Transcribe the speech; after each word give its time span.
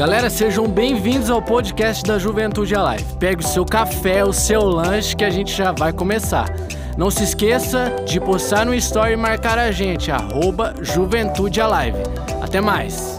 Galera, 0.00 0.30
sejam 0.30 0.66
bem-vindos 0.66 1.28
ao 1.28 1.42
podcast 1.42 2.02
da 2.04 2.18
Juventude 2.18 2.74
Alive. 2.74 3.18
Pegue 3.18 3.44
o 3.44 3.46
seu 3.46 3.66
café, 3.66 4.24
o 4.24 4.32
seu 4.32 4.62
lanche 4.62 5.14
que 5.14 5.22
a 5.22 5.28
gente 5.28 5.52
já 5.52 5.72
vai 5.72 5.92
começar. 5.92 6.48
Não 6.96 7.10
se 7.10 7.22
esqueça 7.22 7.96
de 8.06 8.18
postar 8.18 8.64
no 8.64 8.74
story 8.74 9.12
e 9.12 9.16
marcar 9.16 9.58
a 9.58 9.70
gente, 9.70 10.10
arroba 10.10 10.72
Juventude 10.80 11.60
Alive. 11.60 11.98
Até 12.42 12.62
mais! 12.62 13.18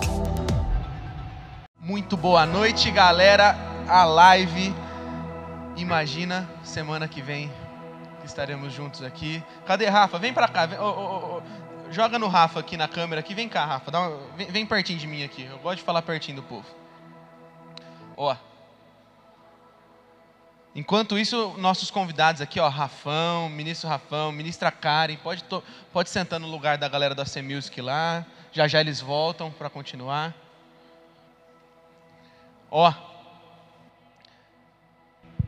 Muito 1.79 2.17
boa 2.17 2.47
noite, 2.47 2.89
galera. 2.89 3.55
A 3.87 4.03
live. 4.03 4.73
Imagina 5.77 6.49
semana 6.63 7.07
que 7.07 7.21
vem 7.21 7.51
estaremos 8.25 8.73
juntos 8.73 9.03
aqui. 9.03 9.43
Cadê 9.67 9.85
Rafa? 9.85 10.17
Vem 10.17 10.33
pra 10.33 10.47
cá. 10.47 10.65
Vem, 10.65 10.79
oh, 10.79 10.83
oh, 10.83 11.37
oh. 11.37 11.70
Joga 11.91 12.17
no 12.17 12.29
Rafa 12.29 12.61
aqui 12.61 12.77
na 12.77 12.87
câmera 12.87 13.19
aqui. 13.19 13.35
Vem 13.35 13.49
cá, 13.49 13.65
Rafa. 13.65 13.91
Uma, 13.91 14.17
vem, 14.37 14.47
vem, 14.47 14.65
pertinho 14.65 14.97
de 14.97 15.05
mim 15.05 15.23
aqui. 15.23 15.43
Eu 15.43 15.59
gosto 15.59 15.79
de 15.79 15.83
falar 15.83 16.01
pertinho 16.01 16.37
do 16.37 16.43
povo. 16.43 16.65
Ó. 18.15 18.33
Enquanto 20.73 21.19
isso, 21.19 21.53
nossos 21.57 21.91
convidados 21.91 22.39
aqui, 22.41 22.61
ó, 22.61 22.69
Rafão, 22.69 23.49
ministro 23.49 23.89
Rafão, 23.89 24.31
ministra 24.31 24.71
Karen, 24.71 25.17
pode, 25.17 25.43
to, 25.43 25.61
pode 25.91 26.09
sentar 26.09 26.39
no 26.39 26.47
lugar 26.47 26.77
da 26.77 26.87
galera 26.87 27.13
da 27.13 27.25
C 27.25 27.41
Music 27.41 27.81
lá. 27.81 28.25
Já 28.53 28.69
já 28.69 28.79
eles 28.79 29.01
voltam 29.01 29.51
para 29.51 29.69
continuar. 29.69 30.33
Ó. 32.69 32.93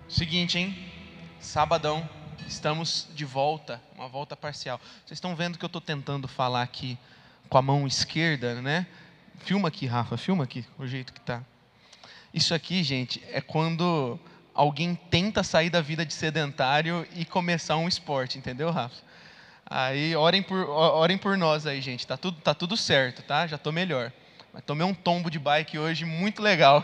Seguinte, 0.09 0.59
hein? 0.59 0.91
Sabadão 1.39 2.07
Estamos 2.47 3.07
de 3.13 3.25
volta, 3.25 3.81
uma 4.03 4.09
volta 4.09 4.35
parcial. 4.35 4.81
Vocês 5.05 5.15
estão 5.17 5.33
vendo 5.33 5.57
que 5.57 5.63
eu 5.63 5.67
estou 5.67 5.79
tentando 5.79 6.27
falar 6.27 6.61
aqui 6.61 6.97
com 7.47 7.57
a 7.57 7.61
mão 7.61 7.87
esquerda, 7.87 8.61
né? 8.61 8.85
Filma 9.39 9.69
aqui, 9.69 9.85
Rafa, 9.85 10.17
filma 10.17 10.43
aqui, 10.43 10.65
o 10.77 10.85
jeito 10.85 11.13
que 11.13 11.21
tá. 11.21 11.41
Isso 12.33 12.53
aqui, 12.53 12.83
gente, 12.83 13.23
é 13.31 13.39
quando 13.39 14.19
alguém 14.53 14.93
tenta 15.09 15.41
sair 15.41 15.69
da 15.69 15.79
vida 15.79 16.05
de 16.05 16.13
sedentário 16.13 17.07
e 17.15 17.23
começar 17.23 17.77
um 17.77 17.87
esporte, 17.87 18.37
entendeu, 18.37 18.71
Rafa? 18.71 19.01
Aí 19.65 20.13
orem 20.17 20.43
por, 20.43 20.67
orem 20.67 21.17
por 21.17 21.37
nós 21.37 21.65
aí, 21.65 21.79
gente. 21.79 22.05
Tá 22.05 22.17
tudo, 22.17 22.41
tá 22.41 22.53
tudo 22.53 22.75
certo, 22.75 23.21
tá? 23.23 23.47
Já 23.47 23.57
tô 23.57 23.71
melhor. 23.71 24.11
Mas 24.51 24.63
tomei 24.65 24.85
um 24.85 24.93
tombo 24.93 25.31
de 25.31 25.39
bike 25.39 25.79
hoje 25.79 26.03
muito 26.03 26.41
legal. 26.41 26.83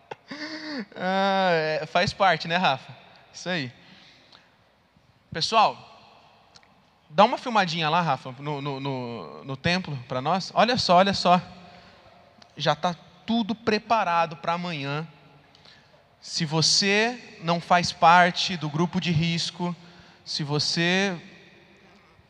ah, 0.96 1.50
é, 1.52 1.86
faz 1.86 2.14
parte, 2.14 2.48
né, 2.48 2.56
Rafa? 2.56 2.90
Isso 3.34 3.50
aí. 3.50 3.70
Pessoal, 5.30 5.95
dá 7.10 7.24
uma 7.24 7.38
filmadinha 7.38 7.88
lá, 7.88 8.00
Rafa, 8.00 8.34
no, 8.38 8.60
no, 8.60 8.80
no, 8.80 9.44
no 9.44 9.56
templo 9.56 9.96
para 10.08 10.20
nós. 10.20 10.50
Olha 10.54 10.76
só, 10.76 10.96
olha 10.96 11.14
só. 11.14 11.40
Já 12.56 12.72
está 12.72 12.94
tudo 13.26 13.54
preparado 13.54 14.36
para 14.36 14.54
amanhã. 14.54 15.06
Se 16.20 16.44
você 16.44 17.38
não 17.42 17.60
faz 17.60 17.92
parte 17.92 18.56
do 18.56 18.68
grupo 18.68 19.00
de 19.00 19.10
risco, 19.10 19.74
se 20.24 20.42
você 20.42 21.16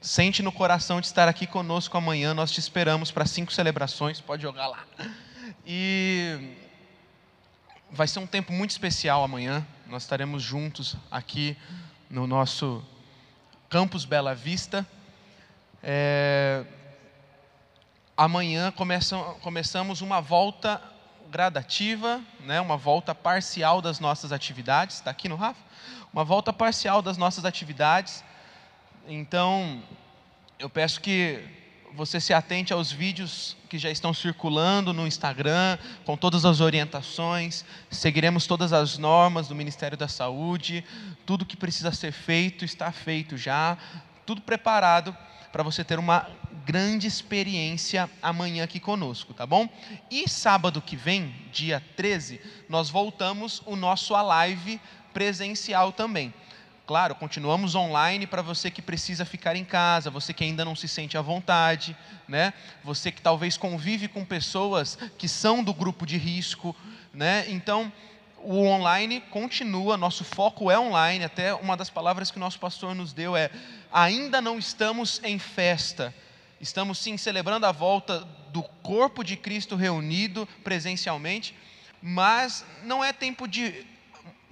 sente 0.00 0.42
no 0.42 0.52
coração 0.52 1.00
de 1.00 1.06
estar 1.06 1.28
aqui 1.28 1.46
conosco 1.46 1.96
amanhã, 1.96 2.34
nós 2.34 2.50
te 2.50 2.60
esperamos 2.60 3.10
para 3.10 3.24
cinco 3.26 3.52
celebrações. 3.52 4.20
Pode 4.20 4.42
jogar 4.42 4.66
lá. 4.68 4.84
E 5.66 6.54
vai 7.90 8.06
ser 8.06 8.18
um 8.18 8.26
tempo 8.26 8.52
muito 8.52 8.70
especial 8.70 9.24
amanhã. 9.24 9.66
Nós 9.86 10.02
estaremos 10.02 10.42
juntos 10.42 10.96
aqui 11.10 11.56
no 12.10 12.26
nosso 12.26 12.84
Campus 13.68 14.04
Bela 14.04 14.34
Vista. 14.34 14.86
É, 15.82 16.64
amanhã 18.16 18.72
começamos 19.42 20.00
uma 20.00 20.20
volta 20.20 20.80
gradativa, 21.30 22.20
né, 22.40 22.60
uma 22.60 22.76
volta 22.76 23.14
parcial 23.14 23.82
das 23.82 23.98
nossas 23.98 24.32
atividades. 24.32 24.96
Está 24.96 25.10
aqui 25.10 25.28
no 25.28 25.36
Rafa? 25.36 25.60
Uma 26.12 26.24
volta 26.24 26.52
parcial 26.52 27.02
das 27.02 27.16
nossas 27.16 27.44
atividades. 27.44 28.22
Então, 29.08 29.82
eu 30.58 30.70
peço 30.70 31.00
que 31.00 31.65
você 31.94 32.20
se 32.20 32.32
atente 32.32 32.72
aos 32.72 32.92
vídeos 32.92 33.56
que 33.68 33.78
já 33.78 33.90
estão 33.90 34.12
circulando 34.12 34.92
no 34.92 35.06
Instagram, 35.06 35.78
com 36.04 36.16
todas 36.16 36.44
as 36.44 36.60
orientações. 36.60 37.64
Seguiremos 37.90 38.46
todas 38.46 38.72
as 38.72 38.98
normas 38.98 39.48
do 39.48 39.54
Ministério 39.54 39.96
da 39.96 40.08
Saúde. 40.08 40.84
Tudo 41.24 41.44
que 41.44 41.56
precisa 41.56 41.92
ser 41.92 42.12
feito 42.12 42.64
está 42.64 42.92
feito 42.92 43.36
já. 43.36 43.78
Tudo 44.24 44.40
preparado 44.40 45.16
para 45.52 45.62
você 45.62 45.82
ter 45.82 45.98
uma 45.98 46.28
grande 46.66 47.06
experiência 47.06 48.10
amanhã 48.20 48.64
aqui 48.64 48.78
conosco, 48.78 49.32
tá 49.32 49.46
bom? 49.46 49.68
E 50.10 50.28
sábado 50.28 50.82
que 50.82 50.96
vem, 50.96 51.34
dia 51.52 51.82
13, 51.96 52.40
nós 52.68 52.90
voltamos 52.90 53.62
o 53.64 53.76
nosso 53.76 54.12
live 54.12 54.80
presencial 55.14 55.92
também. 55.92 56.34
Claro, 56.86 57.16
continuamos 57.16 57.74
online 57.74 58.28
para 58.28 58.42
você 58.42 58.70
que 58.70 58.80
precisa 58.80 59.24
ficar 59.24 59.56
em 59.56 59.64
casa, 59.64 60.08
você 60.08 60.32
que 60.32 60.44
ainda 60.44 60.64
não 60.64 60.76
se 60.76 60.86
sente 60.86 61.18
à 61.18 61.20
vontade, 61.20 61.96
né? 62.28 62.54
Você 62.84 63.10
que 63.10 63.20
talvez 63.20 63.56
convive 63.56 64.06
com 64.06 64.24
pessoas 64.24 64.96
que 65.18 65.26
são 65.26 65.64
do 65.64 65.74
grupo 65.74 66.06
de 66.06 66.16
risco, 66.16 66.76
né? 67.12 67.44
Então, 67.48 67.92
o 68.38 68.64
online 68.64 69.20
continua, 69.32 69.96
nosso 69.96 70.22
foco 70.22 70.70
é 70.70 70.78
online, 70.78 71.24
até 71.24 71.52
uma 71.54 71.76
das 71.76 71.90
palavras 71.90 72.30
que 72.30 72.36
o 72.36 72.40
nosso 72.40 72.60
pastor 72.60 72.94
nos 72.94 73.12
deu 73.12 73.36
é: 73.36 73.50
ainda 73.92 74.40
não 74.40 74.56
estamos 74.56 75.20
em 75.24 75.40
festa, 75.40 76.14
estamos 76.60 76.98
sim 76.98 77.16
celebrando 77.16 77.66
a 77.66 77.72
volta 77.72 78.20
do 78.52 78.62
corpo 78.62 79.24
de 79.24 79.36
Cristo 79.36 79.74
reunido 79.74 80.48
presencialmente, 80.62 81.52
mas 82.00 82.64
não 82.84 83.02
é 83.02 83.12
tempo 83.12 83.48
de 83.48 83.84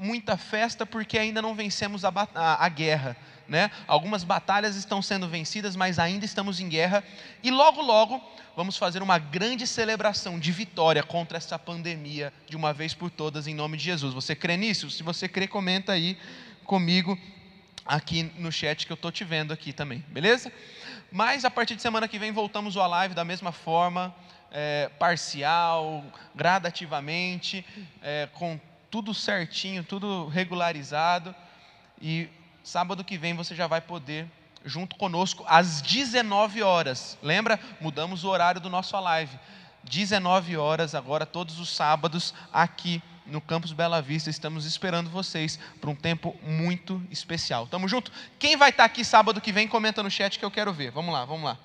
muita 0.04 0.36
festa 0.36 0.84
porque 0.84 1.18
ainda 1.18 1.40
não 1.40 1.54
vencemos 1.54 2.04
a, 2.04 2.12
a, 2.34 2.64
a 2.64 2.68
guerra. 2.68 3.16
Né? 3.48 3.70
Algumas 3.86 4.22
batalhas 4.22 4.76
estão 4.76 5.02
sendo 5.02 5.28
vencidas, 5.28 5.74
mas 5.74 5.98
ainda 5.98 6.24
estamos 6.24 6.60
em 6.60 6.68
guerra. 6.68 7.02
E 7.42 7.50
logo, 7.50 7.82
logo, 7.82 8.22
vamos 8.56 8.76
fazer 8.76 9.02
uma 9.02 9.18
grande 9.18 9.66
celebração 9.66 10.38
de 10.38 10.52
vitória 10.52 11.02
contra 11.02 11.38
essa 11.38 11.58
pandemia, 11.58 12.32
de 12.48 12.56
uma 12.56 12.72
vez 12.72 12.94
por 12.94 13.10
todas, 13.10 13.46
em 13.46 13.54
nome 13.54 13.76
de 13.76 13.84
Jesus. 13.84 14.14
Você 14.14 14.34
crê 14.34 14.56
nisso? 14.56 14.90
Se 14.90 15.02
você 15.02 15.28
crê, 15.28 15.46
comenta 15.46 15.92
aí 15.92 16.18
comigo, 16.64 17.18
aqui 17.84 18.30
no 18.38 18.50
chat 18.50 18.86
que 18.86 18.92
eu 18.92 18.96
estou 18.96 19.12
te 19.12 19.24
vendo 19.24 19.52
aqui 19.52 19.72
também, 19.72 20.02
beleza? 20.08 20.50
Mas 21.12 21.44
a 21.44 21.50
partir 21.50 21.76
de 21.76 21.82
semana 21.82 22.08
que 22.08 22.18
vem 22.18 22.32
voltamos 22.32 22.76
ao 22.76 22.88
live 22.88 23.14
da 23.14 23.24
mesma 23.24 23.52
forma, 23.52 24.14
é, 24.50 24.90
parcial, 24.98 26.02
gradativamente, 26.34 27.64
é, 28.02 28.28
com 28.32 28.58
tudo 28.94 29.12
certinho, 29.12 29.82
tudo 29.82 30.28
regularizado. 30.28 31.34
E 32.00 32.28
sábado 32.62 33.02
que 33.02 33.18
vem 33.18 33.34
você 33.34 33.52
já 33.52 33.66
vai 33.66 33.80
poder 33.80 34.24
junto 34.64 34.94
conosco 34.94 35.44
às 35.48 35.82
19 35.82 36.62
horas. 36.62 37.18
Lembra? 37.20 37.58
Mudamos 37.80 38.22
o 38.22 38.28
horário 38.28 38.60
do 38.60 38.70
nosso 38.70 38.96
live. 39.00 39.36
19 39.82 40.56
horas 40.56 40.94
agora 40.94 41.26
todos 41.26 41.58
os 41.58 41.70
sábados 41.70 42.32
aqui 42.52 43.02
no 43.26 43.40
Campus 43.40 43.72
Bela 43.72 44.00
Vista. 44.00 44.30
Estamos 44.30 44.64
esperando 44.64 45.10
vocês 45.10 45.58
para 45.80 45.90
um 45.90 45.96
tempo 45.96 46.38
muito 46.40 47.04
especial. 47.10 47.66
Tamo 47.66 47.88
junto? 47.88 48.12
Quem 48.38 48.56
vai 48.56 48.70
estar 48.70 48.84
aqui 48.84 49.04
sábado 49.04 49.40
que 49.40 49.50
vem, 49.50 49.66
comenta 49.66 50.04
no 50.04 50.10
chat 50.10 50.38
que 50.38 50.44
eu 50.44 50.52
quero 50.52 50.72
ver. 50.72 50.92
Vamos 50.92 51.12
lá, 51.12 51.24
vamos 51.24 51.42
lá. 51.42 51.58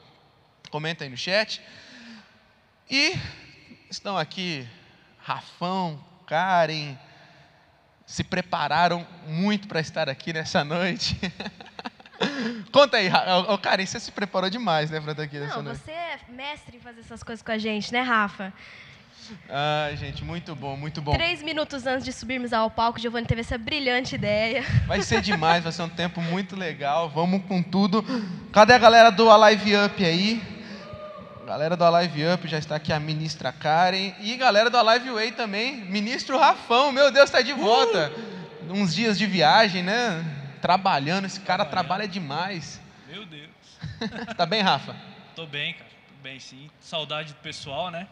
Comenta 0.71 1.03
aí 1.03 1.11
no 1.11 1.17
chat. 1.17 1.61
E 2.89 3.13
estão 3.87 4.17
aqui 4.17 4.67
Rafão, 5.19 6.03
Karen, 6.25 6.97
se 8.09 8.23
prepararam 8.23 9.05
muito 9.27 9.67
para 9.67 9.79
estar 9.79 10.09
aqui 10.09 10.33
nessa 10.33 10.63
noite. 10.63 11.15
Conta 12.73 12.97
aí, 12.97 13.07
oh, 13.47 13.57
Karen, 13.59 13.85
você 13.85 13.99
se 13.99 14.11
preparou 14.11 14.49
demais, 14.49 14.89
né, 14.89 14.99
para 14.99 15.11
estar 15.11 15.23
aqui 15.23 15.37
nessa 15.37 15.57
Não, 15.57 15.63
noite. 15.65 15.81
você 15.85 15.91
é 15.91 16.17
mestre 16.27 16.77
em 16.77 16.79
fazer 16.79 17.01
essas 17.01 17.21
coisas 17.21 17.43
com 17.43 17.51
a 17.51 17.57
gente, 17.59 17.93
né, 17.93 18.01
Rafa? 18.01 18.51
Ah, 19.47 19.91
gente, 19.93 20.23
muito 20.23 20.55
bom, 20.55 20.75
muito 20.75 21.03
bom. 21.03 21.11
Três 21.11 21.43
minutos 21.43 21.85
antes 21.85 22.03
de 22.03 22.11
subirmos 22.11 22.51
ao 22.51 22.71
palco, 22.71 22.99
Giovanni 22.99 23.27
teve 23.27 23.41
essa 23.41 23.59
brilhante 23.59 24.15
ideia. 24.15 24.63
Vai 24.87 25.03
ser 25.03 25.21
demais, 25.21 25.63
vai 25.63 25.71
ser 25.71 25.83
um 25.83 25.89
tempo 25.89 26.19
muito 26.19 26.55
legal. 26.55 27.11
Vamos 27.11 27.43
com 27.45 27.61
tudo. 27.61 28.03
Cadê 28.51 28.73
a 28.73 28.79
galera 28.79 29.11
do 29.11 29.29
Alive 29.29 29.75
Up 29.85 30.03
aí? 30.03 30.41
Galera 31.49 31.75
do 31.75 31.83
Alive 31.83 32.27
Up 32.27 32.47
já 32.47 32.59
está 32.59 32.75
aqui 32.75 32.93
a 32.93 32.99
ministra 32.99 33.51
Karen 33.51 34.13
e 34.19 34.37
galera 34.37 34.69
do 34.69 34.77
Alive 34.77 35.09
Way 35.09 35.31
também, 35.31 35.77
ministro 35.77 36.37
Rafão, 36.37 36.91
meu 36.91 37.11
Deus, 37.11 37.25
está 37.25 37.41
de 37.41 37.53
volta. 37.53 38.11
Uh! 38.67 38.73
Uns 38.73 38.93
dias 38.93 39.17
de 39.17 39.25
viagem, 39.25 39.81
né? 39.81 40.23
Trabalhando, 40.61 41.25
esse 41.25 41.39
cara 41.39 41.65
trabalha 41.65 42.07
demais. 42.07 42.79
Meu 43.07 43.25
Deus. 43.25 43.49
tá 44.37 44.45
bem, 44.45 44.61
Rafa? 44.61 44.95
Tô 45.35 45.47
bem, 45.47 45.73
cara. 45.73 45.89
Tô 45.89 46.21
bem, 46.21 46.39
sim. 46.39 46.69
Saudade 46.79 47.33
do 47.33 47.39
pessoal, 47.39 47.89
né? 47.89 48.07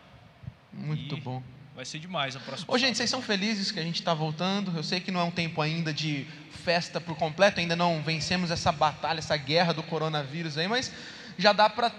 Muito 0.74 1.16
E 1.16 1.22
bom. 1.22 1.44
Vai 1.76 1.86
ser 1.86 2.00
demais 2.00 2.36
a 2.36 2.40
próxima. 2.40 2.74
Ô, 2.74 2.76
gente, 2.76 2.98
vocês 2.98 3.08
são 3.08 3.22
felizes 3.22 3.70
que 3.70 3.80
a 3.80 3.84
gente 3.84 4.00
está 4.02 4.16
voltando? 4.16 4.76
Eu 4.76 4.82
sei 4.82 5.00
que 5.00 5.12
não 5.12 5.20
é 5.20 5.24
um 5.24 5.30
tempo 5.30 5.62
ainda 5.62 5.94
de 5.94 6.26
festa 6.50 7.00
por 7.00 7.16
completo, 7.16 7.60
ainda 7.60 7.76
não 7.76 8.02
vencemos 8.02 8.50
essa 8.50 8.72
batalha, 8.72 9.20
essa 9.20 9.38
guerra 9.38 9.76
do 9.76 9.84
coronavírus 9.84 10.58
aí, 10.58 10.68
mas 10.68 10.92
já 11.38 11.54
dá 11.54 11.70
para 11.70 11.92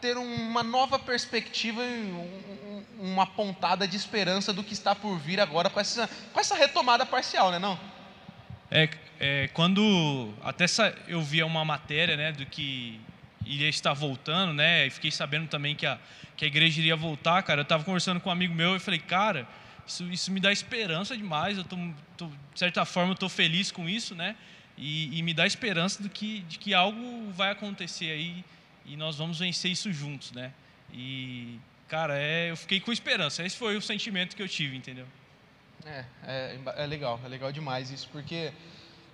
ter 0.00 0.16
uma 0.16 0.62
nova 0.62 0.98
perspectiva 0.98 1.80
um- 1.82 2.84
um- 3.00 3.12
uma 3.12 3.26
pontada 3.26 3.86
de 3.86 3.96
esperança 3.96 4.52
do 4.52 4.62
que 4.64 4.72
está 4.72 4.94
por 4.94 5.16
vir 5.18 5.40
agora 5.40 5.68
com 5.70 5.80
essa, 5.80 6.08
com 6.32 6.40
essa 6.40 6.54
retomada 6.54 7.04
parcial, 7.06 7.50
né 7.50 7.58
não? 7.58 7.78
É, 8.70 8.88
é, 9.18 9.48
quando 9.48 10.32
até 10.42 10.64
eu 11.08 11.20
via 11.22 11.44
uma 11.44 11.64
matéria, 11.64 12.16
né, 12.16 12.32
do 12.32 12.46
que 12.46 13.00
iria 13.44 13.68
estar 13.68 13.92
voltando, 13.92 14.52
né, 14.52 14.86
e 14.86 14.90
fiquei 14.90 15.10
sabendo 15.10 15.48
também 15.48 15.74
que 15.74 15.86
a, 15.86 15.98
que 16.36 16.44
a 16.44 16.48
igreja 16.48 16.78
iria 16.80 16.94
voltar, 16.96 17.42
cara, 17.42 17.60
eu 17.60 17.62
estava 17.62 17.82
conversando 17.84 18.20
com 18.20 18.28
um 18.28 18.32
amigo 18.32 18.54
meu 18.54 18.76
e 18.76 18.78
falei, 18.78 19.00
cara, 19.00 19.46
isso, 19.86 20.04
isso 20.12 20.30
me 20.30 20.38
dá 20.40 20.52
esperança 20.52 21.16
demais, 21.16 21.58
eu 21.58 21.64
tô, 21.64 21.76
tô- 22.16 22.26
de 22.26 22.58
certa 22.58 22.84
forma 22.84 23.12
eu 23.12 23.16
tô 23.16 23.28
feliz 23.28 23.72
com 23.72 23.88
isso, 23.88 24.14
né, 24.14 24.36
e, 24.78 25.18
e 25.18 25.22
me 25.22 25.34
dá 25.34 25.46
esperança 25.46 26.02
do 26.02 26.08
que, 26.08 26.40
de 26.40 26.58
que 26.58 26.72
algo 26.74 27.30
vai 27.32 27.50
acontecer 27.50 28.10
aí 28.12 28.44
e 28.92 28.96
nós 28.96 29.16
vamos 29.16 29.38
vencer 29.38 29.70
isso 29.70 29.92
juntos, 29.92 30.32
né, 30.32 30.52
e, 30.92 31.58
cara, 31.88 32.18
é, 32.18 32.50
eu 32.50 32.56
fiquei 32.56 32.80
com 32.80 32.92
esperança, 32.92 33.44
esse 33.44 33.56
foi 33.56 33.76
o 33.76 33.82
sentimento 33.82 34.34
que 34.34 34.42
eu 34.42 34.48
tive, 34.48 34.76
entendeu? 34.76 35.06
É, 35.84 36.04
é, 36.26 36.58
é 36.76 36.86
legal, 36.86 37.18
é 37.24 37.28
legal 37.28 37.50
demais 37.52 37.90
isso, 37.90 38.08
porque 38.12 38.52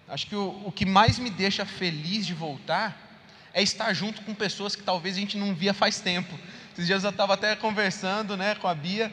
acho 0.09 0.27
que 0.27 0.35
o, 0.35 0.63
o 0.67 0.73
que 0.73 0.85
mais 0.85 1.19
me 1.19 1.31
deixa 1.31 1.65
feliz 1.65 2.27
de 2.27 2.35
voltar 2.35 3.07
é 3.53 3.63
estar 3.63 3.93
junto 3.95 4.21
com 4.23 4.35
pessoas 4.35 4.77
que 4.77 4.83
talvez 4.83 5.17
a 5.17 5.21
gente 5.21 5.39
não 5.39 5.55
via 5.55 5.73
faz 5.73 6.01
tempo. 6.01 6.39
Esses 6.73 6.87
dias 6.87 7.05
eu 7.05 7.11
estava 7.11 7.33
até 7.33 7.57
conversando 7.57 8.37
né, 8.37 8.55
com 8.57 8.69
a 8.69 8.75
Bia, 8.75 9.11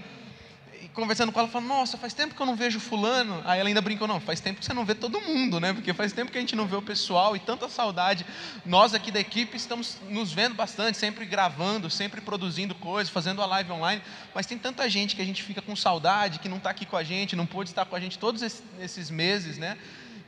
conversando 0.93 1.31
com 1.31 1.39
ela, 1.39 1.49
falando, 1.49 1.67
nossa, 1.67 1.97
faz 1.97 2.13
tempo 2.13 2.35
que 2.35 2.41
eu 2.41 2.45
não 2.45 2.55
vejo 2.55 2.79
fulano. 2.79 3.41
Aí 3.45 3.59
ela 3.59 3.67
ainda 3.67 3.81
brincou, 3.81 4.07
não, 4.07 4.19
faz 4.19 4.39
tempo 4.39 4.59
que 4.59 4.65
você 4.65 4.73
não 4.73 4.85
vê 4.85 4.93
todo 4.95 5.19
mundo, 5.19 5.59
né? 5.59 5.73
Porque 5.73 5.93
faz 5.93 6.13
tempo 6.13 6.31
que 6.31 6.37
a 6.37 6.41
gente 6.41 6.55
não 6.55 6.67
vê 6.67 6.75
o 6.75 6.81
pessoal 6.81 7.35
e 7.35 7.39
tanta 7.39 7.67
saudade. 7.67 8.25
Nós 8.65 8.93
aqui 8.93 9.11
da 9.11 9.19
equipe 9.19 9.57
estamos 9.57 9.97
nos 10.09 10.31
vendo 10.31 10.55
bastante, 10.55 10.97
sempre 10.97 11.25
gravando, 11.25 11.89
sempre 11.89 12.21
produzindo 12.21 12.75
coisas, 12.75 13.11
fazendo 13.11 13.41
a 13.41 13.45
live 13.45 13.71
online, 13.71 14.01
mas 14.33 14.45
tem 14.45 14.57
tanta 14.57 14.89
gente 14.89 15.15
que 15.15 15.21
a 15.21 15.25
gente 15.25 15.41
fica 15.43 15.61
com 15.61 15.75
saudade, 15.75 16.39
que 16.39 16.47
não 16.47 16.57
está 16.57 16.69
aqui 16.69 16.85
com 16.85 16.95
a 16.95 17.03
gente, 17.03 17.35
não 17.35 17.45
pôde 17.45 17.69
estar 17.69 17.85
com 17.85 17.95
a 17.95 17.99
gente 17.99 18.17
todos 18.19 18.41
esses- 18.41 19.09
meses, 19.09 19.57
né? 19.57 19.77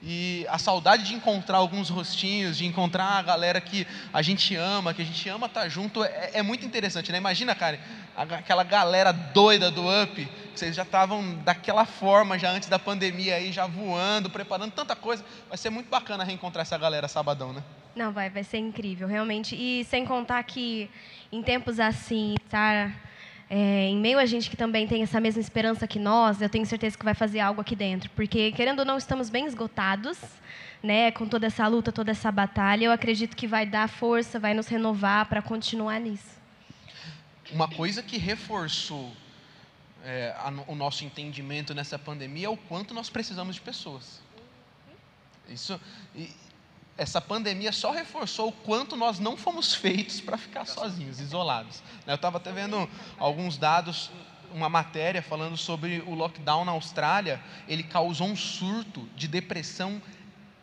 E 0.07 0.45
a 0.49 0.59
saudade 0.59 1.03
de 1.03 1.15
encontrar 1.15 1.57
alguns 1.57 1.89
rostinhos, 1.89 2.57
de 2.57 2.65
encontrar 2.65 3.05
a 3.05 3.21
galera 3.23 3.59
que 3.59 3.87
a 4.13 4.21
gente 4.21 4.55
ama, 4.55 4.93
que 4.93 5.01
a 5.01 5.05
gente 5.05 5.27
ama 5.29 5.47
estar 5.47 5.67
junto, 5.69 6.03
é, 6.03 6.31
é 6.33 6.43
muito 6.43 6.65
interessante, 6.65 7.11
né? 7.11 7.17
Imagina, 7.17 7.55
cara, 7.55 7.79
aquela 8.15 8.63
galera 8.63 9.11
doida 9.11 9.69
do 9.69 9.83
Up, 10.03 10.27
vocês 10.53 10.75
já 10.75 10.83
estavam 10.83 11.35
daquela 11.43 11.85
forma 11.85 12.39
já 12.39 12.49
antes 12.51 12.69
da 12.69 12.79
pandemia 12.79 13.35
aí, 13.35 13.51
já 13.51 13.67
voando, 13.67 14.29
preparando 14.29 14.71
tanta 14.71 14.95
coisa. 14.95 15.23
Vai 15.49 15.57
ser 15.57 15.69
muito 15.69 15.89
bacana 15.89 16.23
reencontrar 16.23 16.61
essa 16.61 16.77
galera 16.77 17.07
sabadão, 17.07 17.51
né? 17.51 17.61
Não, 17.95 18.11
vai, 18.11 18.29
vai 18.29 18.43
ser 18.43 18.57
incrível, 18.57 19.07
realmente. 19.07 19.55
E 19.55 19.83
sem 19.85 20.05
contar 20.05 20.43
que 20.43 20.89
em 21.31 21.41
tempos 21.41 21.79
assim, 21.79 22.35
estar 22.43 22.93
é, 23.49 23.87
em 23.87 23.97
meio 23.97 24.17
a 24.17 24.25
gente 24.25 24.49
que 24.49 24.57
também 24.57 24.87
tem 24.87 25.03
essa 25.03 25.19
mesma 25.19 25.41
esperança 25.41 25.85
que 25.87 25.99
nós, 25.99 26.41
eu 26.41 26.49
tenho 26.49 26.65
certeza 26.65 26.97
que 26.97 27.05
vai 27.05 27.13
fazer 27.13 27.39
algo 27.39 27.61
aqui 27.61 27.75
dentro. 27.75 28.09
Porque, 28.11 28.51
querendo 28.51 28.79
ou 28.79 28.85
não, 28.85 28.97
estamos 28.97 29.29
bem 29.29 29.45
esgotados, 29.45 30.17
né, 30.81 31.11
com 31.11 31.27
toda 31.27 31.47
essa 31.47 31.67
luta, 31.67 31.91
toda 31.91 32.11
essa 32.11 32.31
batalha. 32.31 32.85
Eu 32.85 32.91
acredito 32.91 33.35
que 33.35 33.47
vai 33.47 33.65
dar 33.65 33.87
força, 33.87 34.39
vai 34.39 34.53
nos 34.53 34.67
renovar 34.67 35.27
para 35.27 35.41
continuar 35.41 35.99
nisso. 35.99 36.35
Uma 37.51 37.67
coisa 37.67 38.01
que 38.01 38.17
reforçou 38.17 39.11
é, 40.03 40.35
a 40.37 40.49
o 40.67 40.75
nosso 40.75 41.03
entendimento 41.03 41.73
nessa 41.73 41.97
pandemia 41.97 42.47
é 42.47 42.49
o 42.49 42.57
quanto 42.57 42.93
nós 42.93 43.09
precisamos 43.09 43.55
de 43.55 43.61
pessoas. 43.61 44.21
Isso, 45.47 45.79
e 46.15 46.31
essa 46.97 47.19
pandemia 47.19 47.71
só 47.71 47.91
reforçou 47.91 48.49
o 48.49 48.51
quanto 48.51 48.95
nós 48.95 49.19
não 49.19 49.35
fomos 49.35 49.75
feitos 49.75 50.21
para 50.21 50.37
ficar 50.37 50.65
sozinhos, 50.65 51.19
isolados. 51.19 51.81
né? 52.05 52.13
Eu 52.13 52.15
estava 52.15 52.37
até 52.37 52.51
vendo 52.51 52.89
alguns 53.17 53.57
dados, 53.57 54.09
uma 54.53 54.69
matéria 54.69 55.21
falando 55.21 55.57
sobre 55.57 56.01
o 56.07 56.15
lockdown 56.15 56.63
na 56.63 56.71
Austrália. 56.71 57.41
Ele 57.67 57.83
causou 57.83 58.27
um 58.27 58.35
surto 58.35 59.07
de 59.15 59.27
depressão 59.27 60.01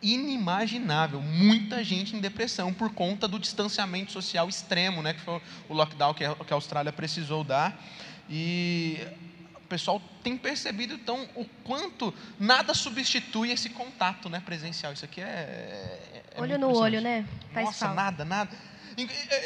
inimaginável. 0.03 1.21
Muita 1.21 1.83
gente 1.83 2.15
em 2.15 2.19
depressão 2.19 2.73
por 2.73 2.93
conta 2.93 3.27
do 3.27 3.39
distanciamento 3.39 4.11
social 4.11 4.47
extremo, 4.49 5.01
né, 5.01 5.13
que 5.13 5.21
foi 5.21 5.41
o 5.69 5.73
lockdown 5.73 6.13
que 6.13 6.25
a, 6.25 6.35
Austrália 6.51 6.91
precisou 6.91 7.43
dar. 7.43 7.81
E 8.29 8.99
o 9.55 9.67
pessoal 9.67 10.01
tem 10.21 10.37
percebido 10.37 10.93
então 10.93 11.27
o 11.35 11.45
quanto 11.63 12.13
nada 12.37 12.73
substitui 12.73 13.51
esse 13.51 13.69
contato, 13.69 14.29
né, 14.29 14.41
presencial. 14.45 14.91
Isso 14.93 15.05
aqui 15.05 15.21
é, 15.21 15.23
é 15.23 16.23
é 16.35 16.41
olho 16.41 16.57
no 16.57 16.75
olho, 16.75 16.99
né? 16.99 17.25
Faz 17.53 17.67
Nossa, 17.67 17.85
falta. 17.85 18.01
nada, 18.01 18.25
nada. 18.25 18.57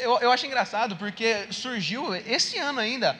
Eu, 0.00 0.18
eu 0.18 0.32
acho 0.32 0.46
engraçado 0.46 0.96
porque 0.96 1.46
surgiu 1.50 2.14
esse 2.14 2.58
ano 2.58 2.80
ainda, 2.80 3.18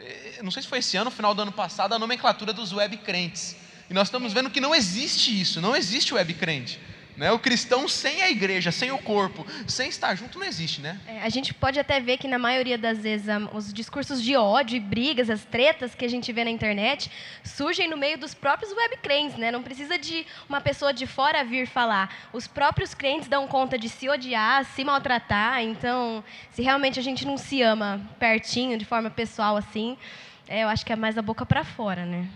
eh, 0.00 0.40
não 0.42 0.50
sei 0.50 0.62
se 0.62 0.68
foi 0.68 0.78
esse 0.78 0.96
ano, 0.96 1.10
final 1.10 1.34
do 1.34 1.42
ano 1.42 1.52
passado, 1.52 1.94
a 1.94 1.98
nomenclatura 1.98 2.52
dos 2.52 2.72
web 2.72 2.96
crentes. 2.98 3.56
E 3.90 3.94
nós 3.94 4.08
estamos 4.08 4.32
vendo 4.32 4.50
que 4.50 4.60
não 4.60 4.74
existe 4.74 5.40
isso, 5.40 5.60
não 5.60 5.74
existe 5.74 6.14
web 6.14 6.34
crente. 6.34 6.78
Né? 7.18 7.32
O 7.32 7.38
cristão 7.38 7.88
sem 7.88 8.22
a 8.22 8.30
igreja, 8.30 8.70
sem 8.70 8.92
o 8.92 8.98
corpo, 8.98 9.44
sem 9.66 9.88
estar 9.88 10.14
junto, 10.14 10.38
não 10.38 10.46
existe, 10.46 10.80
né? 10.80 11.00
É, 11.04 11.20
a 11.20 11.28
gente 11.28 11.52
pode 11.52 11.80
até 11.80 11.98
ver 11.98 12.16
que 12.16 12.28
na 12.28 12.38
maioria 12.38 12.78
das 12.78 12.98
vezes 12.98 13.26
os 13.52 13.72
discursos 13.72 14.22
de 14.22 14.36
ódio 14.36 14.76
e 14.76 14.80
brigas, 14.80 15.28
as 15.28 15.44
tretas 15.44 15.96
que 15.96 16.04
a 16.04 16.08
gente 16.08 16.32
vê 16.32 16.44
na 16.44 16.50
internet, 16.50 17.10
surgem 17.42 17.90
no 17.90 17.96
meio 17.96 18.16
dos 18.16 18.34
próprios 18.34 18.72
webcrentes, 18.72 19.36
né? 19.36 19.50
Não 19.50 19.64
precisa 19.64 19.98
de 19.98 20.24
uma 20.48 20.60
pessoa 20.60 20.92
de 20.92 21.08
fora 21.08 21.42
vir 21.42 21.66
falar. 21.66 22.28
Os 22.32 22.46
próprios 22.46 22.94
crentes 22.94 23.26
dão 23.26 23.48
conta 23.48 23.76
de 23.76 23.88
se 23.88 24.08
odiar, 24.08 24.64
se 24.64 24.84
maltratar. 24.84 25.60
Então, 25.60 26.22
se 26.52 26.62
realmente 26.62 27.00
a 27.00 27.02
gente 27.02 27.26
não 27.26 27.36
se 27.36 27.60
ama 27.62 28.00
pertinho, 28.20 28.78
de 28.78 28.84
forma 28.84 29.10
pessoal 29.10 29.56
assim, 29.56 29.98
é, 30.46 30.62
eu 30.62 30.68
acho 30.68 30.86
que 30.86 30.92
é 30.92 30.96
mais 30.96 31.16
da 31.16 31.22
boca 31.22 31.44
para 31.44 31.64
fora, 31.64 32.06
né? 32.06 32.28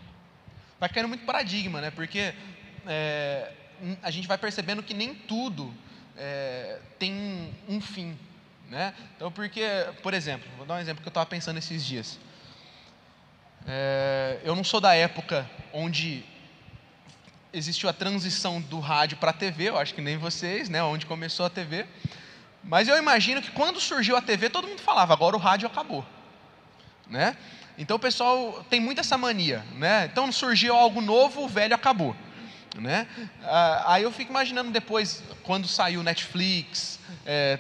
Vai 0.83 0.89
caindo 0.89 1.07
muito 1.07 1.25
paradigma, 1.25 1.81
né? 1.81 1.93
Porque 1.93 2.35
é, 2.89 3.53
a 4.03 4.11
gente 4.11 4.27
vai 4.27 4.37
percebendo 4.37 4.83
que 4.83 4.93
nem 4.93 5.15
tudo 5.15 5.73
é, 6.17 6.81
tem 6.99 7.55
um 7.69 7.81
fim, 7.81 8.19
né? 8.69 8.93
Então, 9.15 9.31
porque, 9.31 9.63
por 10.03 10.13
exemplo, 10.13 10.51
vou 10.57 10.67
dar 10.67 10.75
um 10.75 10.79
exemplo 10.81 11.01
que 11.01 11.07
eu 11.07 11.11
estava 11.11 11.25
pensando 11.25 11.57
esses 11.59 11.87
dias. 11.87 12.19
É, 13.65 14.41
eu 14.43 14.57
não 14.57 14.65
sou 14.65 14.81
da 14.81 14.93
época 14.93 15.49
onde 15.73 16.25
existiu 17.53 17.89
a 17.89 17.93
transição 17.93 18.61
do 18.61 18.81
rádio 18.81 19.19
para 19.19 19.31
a 19.31 19.35
TV, 19.35 19.69
eu 19.69 19.79
acho 19.79 19.95
que 19.95 20.01
nem 20.01 20.17
vocês, 20.17 20.69
né? 20.69 20.83
Onde 20.83 21.07
começou 21.07 21.47
a 21.47 21.51
TV. 21.51 21.87
Mas 22.65 22.89
eu 22.89 22.99
imagino 22.99 23.41
que 23.41 23.53
quando 23.53 23.79
surgiu 23.79 24.17
a 24.17 24.21
TV, 24.21 24.51
todo 24.51 24.67
mundo 24.67 24.81
falava, 24.81 25.13
agora 25.13 25.37
o 25.37 25.39
rádio 25.39 25.69
acabou, 25.69 26.05
né? 27.07 27.37
Então 27.83 27.97
o 27.97 28.01
pessoal 28.01 28.65
tem 28.71 28.79
muito 28.79 29.01
essa 29.01 29.19
mania, 29.19 29.65
né? 29.75 30.09
Então 30.11 30.31
surgiu 30.31 30.73
algo 30.73 31.01
novo, 31.01 31.43
o 31.43 31.49
velho 31.49 31.75
acabou, 31.75 32.15
né? 32.79 33.09
Ah, 33.43 33.95
aí 33.95 34.05
eu 34.05 34.13
fico 34.13 34.31
imaginando 34.31 34.71
depois, 34.71 35.21
quando 35.43 35.67
saiu 35.67 36.01
Netflix, 36.01 37.01
é, 37.27 37.59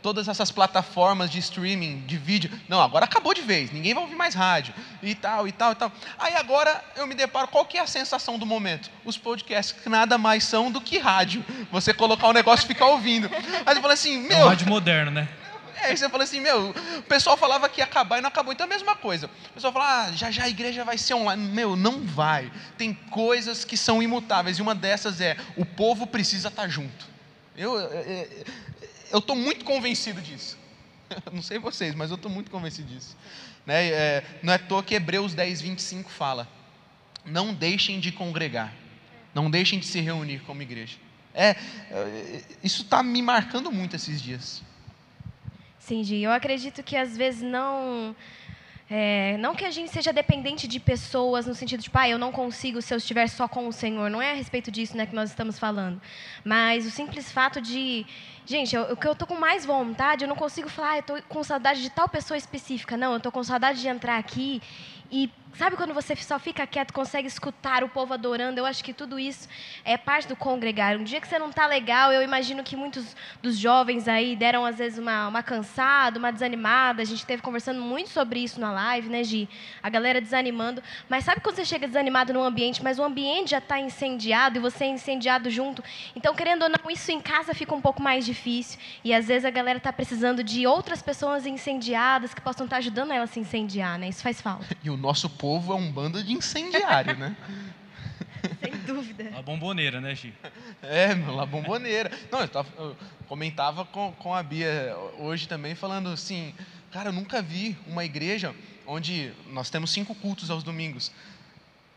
todas 0.00 0.26
essas 0.26 0.50
plataformas 0.50 1.30
de 1.30 1.38
streaming, 1.38 2.00
de 2.06 2.16
vídeo, 2.16 2.50
não, 2.66 2.80
agora 2.80 3.04
acabou 3.04 3.34
de 3.34 3.42
vez, 3.42 3.70
ninguém 3.70 3.92
vai 3.92 4.02
ouvir 4.02 4.16
mais 4.16 4.34
rádio, 4.34 4.72
e 5.02 5.14
tal, 5.14 5.46
e 5.46 5.52
tal, 5.52 5.72
e 5.72 5.74
tal. 5.74 5.92
Aí 6.18 6.34
agora 6.34 6.82
eu 6.96 7.06
me 7.06 7.14
deparo, 7.14 7.46
qual 7.48 7.66
que 7.66 7.76
é 7.76 7.82
a 7.82 7.86
sensação 7.86 8.38
do 8.38 8.46
momento? 8.46 8.90
Os 9.04 9.18
podcasts 9.18 9.78
que 9.78 9.88
nada 9.90 10.16
mais 10.16 10.44
são 10.44 10.70
do 10.70 10.80
que 10.80 10.96
rádio. 10.96 11.44
Você 11.70 11.92
colocar 11.92 12.26
um 12.28 12.32
negócio 12.32 12.64
e 12.64 12.68
ficar 12.68 12.86
ouvindo. 12.86 13.30
Aí 13.66 13.76
eu 13.76 13.82
falo 13.82 13.92
assim, 13.92 14.14
É 14.14 14.18
um 14.18 14.28
meu, 14.28 14.48
rádio 14.48 14.66
moderno, 14.66 15.10
né? 15.10 15.28
É, 15.82 15.86
aí 15.86 15.96
você 15.96 16.08
fala 16.08 16.24
assim, 16.24 16.40
meu, 16.40 16.70
o 16.98 17.02
pessoal 17.02 17.36
falava 17.36 17.68
que 17.68 17.80
ia 17.80 17.84
acabar 17.84 18.18
e 18.18 18.20
não 18.20 18.28
acabou. 18.28 18.52
Então 18.52 18.64
é 18.64 18.68
a 18.68 18.72
mesma 18.72 18.94
coisa. 18.94 19.26
O 19.50 19.54
pessoal 19.54 19.72
fala, 19.72 20.04
ah, 20.04 20.12
já 20.12 20.30
já 20.30 20.44
a 20.44 20.48
igreja 20.48 20.84
vai 20.84 20.96
ser 20.96 21.14
online. 21.14 21.42
Meu, 21.42 21.76
não 21.76 22.00
vai. 22.00 22.52
Tem 22.78 22.94
coisas 22.94 23.64
que 23.64 23.76
são 23.76 24.02
imutáveis 24.02 24.58
e 24.58 24.62
uma 24.62 24.74
dessas 24.74 25.20
é 25.20 25.36
o 25.56 25.64
povo 25.64 26.06
precisa 26.06 26.48
estar 26.48 26.68
junto. 26.68 27.06
Eu 27.56 27.74
eu 29.10 29.18
estou 29.18 29.36
muito 29.36 29.64
convencido 29.64 30.20
disso. 30.22 30.58
Não 31.30 31.42
sei 31.42 31.58
vocês, 31.58 31.94
mas 31.94 32.10
eu 32.10 32.16
estou 32.16 32.30
muito 32.30 32.50
convencido 32.50 32.88
disso. 32.88 33.14
Né? 33.66 33.88
É, 33.88 34.24
não 34.42 34.52
é 34.52 34.56
à 34.56 34.58
toa 34.58 34.82
que 34.82 34.94
Hebreus 34.94 35.34
10, 35.34 35.60
25 35.60 36.10
fala: 36.10 36.48
Não 37.24 37.52
deixem 37.52 38.00
de 38.00 38.10
congregar, 38.10 38.72
não 39.34 39.50
deixem 39.50 39.78
de 39.78 39.86
se 39.86 40.00
reunir 40.00 40.40
como 40.40 40.62
igreja. 40.62 40.96
É, 41.34 41.50
é, 41.90 42.42
isso 42.62 42.82
está 42.82 43.02
me 43.02 43.22
marcando 43.22 43.70
muito 43.70 43.94
esses 43.94 44.20
dias. 44.20 44.62
Sim, 45.84 46.02
eu 46.24 46.30
acredito 46.30 46.80
que 46.82 46.96
às 46.96 47.16
vezes 47.16 47.42
não 47.42 48.14
É, 48.94 49.36
não 49.38 49.54
que 49.54 49.64
a 49.64 49.70
gente 49.70 49.90
seja 49.90 50.12
dependente 50.12 50.68
de 50.68 50.78
pessoas 50.78 51.46
no 51.46 51.54
sentido 51.54 51.82
de, 51.82 51.88
pai, 51.88 52.12
eu 52.12 52.18
não 52.18 52.30
consigo 52.30 52.80
se 52.82 52.92
eu 52.92 52.98
estiver 52.98 53.26
só 53.26 53.48
com 53.48 53.66
o 53.66 53.72
Senhor. 53.72 54.08
Não 54.10 54.20
é 54.20 54.30
a 54.32 54.34
respeito 54.34 54.70
disso 54.70 54.96
né, 54.96 55.06
que 55.06 55.14
nós 55.14 55.30
estamos 55.30 55.58
falando. 55.58 56.00
Mas 56.44 56.86
o 56.86 56.90
simples 56.90 57.32
fato 57.32 57.58
de, 57.60 58.06
gente, 58.44 58.76
o 58.76 58.96
que 58.96 59.08
eu 59.08 59.12
estou 59.12 59.26
com 59.26 59.34
mais 59.34 59.64
vontade, 59.64 60.24
eu 60.24 60.28
não 60.28 60.36
consigo 60.36 60.68
falar, 60.68 60.90
ah, 60.90 60.96
eu 60.96 61.00
estou 61.00 61.22
com 61.22 61.42
saudade 61.42 61.80
de 61.82 61.90
tal 61.90 62.08
pessoa 62.08 62.36
específica. 62.36 62.96
Não, 62.96 63.12
eu 63.12 63.16
estou 63.16 63.32
com 63.32 63.42
saudade 63.42 63.80
de 63.80 63.88
entrar 63.88 64.18
aqui 64.18 64.60
e 65.10 65.30
Sabe 65.54 65.76
quando 65.76 65.92
você 65.92 66.16
só 66.16 66.38
fica 66.38 66.66
quieto, 66.66 66.92
consegue 66.92 67.28
escutar 67.28 67.84
o 67.84 67.88
povo 67.88 68.14
adorando? 68.14 68.58
Eu 68.58 68.64
acho 68.64 68.82
que 68.82 68.94
tudo 68.94 69.18
isso 69.18 69.46
é 69.84 69.98
parte 69.98 70.26
do 70.26 70.34
congregar. 70.34 70.96
Um 70.96 71.04
dia 71.04 71.20
que 71.20 71.28
você 71.28 71.38
não 71.38 71.50
está 71.50 71.66
legal, 71.66 72.10
eu 72.10 72.22
imagino 72.22 72.62
que 72.62 72.74
muitos 72.74 73.14
dos 73.42 73.58
jovens 73.58 74.08
aí 74.08 74.34
deram 74.34 74.64
às 74.64 74.78
vezes 74.78 74.98
uma, 74.98 75.28
uma 75.28 75.42
cansada, 75.42 76.18
uma 76.18 76.32
desanimada. 76.32 77.02
A 77.02 77.04
gente 77.04 77.18
esteve 77.18 77.42
conversando 77.42 77.80
muito 77.82 78.08
sobre 78.08 78.40
isso 78.40 78.58
na 78.58 78.72
live, 78.72 79.10
né, 79.10 79.22
Gi? 79.22 79.48
A 79.82 79.90
galera 79.90 80.20
desanimando. 80.20 80.82
Mas 81.08 81.24
sabe 81.24 81.40
quando 81.42 81.56
você 81.56 81.66
chega 81.66 81.86
desanimado 81.86 82.32
num 82.32 82.42
ambiente, 82.42 82.82
mas 82.82 82.98
o 82.98 83.02
ambiente 83.02 83.50
já 83.50 83.58
está 83.58 83.78
incendiado 83.78 84.56
e 84.56 84.60
você 84.60 84.84
é 84.84 84.88
incendiado 84.88 85.50
junto? 85.50 85.84
Então, 86.16 86.34
querendo 86.34 86.62
ou 86.62 86.68
não, 86.70 86.90
isso 86.90 87.12
em 87.12 87.20
casa 87.20 87.52
fica 87.52 87.74
um 87.74 87.80
pouco 87.80 88.02
mais 88.02 88.24
difícil. 88.24 88.80
E 89.04 89.12
às 89.12 89.26
vezes 89.26 89.44
a 89.44 89.50
galera 89.50 89.76
está 89.76 89.92
precisando 89.92 90.42
de 90.42 90.66
outras 90.66 91.02
pessoas 91.02 91.46
incendiadas 91.46 92.32
que 92.32 92.40
possam 92.40 92.64
estar 92.64 92.76
tá 92.76 92.78
ajudando 92.78 93.12
ela 93.12 93.24
a 93.24 93.26
se 93.26 93.38
incendiar, 93.38 93.98
né? 93.98 94.08
Isso 94.08 94.22
faz 94.22 94.40
falta. 94.40 94.66
E 94.82 94.88
o 94.88 94.96
nosso 94.96 95.28
povo 95.42 95.72
é 95.72 95.76
um 95.76 95.90
bando 95.90 96.22
de 96.22 96.32
incendiário, 96.32 97.18
né? 97.18 97.36
Sem 98.62 98.76
dúvida. 98.86 99.36
A 99.36 99.42
bomboneira, 99.42 100.00
né, 100.00 100.14
Gi? 100.14 100.32
É, 100.80 101.10
a 101.10 101.46
bomboneira. 101.46 102.12
Não, 102.30 102.40
eu, 102.40 102.48
tava, 102.48 102.68
eu 102.78 102.96
comentava 103.26 103.84
com, 103.84 104.12
com 104.12 104.32
a 104.32 104.40
Bia 104.40 104.96
hoje 105.18 105.48
também, 105.48 105.74
falando 105.74 106.10
assim, 106.10 106.54
cara, 106.92 107.08
eu 107.08 107.12
nunca 107.12 107.42
vi 107.42 107.76
uma 107.88 108.04
igreja 108.04 108.54
onde 108.86 109.32
nós 109.48 109.68
temos 109.68 109.90
cinco 109.90 110.14
cultos 110.14 110.48
aos 110.48 110.62
domingos. 110.62 111.10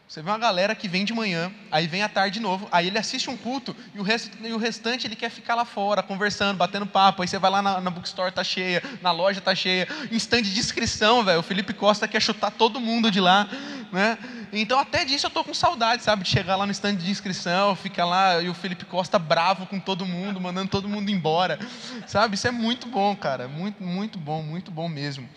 Você 0.07 0.21
vê 0.21 0.29
uma 0.29 0.37
galera 0.37 0.75
que 0.75 0.87
vem 0.87 1.03
de 1.03 1.13
manhã, 1.13 1.51
aí 1.71 1.87
vem 1.87 2.03
à 2.03 2.07
tarde 2.07 2.35
de 2.35 2.39
novo, 2.39 2.67
aí 2.71 2.87
ele 2.87 2.97
assiste 2.97 3.27
um 3.27 3.35
culto 3.35 3.75
e 3.93 3.99
o, 3.99 4.03
resto, 4.03 4.37
e 4.39 4.53
o 4.53 4.57
restante 4.57 5.07
ele 5.07 5.15
quer 5.15 5.31
ficar 5.31 5.55
lá 5.55 5.65
fora, 5.65 6.03
conversando, 6.03 6.57
batendo 6.57 6.85
papo. 6.85 7.23
Aí 7.23 7.27
você 7.27 7.39
vai 7.39 7.49
lá 7.49 7.59
na, 7.59 7.81
na 7.81 7.89
bookstore, 7.89 8.31
tá 8.31 8.43
cheia, 8.43 8.83
na 9.01 9.11
loja 9.11 9.41
tá 9.41 9.55
cheia, 9.55 9.87
em 10.11 10.15
stand 10.17 10.43
de 10.43 10.59
inscrição, 10.59 11.23
velho. 11.23 11.39
O 11.39 11.43
Felipe 11.43 11.73
Costa 11.73 12.07
quer 12.07 12.21
chutar 12.21 12.51
todo 12.51 12.79
mundo 12.79 13.09
de 13.09 13.19
lá, 13.19 13.49
né? 13.91 14.15
Então 14.53 14.77
até 14.77 15.03
disso 15.03 15.25
eu 15.25 15.31
tô 15.31 15.43
com 15.43 15.55
saudade, 15.55 16.03
sabe? 16.03 16.23
De 16.23 16.29
chegar 16.29 16.55
lá 16.55 16.67
no 16.67 16.71
stand 16.71 16.97
de 16.97 17.09
inscrição, 17.09 17.75
fica 17.75 18.05
lá 18.05 18.39
e 18.43 18.47
o 18.47 18.53
Felipe 18.53 18.85
Costa 18.85 19.17
bravo 19.17 19.65
com 19.65 19.79
todo 19.79 20.05
mundo, 20.05 20.39
mandando 20.39 20.69
todo 20.69 20.87
mundo 20.87 21.09
embora, 21.09 21.57
sabe? 22.05 22.35
Isso 22.35 22.47
é 22.47 22.51
muito 22.51 22.87
bom, 22.87 23.15
cara, 23.15 23.47
muito, 23.47 23.81
muito 23.81 24.19
bom, 24.19 24.43
muito 24.43 24.69
bom 24.69 24.87
mesmo. 24.87 25.27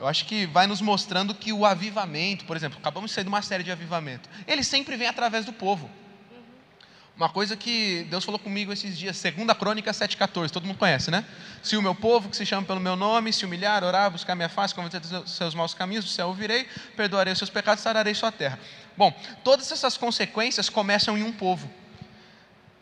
Eu 0.00 0.08
acho 0.08 0.24
que 0.24 0.46
vai 0.46 0.66
nos 0.66 0.80
mostrando 0.80 1.34
que 1.34 1.52
o 1.52 1.66
avivamento, 1.66 2.46
por 2.46 2.56
exemplo, 2.56 2.78
acabamos 2.78 3.10
de 3.10 3.14
sair 3.14 3.24
de 3.24 3.28
uma 3.28 3.42
série 3.42 3.62
de 3.62 3.70
avivamento, 3.70 4.30
ele 4.46 4.64
sempre 4.64 4.96
vem 4.96 5.06
através 5.06 5.44
do 5.44 5.52
povo. 5.52 5.90
Uma 7.14 7.28
coisa 7.28 7.54
que 7.54 8.06
Deus 8.08 8.24
falou 8.24 8.38
comigo 8.38 8.72
esses 8.72 8.96
dias, 8.96 9.14
segunda 9.18 9.54
crônica 9.54 9.90
7,14, 9.90 10.48
todo 10.48 10.64
mundo 10.64 10.78
conhece, 10.78 11.10
né? 11.10 11.22
Se 11.62 11.76
o 11.76 11.82
meu 11.82 11.94
povo, 11.94 12.30
que 12.30 12.36
se 12.38 12.46
chama 12.46 12.66
pelo 12.66 12.80
meu 12.80 12.96
nome, 12.96 13.30
se 13.30 13.44
humilhar, 13.44 13.84
orar, 13.84 14.10
buscar 14.10 14.34
minha 14.34 14.48
face, 14.48 14.74
converter 14.74 15.02
os 15.16 15.32
seus 15.32 15.54
maus 15.54 15.74
caminhos, 15.74 16.06
do 16.06 16.10
céu 16.10 16.28
ouvirei, 16.28 16.66
perdoarei 16.96 17.34
os 17.34 17.38
seus 17.38 17.50
pecados, 17.50 17.82
sararei 17.82 18.14
sua 18.14 18.32
terra. 18.32 18.58
Bom, 18.96 19.12
todas 19.44 19.70
essas 19.70 19.98
consequências 19.98 20.70
começam 20.70 21.18
em 21.18 21.22
um 21.22 21.30
povo. 21.30 21.70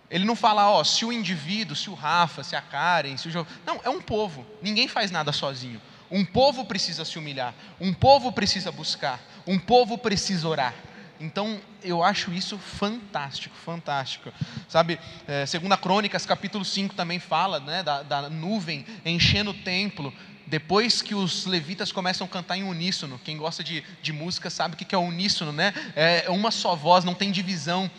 Ele 0.09 0.25
não 0.25 0.37
fala, 0.37 0.71
ó, 0.71 0.85
se 0.85 1.05
o 1.05 1.13
indivíduo, 1.13 1.75
se 1.75 1.91
o 1.91 1.95
Rafa, 1.95 2.45
se 2.45 2.55
a 2.55 2.63
Karen, 2.63 3.17
se 3.17 3.27
o 3.27 3.31
João. 3.33 3.45
Não, 3.67 3.81
é 3.83 3.91
um 3.91 4.01
povo. 4.01 4.47
Ninguém 4.63 4.87
faz 4.87 5.11
nada 5.11 5.33
sozinho. 5.33 5.83
Um 6.11 6.25
povo 6.25 6.65
precisa 6.65 7.05
se 7.05 7.19
humilhar, 7.19 7.55
um 7.81 7.93
povo 7.93 8.33
precisa 8.33 8.73
buscar, 8.73 9.21
um 9.47 9.59
povo 9.59 9.99
precisa 9.99 10.49
orar. 10.49 10.75
Então, 11.21 11.61
eu 11.83 12.03
acho 12.03 12.33
isso 12.33 12.57
fantástico, 12.59 13.55
fantástico. 13.57 14.33
Sabe, 14.69 14.99
é, 15.27 15.45
segunda 15.47 15.77
Crônicas, 15.77 16.25
capítulo 16.25 16.65
5 16.65 16.95
também 16.95 17.19
fala 17.19 17.59
né, 17.59 17.83
da, 17.83 18.03
da 18.03 18.31
nuvem 18.31 18.87
enchendo 19.05 19.51
o 19.51 19.55
templo, 19.55 20.15
depois 20.49 21.03
que 21.03 21.15
os 21.15 21.45
levitas 21.45 21.93
começam 21.93 22.27
a 22.27 22.31
cantar 22.31 22.57
em 22.57 22.63
uníssono, 22.63 23.21
quem 23.23 23.37
gosta 23.37 23.63
de, 23.63 23.85
de 24.01 24.13
música 24.15 24.49
sabe 24.49 24.75
o 24.75 24.79
que 24.79 24.95
é 24.95 24.99
uníssono, 24.99 25.53
né? 25.53 25.75
É 25.95 26.31
uma 26.31 26.51
só 26.51 26.75
voz, 26.75 27.05
não 27.05 27.13
tem 27.13 27.31
divisão. 27.31 27.91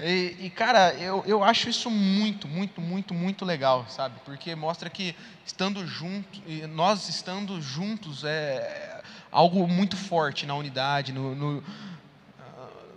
E, 0.00 0.36
e, 0.40 0.50
cara, 0.50 0.94
eu, 0.94 1.22
eu 1.26 1.44
acho 1.44 1.68
isso 1.68 1.90
muito, 1.90 2.48
muito, 2.48 2.80
muito, 2.80 3.14
muito 3.14 3.44
legal, 3.44 3.86
sabe? 3.88 4.16
Porque 4.24 4.54
mostra 4.54 4.90
que 4.90 5.14
estando 5.44 5.86
junto, 5.86 6.40
nós 6.70 7.08
estando 7.08 7.60
juntos 7.60 8.24
é 8.24 9.02
algo 9.30 9.66
muito 9.66 9.96
forte 9.96 10.46
na 10.46 10.54
unidade, 10.54 11.12
no, 11.12 11.34
no, 11.34 11.64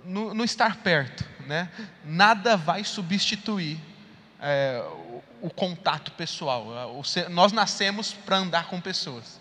no, 0.05 0.34
no 0.34 0.43
estar 0.43 0.77
perto, 0.77 1.25
né? 1.46 1.69
Nada 2.03 2.58
vai 2.58 2.84
substituir 2.84 3.79
é, 4.41 4.84
o, 5.41 5.48
o, 5.48 5.50
contato 5.50 6.12
pessoal. 6.13 6.67
O, 6.96 7.29
nós 7.29 7.51
nascemos 7.51 8.13
para 8.13 8.38
andar 8.38 8.67
com 8.67 8.81
pessoas. 8.81 9.38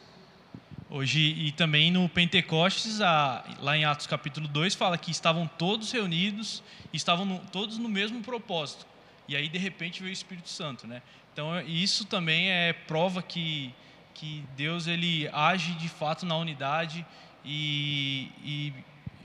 Hoje, 0.91 1.21
e 1.21 1.53
também 1.53 1.91
no 1.91 2.09
Pentecostes, 2.09 3.03
a, 3.03 3.45
lá 3.61 3.77
em 3.77 3.85
Atos 3.85 4.07
capítulo 4.07 4.49
2, 4.49 4.75
fala 4.75 4.97
que 4.97 5.11
estavam 5.11 5.47
todos 5.47 5.93
reunidos, 5.93 6.63
estavam 6.95 7.27
no, 7.27 7.39
todos 7.53 7.77
no 7.77 7.91
mesmo 7.91 8.23
propósito. 8.23 8.87
E 9.29 9.37
aí, 9.37 9.51
de 9.51 9.59
repente, 9.59 10.01
veio 10.01 10.11
o 10.11 10.13
Espírito 10.15 10.49
Santo, 10.49 10.87
né? 10.87 11.03
Então, 11.31 11.61
isso 11.61 12.07
também 12.07 12.51
é 12.51 12.73
prova 12.73 13.23
que, 13.23 13.75
que 14.15 14.43
Deus 14.57 14.87
ele 14.87 15.29
age 15.31 15.75
de 15.75 15.91
fato 15.91 16.25
na 16.25 16.39
unidade 16.39 17.05
e, 17.45 18.33
e 18.43 18.73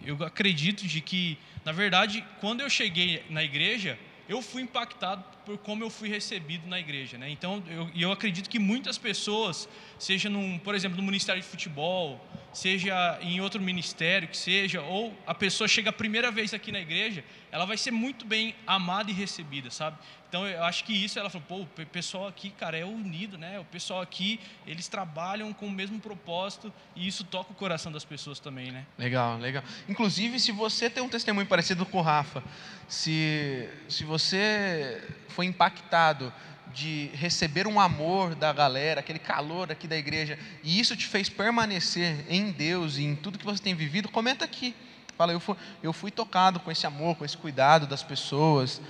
eu 0.04 0.22
acredito 0.22 0.86
de 0.86 1.00
que, 1.00 1.38
na 1.64 1.72
verdade, 1.72 2.26
quando 2.42 2.60
eu 2.60 2.70
cheguei 2.70 3.24
na 3.30 3.42
igreja, 3.42 3.98
eu 4.28 4.42
fui 4.42 4.64
impactado 4.64 5.24
por 5.46 5.58
como 5.58 5.84
eu 5.84 5.90
fui 5.90 6.10
recebido 6.10 6.68
na 6.68 6.80
igreja, 6.80 7.18
né? 7.18 7.30
Então, 7.30 7.64
eu, 7.68 7.90
eu 7.96 8.12
acredito 8.12 8.50
que 8.50 8.60
muitas 8.60 8.98
pessoas, 8.98 9.68
seja 10.00 10.30
num, 10.30 10.58
por 10.60 10.76
exemplo, 10.76 10.98
no 10.98 11.04
ministério 11.04 11.42
de 11.42 11.48
futebol, 11.48 12.20
seja 12.54 13.18
em 13.22 13.42
outro 13.42 13.62
ministério 13.62 14.28
que 14.28 14.38
seja, 14.38 14.82
ou 14.82 15.14
a 15.26 15.34
pessoa 15.34 15.68
chega 15.68 15.90
a 15.90 15.94
primeira 15.94 16.32
vez 16.32 16.54
aqui 16.54 16.72
na 16.72 16.80
igreja, 16.80 17.24
ela 17.52 17.66
vai 17.66 17.78
ser 17.78 17.92
muito 17.92 18.26
bem 18.26 18.56
amada 18.66 19.12
e 19.12 19.14
recebida, 19.14 19.70
sabe? 19.70 19.98
Então 20.30 20.48
eu 20.48 20.64
acho 20.64 20.84
que 20.84 20.94
isso 20.94 21.20
ela 21.20 21.30
falou, 21.30 21.46
pô, 21.48 21.82
o 21.82 21.86
pessoal 21.86 22.28
aqui, 22.28 22.50
cara, 22.50 22.76
é 22.76 22.84
unido, 22.84 23.38
né? 23.38 23.60
O 23.60 23.66
pessoal 23.66 24.02
aqui, 24.02 24.40
eles 24.66 24.88
trabalham 24.88 25.54
com 25.54 25.68
o 25.68 25.72
mesmo 25.72 26.00
propósito 26.00 26.74
e 26.96 27.08
isso 27.08 27.24
toca 27.24 27.52
o 27.52 27.56
coração 27.56 27.92
das 27.92 28.04
pessoas 28.04 28.40
também, 28.40 28.72
né? 28.72 28.86
Legal, 28.98 29.38
legal. 29.38 29.64
Inclusive, 29.88 30.40
se 30.40 30.52
você 30.52 30.90
tem 30.90 31.04
um 31.04 31.10
testemunho 31.10 31.46
parecido 31.46 31.86
com 31.86 32.00
o 32.00 32.02
Rafa, 32.02 32.44
se, 32.88 33.70
se 33.88 34.04
você 34.04 35.08
foi 35.34 35.46
impactado 35.46 36.32
de 36.74 37.10
receber 37.14 37.68
um 37.68 37.80
amor 37.80 38.34
da 38.36 38.52
galera, 38.52 39.00
aquele 39.00 39.20
calor 39.20 39.72
aqui 39.72 39.88
da 39.88 39.98
igreja, 39.98 40.40
e 40.64 40.80
isso 40.80 40.96
te 40.96 41.06
fez 41.06 41.30
permanecer 41.30 42.26
em 42.30 42.52
Deus 42.52 42.98
e 42.98 43.04
em 43.04 43.16
tudo 43.16 43.38
que 43.38 43.46
você 43.46 43.62
tem 43.62 43.76
vivido, 43.76 44.10
comenta 44.10 44.46
aqui. 44.46 44.76
Fala, 45.18 45.32
eu 45.32 45.40
fui, 45.40 45.56
eu 45.84 45.94
fui 45.94 46.10
tocado 46.10 46.60
com 46.60 46.72
esse 46.72 46.88
amor, 46.88 47.16
com 47.16 47.24
esse 47.24 47.38
cuidado 47.38 47.86
das 47.86 48.02
pessoas. 48.02 48.82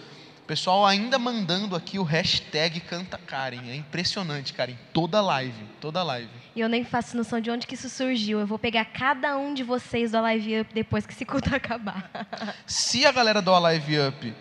Pessoal 0.48 0.86
ainda 0.86 1.18
mandando 1.18 1.76
aqui 1.76 1.98
o 2.00 2.04
hashtag 2.04 2.80
Canta 2.82 3.18
Karen. 3.18 3.70
É 3.70 3.76
impressionante, 3.76 4.54
Karen. 4.54 4.76
Toda 4.94 5.22
live, 5.22 5.64
toda 5.80 6.04
live. 6.04 6.30
E 6.56 6.60
eu 6.60 6.70
nem 6.70 6.84
faço 6.84 7.16
noção 7.16 7.40
de 7.40 7.50
onde 7.50 7.66
que 7.66 7.76
isso 7.76 7.90
surgiu. 7.90 8.40
Eu 8.40 8.48
vou 8.48 8.60
pegar 8.60 8.86
cada 8.86 9.38
um 9.38 9.54
de 9.54 9.64
vocês 9.64 10.12
do 10.12 10.18
Alive 10.18 10.62
Up 10.62 10.74
depois 10.74 11.06
que 11.06 11.14
esse 11.14 11.26
culto 11.26 11.48
acabar. 11.56 12.10
Se 12.66 13.06
a 13.06 13.12
galera 13.12 13.42
do 13.42 13.54
Alive 13.54 14.00
Up 14.00 14.36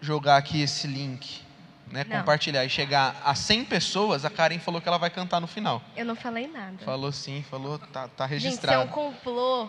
jogar 0.00 0.36
aqui 0.36 0.62
esse 0.62 0.86
link, 0.86 1.42
né, 1.90 2.04
compartilhar 2.04 2.64
e 2.64 2.70
chegar 2.70 3.20
a 3.24 3.34
100 3.34 3.64
pessoas, 3.64 4.24
a 4.24 4.30
Karen 4.30 4.58
falou 4.58 4.80
que 4.80 4.88
ela 4.88 4.98
vai 4.98 5.10
cantar 5.10 5.40
no 5.40 5.46
final. 5.46 5.82
Eu 5.96 6.04
não 6.04 6.14
falei 6.14 6.46
nada. 6.46 6.78
Falou 6.84 7.12
sim, 7.12 7.44
falou, 7.50 7.78
tá, 7.78 8.08
tá 8.08 8.26
registrado. 8.26 8.82
Gente, 8.82 8.88
é 8.88 8.90
um 8.90 8.92
complô. 8.92 9.68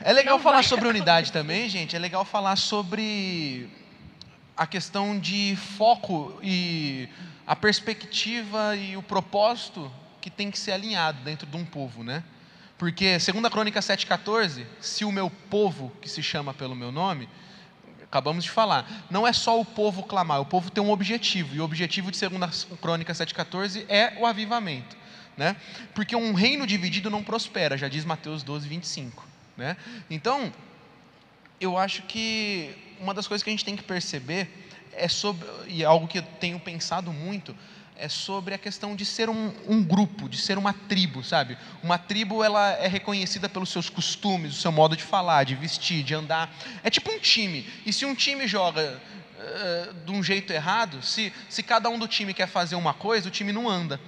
É 0.00 0.12
legal 0.12 0.36
não 0.36 0.42
falar 0.42 0.62
sobre 0.62 0.86
unidade 0.86 1.32
também, 1.32 1.68
gente. 1.68 1.96
É 1.96 1.98
legal 1.98 2.24
falar 2.24 2.56
sobre 2.56 3.68
a 4.56 4.66
questão 4.66 5.18
de 5.18 5.56
foco 5.56 6.38
e 6.42 7.08
a 7.46 7.54
perspectiva 7.54 8.76
e 8.76 8.96
o 8.96 9.02
propósito 9.02 9.90
que 10.20 10.30
tem 10.30 10.50
que 10.50 10.58
ser 10.58 10.72
alinhado 10.72 11.20
dentro 11.22 11.46
de 11.46 11.56
um 11.56 11.64
povo, 11.64 12.02
né? 12.02 12.24
Porque, 12.76 13.18
segundo 13.20 13.46
a 13.46 13.50
Crônica 13.50 13.80
7,14, 13.80 14.66
se 14.80 15.04
o 15.04 15.12
meu 15.12 15.30
povo, 15.30 15.90
que 16.00 16.08
se 16.08 16.22
chama 16.22 16.52
pelo 16.52 16.74
meu 16.74 16.92
nome, 16.92 17.28
acabamos 18.16 18.44
de 18.44 18.50
falar, 18.50 19.06
não 19.10 19.26
é 19.26 19.32
só 19.32 19.60
o 19.60 19.64
povo 19.64 20.02
clamar, 20.02 20.40
o 20.40 20.46
povo 20.46 20.70
tem 20.70 20.82
um 20.82 20.90
objetivo, 20.90 21.54
e 21.54 21.60
o 21.60 21.64
objetivo 21.64 22.10
de 22.10 22.16
segunda 22.16 22.48
Crônica 22.80 23.12
7,14 23.12 23.84
é 23.90 24.14
o 24.18 24.24
avivamento, 24.24 24.96
né? 25.36 25.54
Porque 25.94 26.16
um 26.16 26.32
reino 26.32 26.66
dividido 26.66 27.10
não 27.10 27.22
prospera, 27.22 27.76
já 27.76 27.88
diz 27.88 28.06
Mateus 28.06 28.42
12, 28.42 28.66
25. 28.66 29.22
Né? 29.54 29.76
Então, 30.10 30.52
eu 31.60 31.76
acho 31.76 32.02
que 32.02 32.74
uma 32.98 33.12
das 33.12 33.26
coisas 33.26 33.42
que 33.42 33.50
a 33.50 33.52
gente 33.52 33.64
tem 33.64 33.76
que 33.76 33.82
perceber 33.82 34.48
é 34.92 35.08
sobre, 35.08 35.46
e 35.66 35.82
é 35.82 35.86
algo 35.86 36.08
que 36.08 36.18
eu 36.18 36.22
tenho 36.40 36.58
pensado 36.58 37.12
muito, 37.12 37.54
é 37.98 38.08
sobre 38.08 38.54
a 38.54 38.58
questão 38.58 38.94
de 38.94 39.04
ser 39.04 39.28
um, 39.30 39.52
um, 39.66 39.82
grupo, 39.82 40.28
de 40.28 40.36
ser 40.36 40.58
uma 40.58 40.72
tribo, 40.72 41.24
sabe? 41.24 41.56
Uma 41.82 41.98
tribo 41.98 42.44
ela 42.44 42.72
é 42.72 42.86
reconhecida 42.86 43.48
pelos 43.48 43.70
seus 43.70 43.88
costumes, 43.88 44.56
o 44.56 44.60
seu 44.60 44.70
modo 44.70 44.96
de 44.96 45.02
falar, 45.02 45.44
de 45.44 45.54
vestir, 45.54 46.02
de 46.02 46.14
andar. 46.14 46.54
É 46.82 46.90
tipo 46.90 47.10
um 47.10 47.18
time. 47.18 47.66
E 47.84 47.92
se 47.92 48.04
um 48.04 48.14
time 48.14 48.46
joga 48.46 49.00
uh, 49.38 49.94
de 50.04 50.12
um 50.12 50.22
jeito 50.22 50.52
errado, 50.52 51.02
se, 51.02 51.32
se 51.48 51.62
cada 51.62 51.88
um 51.88 51.98
do 51.98 52.06
time 52.06 52.34
quer 52.34 52.48
fazer 52.48 52.76
uma 52.76 52.92
coisa, 52.92 53.28
o 53.28 53.30
time 53.30 53.52
não 53.52 53.68
anda. 53.68 54.00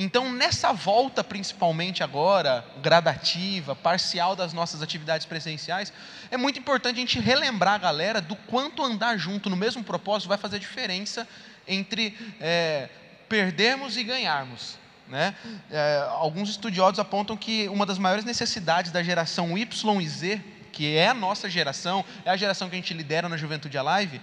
Então, 0.00 0.32
nessa 0.32 0.72
volta, 0.72 1.24
principalmente 1.24 2.04
agora, 2.04 2.64
gradativa, 2.80 3.74
parcial 3.74 4.36
das 4.36 4.52
nossas 4.52 4.80
atividades 4.80 5.26
presenciais, 5.26 5.92
é 6.30 6.36
muito 6.36 6.58
importante 6.58 6.96
a 6.96 7.00
gente 7.00 7.18
relembrar 7.18 7.74
a 7.74 7.78
galera 7.78 8.20
do 8.20 8.36
quanto 8.36 8.84
andar 8.84 9.18
junto 9.18 9.50
no 9.50 9.56
mesmo 9.56 9.82
propósito 9.82 10.28
vai 10.28 10.38
fazer 10.38 10.60
diferença 10.60 11.26
entre 11.66 12.16
é, 12.40 12.88
perdermos 13.28 13.96
e 13.96 14.02
ganharmos. 14.02 14.78
Né? 15.08 15.34
É, 15.70 16.06
alguns 16.10 16.50
estudiosos 16.50 16.98
apontam 16.98 17.36
que 17.36 17.68
uma 17.68 17.86
das 17.86 17.98
maiores 17.98 18.24
necessidades 18.24 18.92
da 18.92 19.02
geração 19.02 19.56
Y 19.56 20.00
e 20.00 20.08
Z, 20.08 20.40
que 20.70 20.96
é 20.96 21.08
a 21.08 21.14
nossa 21.14 21.48
geração, 21.48 22.04
é 22.24 22.30
a 22.30 22.36
geração 22.36 22.68
que 22.68 22.76
a 22.76 22.78
gente 22.78 22.92
lidera 22.92 23.28
na 23.28 23.36
Juventude 23.36 23.78
Alive, 23.78 24.20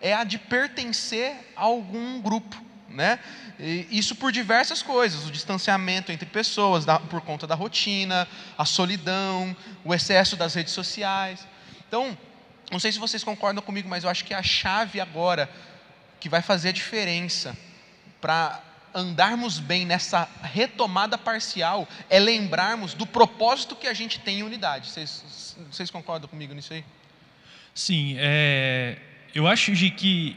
é 0.00 0.14
a 0.14 0.22
de 0.22 0.38
pertencer 0.38 1.52
a 1.56 1.62
algum 1.62 2.20
grupo. 2.20 2.56
Né? 2.88 3.18
Isso 3.90 4.14
por 4.14 4.32
diversas 4.32 4.80
coisas, 4.80 5.26
o 5.26 5.32
distanciamento 5.32 6.10
entre 6.10 6.26
pessoas, 6.26 6.84
da, 6.84 6.98
por 6.98 7.20
conta 7.20 7.46
da 7.46 7.54
rotina, 7.54 8.26
a 8.56 8.64
solidão, 8.64 9.54
o 9.84 9.92
excesso 9.92 10.36
das 10.36 10.54
redes 10.54 10.72
sociais. 10.72 11.46
Então, 11.86 12.16
não 12.70 12.78
sei 12.78 12.92
se 12.92 12.98
vocês 12.98 13.24
concordam 13.24 13.62
comigo, 13.62 13.88
mas 13.88 14.04
eu 14.04 14.10
acho 14.10 14.24
que 14.24 14.32
a 14.32 14.42
chave 14.42 15.00
agora 15.00 15.50
que 16.20 16.28
vai 16.28 16.40
fazer 16.40 16.70
a 16.70 16.72
diferença 16.72 17.56
para 18.20 18.62
andarmos 18.94 19.58
bem 19.58 19.84
nessa 19.84 20.28
retomada 20.42 21.16
parcial 21.18 21.86
é 22.08 22.18
lembrarmos 22.18 22.94
do 22.94 23.06
propósito 23.06 23.76
que 23.76 23.86
a 23.86 23.94
gente 23.94 24.18
tem 24.20 24.40
em 24.40 24.42
unidade. 24.42 24.88
Vocês, 24.90 25.90
concordam 25.90 26.28
comigo 26.28 26.54
nisso 26.54 26.72
aí? 26.72 26.84
Sim, 27.74 28.16
é, 28.18 28.98
eu 29.34 29.46
acho 29.46 29.72
de 29.72 29.90
que 29.90 30.36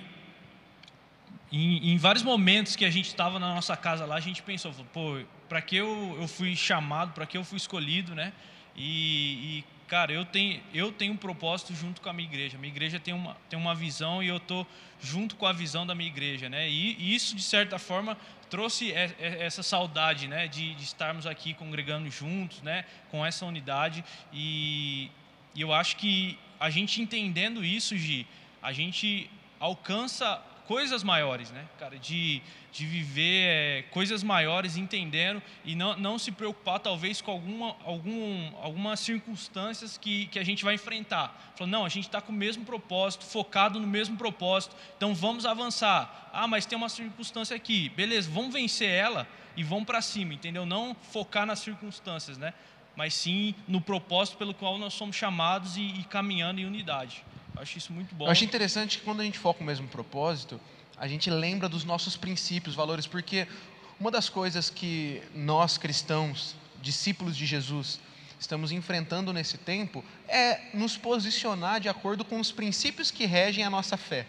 em, 1.51 1.93
em, 1.93 1.97
vários 1.97 2.23
momentos 2.23 2.75
que 2.75 2.85
a 2.85 2.89
gente 2.89 3.07
estava 3.07 3.39
na 3.39 3.53
nossa 3.53 3.75
casa 3.75 4.05
lá, 4.05 4.15
a 4.15 4.19
gente 4.19 4.41
pensou, 4.41 4.73
pô, 4.93 5.19
para 5.49 5.61
que 5.61 5.75
eu, 5.75 6.17
eu 6.19 6.27
fui 6.27 6.55
chamado, 6.55 7.13
para 7.13 7.25
que 7.25 7.37
eu 7.37 7.43
fui 7.43 7.57
escolhido, 7.57 8.15
né? 8.15 8.31
E, 8.75 9.59
e 9.59 9.65
cara, 9.91 10.13
eu 10.13 10.23
tenho, 10.23 10.61
eu 10.73 10.89
tenho 10.89 11.11
um 11.11 11.17
propósito 11.17 11.75
junto 11.75 11.99
com 11.99 12.07
a 12.07 12.13
minha 12.13 12.25
igreja. 12.25 12.57
Minha 12.57 12.71
igreja 12.71 12.97
tem 12.97 13.13
uma, 13.13 13.35
tem 13.49 13.59
uma 13.59 13.75
visão 13.75 14.23
e 14.23 14.29
eu 14.29 14.37
estou 14.37 14.65
junto 15.01 15.35
com 15.35 15.45
a 15.45 15.51
visão 15.51 15.85
da 15.85 15.93
minha 15.93 16.09
igreja, 16.09 16.47
né? 16.47 16.69
E, 16.69 16.95
e 16.97 17.13
isso, 17.13 17.35
de 17.35 17.43
certa 17.43 17.77
forma, 17.77 18.17
trouxe 18.49 18.93
essa 18.93 19.61
saudade, 19.61 20.29
né? 20.29 20.47
De, 20.47 20.75
de, 20.75 20.83
estarmos 20.85 21.27
aqui 21.27 21.53
congregando 21.53 22.09
juntos, 22.09 22.61
né? 22.61 22.85
Com 23.09 23.25
essa 23.25 23.45
unidade. 23.45 24.01
E, 24.31 25.11
e 25.53 25.59
eu 25.59 25.73
acho 25.73 25.97
que 25.97 26.39
a 26.57 26.69
gente 26.69 27.01
entendendo 27.01 27.61
isso, 27.61 27.97
Gi, 27.97 28.25
a 28.63 28.71
gente 28.71 29.29
alcança 29.59 30.41
coisas 30.71 31.03
maiores, 31.03 31.51
né, 31.51 31.65
cara? 31.77 31.99
De, 31.99 32.41
de 32.71 32.85
viver 32.85 33.43
é, 33.45 33.81
coisas 33.91 34.23
maiores, 34.23 34.77
entendendo 34.77 35.43
e 35.65 35.75
não, 35.75 35.97
não 35.97 36.17
se 36.17 36.31
preocupar, 36.31 36.79
talvez, 36.79 37.19
com 37.19 37.29
alguma, 37.29 37.75
algum, 37.83 38.55
algumas 38.61 39.01
circunstâncias 39.01 39.97
que, 39.97 40.27
que 40.27 40.39
a 40.39 40.45
gente 40.45 40.63
vai 40.63 40.75
enfrentar. 40.75 41.51
Falando, 41.57 41.73
não, 41.73 41.83
a 41.83 41.89
gente 41.89 42.05
está 42.05 42.21
com 42.21 42.31
o 42.31 42.35
mesmo 42.35 42.63
propósito, 42.63 43.25
focado 43.25 43.81
no 43.81 43.85
mesmo 43.85 44.15
propósito, 44.15 44.73
então 44.95 45.13
vamos 45.13 45.45
avançar. 45.45 46.29
Ah, 46.31 46.47
mas 46.47 46.65
tem 46.65 46.77
uma 46.77 46.87
circunstância 46.87 47.53
aqui, 47.53 47.89
beleza, 47.89 48.31
vamos 48.31 48.53
vencer 48.53 48.89
ela 48.89 49.27
e 49.57 49.63
vamos 49.65 49.83
para 49.83 50.01
cima, 50.01 50.33
entendeu? 50.33 50.65
Não 50.65 50.95
focar 51.11 51.45
nas 51.45 51.59
circunstâncias, 51.59 52.37
né? 52.37 52.53
Mas 52.95 53.13
sim 53.13 53.53
no 53.67 53.81
propósito 53.81 54.37
pelo 54.37 54.53
qual 54.53 54.77
nós 54.77 54.93
somos 54.93 55.17
chamados 55.17 55.75
e, 55.75 55.81
e 55.81 56.05
caminhando 56.05 56.61
em 56.61 56.65
unidade. 56.65 57.25
Acho 57.55 57.77
isso 57.77 57.93
muito 57.93 58.15
bom. 58.15 58.25
Eu 58.25 58.31
acho 58.31 58.43
interessante 58.43 58.99
que 58.99 59.03
quando 59.03 59.21
a 59.21 59.23
gente 59.23 59.37
foca 59.37 59.59
no 59.59 59.65
mesmo 59.65 59.87
propósito, 59.87 60.59
a 60.97 61.07
gente 61.07 61.29
lembra 61.29 61.67
dos 61.67 61.83
nossos 61.83 62.15
princípios, 62.15 62.75
valores, 62.75 63.07
porque 63.07 63.47
uma 63.99 64.09
das 64.09 64.29
coisas 64.29 64.69
que 64.69 65.21
nós 65.33 65.77
cristãos, 65.77 66.55
discípulos 66.81 67.35
de 67.35 67.45
Jesus, 67.45 67.99
estamos 68.39 68.71
enfrentando 68.71 69.31
nesse 69.31 69.57
tempo 69.57 70.03
é 70.27 70.59
nos 70.73 70.97
posicionar 70.97 71.79
de 71.79 71.87
acordo 71.87 72.25
com 72.25 72.39
os 72.39 72.51
princípios 72.51 73.11
que 73.11 73.25
regem 73.25 73.63
a 73.63 73.69
nossa 73.69 73.95
fé. 73.97 74.25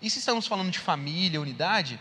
E 0.00 0.08
se 0.08 0.18
estamos 0.18 0.46
falando 0.46 0.70
de 0.70 0.78
família, 0.78 1.40
unidade, 1.40 1.98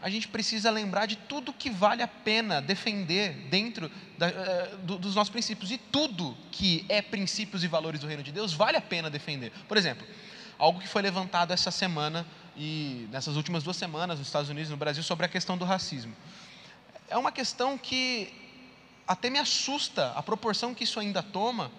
a 0.00 0.08
gente 0.08 0.28
precisa 0.28 0.70
lembrar 0.70 1.06
de 1.06 1.16
tudo 1.16 1.52
que 1.52 1.68
vale 1.68 2.02
a 2.02 2.08
pena 2.08 2.62
defender 2.62 3.32
dentro 3.50 3.90
da, 4.16 4.28
uh, 4.28 4.76
do, 4.78 4.98
dos 4.98 5.14
nossos 5.14 5.30
princípios. 5.30 5.70
E 5.70 5.78
tudo 5.78 6.36
que 6.52 6.84
é 6.88 7.02
princípios 7.02 7.64
e 7.64 7.68
valores 7.68 8.00
do 8.00 8.06
reino 8.06 8.22
de 8.22 8.30
Deus 8.30 8.52
vale 8.52 8.76
a 8.76 8.80
pena 8.80 9.10
defender. 9.10 9.52
Por 9.66 9.76
exemplo, 9.76 10.06
algo 10.58 10.80
que 10.80 10.86
foi 10.86 11.02
levantado 11.02 11.52
essa 11.52 11.70
semana 11.70 12.26
e 12.56 13.08
nessas 13.10 13.36
últimas 13.36 13.62
duas 13.62 13.76
semanas 13.76 14.18
nos 14.18 14.28
Estados 14.28 14.48
Unidos 14.48 14.68
e 14.68 14.72
no 14.72 14.76
Brasil 14.76 15.02
sobre 15.02 15.26
a 15.26 15.28
questão 15.28 15.58
do 15.58 15.64
racismo. 15.64 16.14
É 17.08 17.16
uma 17.16 17.32
questão 17.32 17.76
que 17.76 18.32
até 19.06 19.30
me 19.30 19.38
assusta 19.38 20.12
a 20.14 20.22
proporção 20.22 20.74
que 20.74 20.84
isso 20.84 21.00
ainda 21.00 21.22
toma 21.22 21.70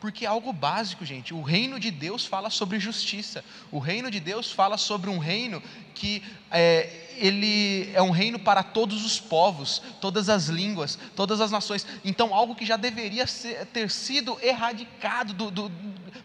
porque 0.00 0.24
é 0.26 0.28
algo 0.28 0.52
básico, 0.52 1.04
gente. 1.04 1.32
O 1.32 1.42
reino 1.42 1.80
de 1.80 1.90
Deus 1.90 2.26
fala 2.26 2.50
sobre 2.50 2.78
justiça. 2.78 3.44
O 3.72 3.78
reino 3.78 4.10
de 4.10 4.20
Deus 4.20 4.52
fala 4.52 4.76
sobre 4.76 5.08
um 5.08 5.18
reino 5.18 5.62
que 5.94 6.22
é, 6.50 7.05
ele 7.18 7.90
é 7.94 8.02
um 8.02 8.10
reino 8.10 8.38
para 8.38 8.62
todos 8.62 9.04
os 9.04 9.20
povos, 9.20 9.82
todas 10.00 10.28
as 10.28 10.46
línguas, 10.46 10.98
todas 11.14 11.40
as 11.40 11.50
nações. 11.50 11.86
Então, 12.04 12.34
algo 12.34 12.54
que 12.54 12.64
já 12.64 12.76
deveria 12.76 13.26
ser, 13.26 13.66
ter 13.66 13.90
sido 13.90 14.38
erradicado, 14.42 15.32
do, 15.32 15.50
do, 15.50 15.72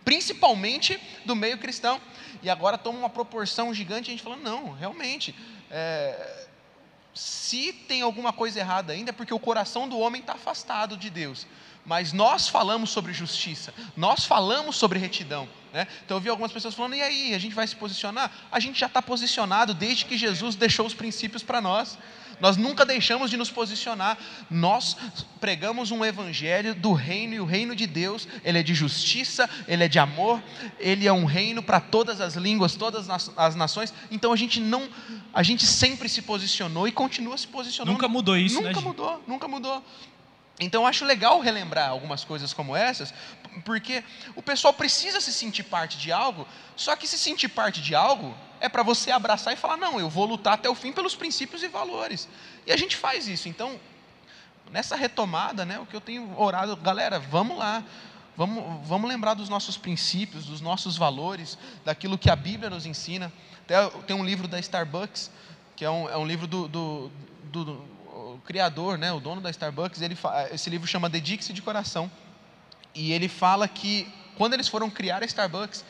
principalmente 0.03 0.99
do 1.25 1.35
meio 1.35 1.57
cristão. 1.57 1.99
E 2.43 2.49
agora 2.49 2.77
toma 2.77 2.99
uma 2.99 3.09
proporção 3.09 3.73
gigante. 3.73 4.09
A 4.09 4.11
gente 4.11 4.23
falando, 4.23 4.43
não, 4.43 4.71
realmente. 4.73 5.35
É, 5.69 6.47
se 7.13 7.73
tem 7.73 8.01
alguma 8.01 8.31
coisa 8.31 8.59
errada 8.59 8.93
ainda, 8.93 9.09
é 9.09 9.13
porque 9.13 9.33
o 9.33 9.39
coração 9.39 9.87
do 9.87 9.99
homem 9.99 10.21
está 10.21 10.33
afastado 10.33 10.95
de 10.95 11.09
Deus 11.09 11.45
mas 11.85 12.13
nós 12.13 12.47
falamos 12.47 12.89
sobre 12.89 13.13
justiça, 13.13 13.73
nós 13.95 14.25
falamos 14.25 14.75
sobre 14.75 14.99
retidão. 14.99 15.47
Né? 15.73 15.87
Então 16.05 16.17
eu 16.17 16.21
vi 16.21 16.29
algumas 16.29 16.51
pessoas 16.51 16.73
falando, 16.73 16.95
e 16.95 17.01
aí, 17.01 17.33
a 17.33 17.39
gente 17.39 17.55
vai 17.55 17.65
se 17.65 17.75
posicionar? 17.75 18.31
A 18.51 18.59
gente 18.59 18.79
já 18.79 18.87
está 18.87 19.01
posicionado 19.01 19.73
desde 19.73 20.05
que 20.05 20.17
Jesus 20.17 20.55
deixou 20.55 20.85
os 20.85 20.93
princípios 20.93 21.43
para 21.43 21.61
nós. 21.61 21.97
Nós 22.41 22.57
nunca 22.57 22.83
deixamos 22.83 23.29
de 23.29 23.37
nos 23.37 23.51
posicionar. 23.51 24.17
Nós 24.49 24.97
pregamos 25.39 25.91
um 25.91 26.03
evangelho 26.03 26.73
do 26.73 26.91
reino 26.91 27.35
e 27.35 27.39
o 27.39 27.45
reino 27.45 27.75
de 27.75 27.85
Deus, 27.85 28.27
ele 28.43 28.57
é 28.57 28.63
de 28.63 28.73
justiça, 28.73 29.47
ele 29.67 29.83
é 29.83 29.87
de 29.87 29.99
amor, 29.99 30.41
ele 30.79 31.07
é 31.07 31.13
um 31.13 31.23
reino 31.23 31.61
para 31.61 31.79
todas 31.79 32.19
as 32.19 32.35
línguas, 32.35 32.75
todas 32.75 33.07
as 33.37 33.55
nações. 33.55 33.93
Então 34.09 34.33
a 34.33 34.35
gente 34.35 34.59
não, 34.59 34.89
a 35.31 35.43
gente 35.43 35.67
sempre 35.67 36.09
se 36.09 36.23
posicionou 36.23 36.87
e 36.87 36.91
continua 36.91 37.37
se 37.37 37.47
posicionando. 37.47 37.93
Nunca 37.93 38.07
mudou 38.07 38.35
isso, 38.35 38.55
nunca 38.55 38.69
né? 38.69 38.73
Nunca 38.73 38.87
mudou, 38.87 39.23
nunca 39.27 39.47
mudou. 39.47 39.83
Então, 40.63 40.85
acho 40.85 41.03
legal 41.03 41.39
relembrar 41.39 41.89
algumas 41.89 42.23
coisas 42.23 42.53
como 42.53 42.75
essas, 42.75 43.11
porque 43.65 44.03
o 44.35 44.43
pessoal 44.43 44.71
precisa 44.71 45.19
se 45.19 45.33
sentir 45.33 45.63
parte 45.63 45.97
de 45.97 46.11
algo, 46.11 46.47
só 46.75 46.95
que 46.95 47.07
se 47.07 47.17
sentir 47.17 47.49
parte 47.49 47.81
de 47.81 47.95
algo 47.95 48.37
é 48.59 48.69
para 48.69 48.83
você 48.83 49.09
abraçar 49.09 49.53
e 49.53 49.57
falar: 49.57 49.75
não, 49.75 49.99
eu 49.99 50.07
vou 50.07 50.23
lutar 50.23 50.53
até 50.53 50.69
o 50.69 50.75
fim 50.75 50.91
pelos 50.93 51.15
princípios 51.15 51.63
e 51.63 51.67
valores. 51.67 52.29
E 52.67 52.71
a 52.71 52.77
gente 52.77 52.95
faz 52.95 53.27
isso. 53.27 53.49
Então, 53.49 53.79
nessa 54.69 54.95
retomada, 54.95 55.65
né, 55.65 55.79
o 55.79 55.85
que 55.87 55.95
eu 55.95 56.01
tenho 56.01 56.39
orado, 56.39 56.75
galera, 56.75 57.19
vamos 57.19 57.57
lá. 57.57 57.83
Vamos, 58.37 58.87
vamos 58.87 59.09
lembrar 59.09 59.33
dos 59.33 59.49
nossos 59.49 59.77
princípios, 59.77 60.45
dos 60.45 60.61
nossos 60.61 60.95
valores, 60.95 61.57
daquilo 61.83 62.17
que 62.17 62.29
a 62.29 62.35
Bíblia 62.35 62.69
nos 62.69 62.85
ensina. 62.85 63.33
Até 63.63 63.89
tem 64.05 64.15
um 64.15 64.23
livro 64.23 64.47
da 64.47 64.59
Starbucks, 64.59 65.31
que 65.75 65.83
é 65.83 65.89
um, 65.89 66.07
é 66.07 66.17
um 66.17 66.25
livro 66.25 66.47
do, 66.47 66.67
do, 66.67 67.11
do 67.51 67.85
criador, 68.51 68.97
né, 68.97 69.13
o 69.13 69.19
dono 69.21 69.39
da 69.39 69.49
Starbucks, 69.49 70.01
ele, 70.01 70.17
esse 70.51 70.69
livro 70.69 70.85
chama 70.85 71.07
Dedique-se 71.07 71.53
de 71.53 71.61
Coração. 71.61 72.11
E 72.93 73.13
ele 73.13 73.29
fala 73.29 73.65
que 73.65 74.05
quando 74.35 74.53
eles 74.53 74.67
foram 74.67 74.89
criar 74.89 75.23
a 75.23 75.25
Starbucks, 75.25 75.85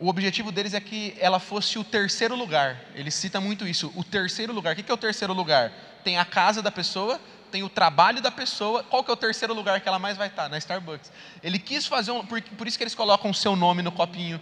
o 0.00 0.08
objetivo 0.08 0.50
deles 0.50 0.72
é 0.72 0.80
que 0.80 1.14
ela 1.20 1.38
fosse 1.38 1.78
o 1.78 1.84
terceiro 1.84 2.34
lugar. 2.34 2.80
Ele 2.94 3.10
cita 3.10 3.42
muito 3.42 3.68
isso, 3.68 3.92
o 3.94 4.02
terceiro 4.02 4.54
lugar. 4.54 4.72
O 4.72 4.76
que 4.82 4.90
é 4.90 4.94
o 4.94 4.96
terceiro 4.96 5.34
lugar? 5.34 5.70
Tem 6.02 6.16
a 6.16 6.24
casa 6.24 6.62
da 6.62 6.72
pessoa, 6.72 7.20
tem 7.52 7.62
o 7.62 7.68
trabalho 7.68 8.22
da 8.22 8.30
pessoa. 8.30 8.82
Qual 8.82 9.04
que 9.04 9.10
é 9.10 9.12
o 9.12 9.16
terceiro 9.16 9.52
lugar 9.52 9.78
que 9.82 9.86
ela 9.86 9.98
mais 9.98 10.16
vai 10.16 10.28
estar? 10.28 10.48
Na 10.48 10.56
Starbucks. 10.56 11.12
Ele 11.42 11.58
quis 11.58 11.84
fazer 11.84 12.10
um, 12.10 12.24
por, 12.24 12.40
por 12.40 12.66
isso 12.66 12.78
que 12.78 12.84
eles 12.84 12.94
colocam 12.94 13.30
o 13.30 13.34
seu 13.34 13.54
nome 13.54 13.82
no 13.82 13.92
copinho. 13.92 14.40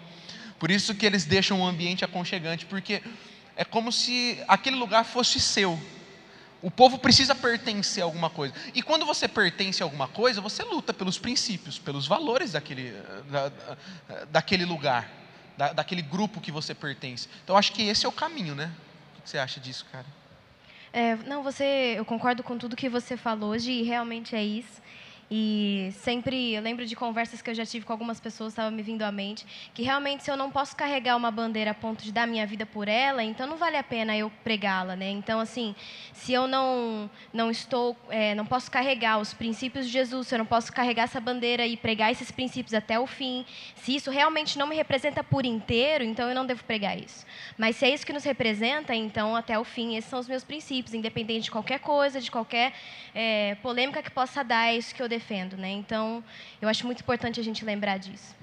Por 0.56 0.70
isso 0.70 0.94
que 0.94 1.04
eles 1.04 1.24
deixam 1.24 1.58
um 1.58 1.66
ambiente 1.66 2.04
aconchegante, 2.04 2.64
porque 2.64 3.02
é 3.56 3.64
como 3.64 3.90
se 3.90 4.40
aquele 4.46 4.76
lugar 4.76 5.04
fosse 5.04 5.40
seu. 5.40 5.76
O 6.64 6.70
povo 6.70 6.98
precisa 6.98 7.34
pertencer 7.34 8.02
a 8.02 8.06
alguma 8.06 8.30
coisa. 8.30 8.54
E 8.74 8.80
quando 8.80 9.04
você 9.04 9.28
pertence 9.28 9.82
a 9.82 9.86
alguma 9.86 10.08
coisa, 10.08 10.40
você 10.40 10.62
luta 10.62 10.94
pelos 10.94 11.18
princípios, 11.18 11.78
pelos 11.78 12.06
valores 12.06 12.52
daquele, 12.52 12.90
da, 13.30 13.52
daquele 14.30 14.64
lugar, 14.64 15.10
da, 15.58 15.74
daquele 15.74 16.00
grupo 16.00 16.40
que 16.40 16.50
você 16.50 16.74
pertence. 16.74 17.28
Então, 17.44 17.54
acho 17.54 17.70
que 17.70 17.82
esse 17.82 18.06
é 18.06 18.08
o 18.08 18.12
caminho, 18.12 18.54
né? 18.54 18.72
O 19.18 19.20
que 19.20 19.28
você 19.28 19.36
acha 19.36 19.60
disso, 19.60 19.84
cara? 19.92 20.06
É, 20.90 21.16
não, 21.16 21.42
você, 21.42 21.96
eu 21.98 22.04
concordo 22.06 22.42
com 22.42 22.56
tudo 22.56 22.74
que 22.74 22.88
você 22.88 23.14
falou 23.14 23.50
hoje 23.50 23.70
e 23.70 23.82
realmente 23.82 24.34
é 24.34 24.42
isso. 24.42 24.80
E 25.36 25.90
sempre, 25.96 26.54
eu 26.54 26.62
lembro 26.62 26.86
de 26.86 26.94
conversas 26.94 27.42
que 27.42 27.50
eu 27.50 27.54
já 27.56 27.66
tive 27.66 27.84
com 27.84 27.92
algumas 27.92 28.20
pessoas, 28.20 28.52
estava 28.52 28.70
me 28.70 28.82
vindo 28.84 29.02
à 29.02 29.10
mente, 29.10 29.44
que 29.74 29.82
realmente 29.82 30.22
se 30.22 30.30
eu 30.30 30.36
não 30.36 30.48
posso 30.48 30.76
carregar 30.76 31.16
uma 31.16 31.28
bandeira 31.28 31.72
a 31.72 31.74
ponto 31.74 32.04
de 32.04 32.12
dar 32.12 32.24
minha 32.24 32.46
vida 32.46 32.64
por 32.64 32.86
ela, 32.86 33.20
então 33.20 33.44
não 33.44 33.56
vale 33.56 33.76
a 33.76 33.82
pena 33.82 34.16
eu 34.16 34.30
pregá-la, 34.44 34.94
né? 34.94 35.10
Então, 35.10 35.40
assim, 35.40 35.74
se 36.12 36.32
eu 36.32 36.46
não, 36.46 37.10
não 37.32 37.50
estou, 37.50 37.96
é, 38.10 38.32
não 38.36 38.46
posso 38.46 38.70
carregar 38.70 39.18
os 39.18 39.34
princípios 39.34 39.86
de 39.86 39.92
Jesus, 39.92 40.28
se 40.28 40.36
eu 40.36 40.38
não 40.38 40.46
posso 40.46 40.72
carregar 40.72 41.02
essa 41.02 41.20
bandeira 41.20 41.66
e 41.66 41.76
pregar 41.76 42.12
esses 42.12 42.30
princípios 42.30 42.72
até 42.72 42.96
o 43.00 43.04
fim, 43.04 43.44
se 43.74 43.96
isso 43.96 44.12
realmente 44.12 44.56
não 44.56 44.68
me 44.68 44.76
representa 44.76 45.24
por 45.24 45.44
inteiro, 45.44 46.04
então 46.04 46.28
eu 46.28 46.34
não 46.36 46.46
devo 46.46 46.62
pregar 46.62 46.96
isso. 46.96 47.26
Mas 47.58 47.74
se 47.74 47.84
é 47.84 47.90
isso 47.92 48.06
que 48.06 48.12
nos 48.12 48.22
representa, 48.22 48.94
então 48.94 49.34
até 49.34 49.58
o 49.58 49.64
fim, 49.64 49.96
esses 49.96 50.08
são 50.08 50.20
os 50.20 50.28
meus 50.28 50.44
princípios, 50.44 50.94
independente 50.94 51.46
de 51.46 51.50
qualquer 51.50 51.80
coisa, 51.80 52.20
de 52.20 52.30
qualquer 52.30 52.72
é, 53.12 53.56
polêmica 53.56 54.00
que 54.00 54.12
possa 54.12 54.44
dar, 54.44 54.68
é 54.68 54.76
isso 54.76 54.94
que 54.94 55.02
eu 55.02 55.08
defendo, 55.08 55.23
né? 55.56 55.70
Então, 55.70 56.22
eu 56.60 56.68
acho 56.68 56.86
muito 56.86 57.00
importante 57.00 57.40
a 57.40 57.42
gente 57.42 57.64
lembrar 57.64 57.98
disso. 57.98 58.34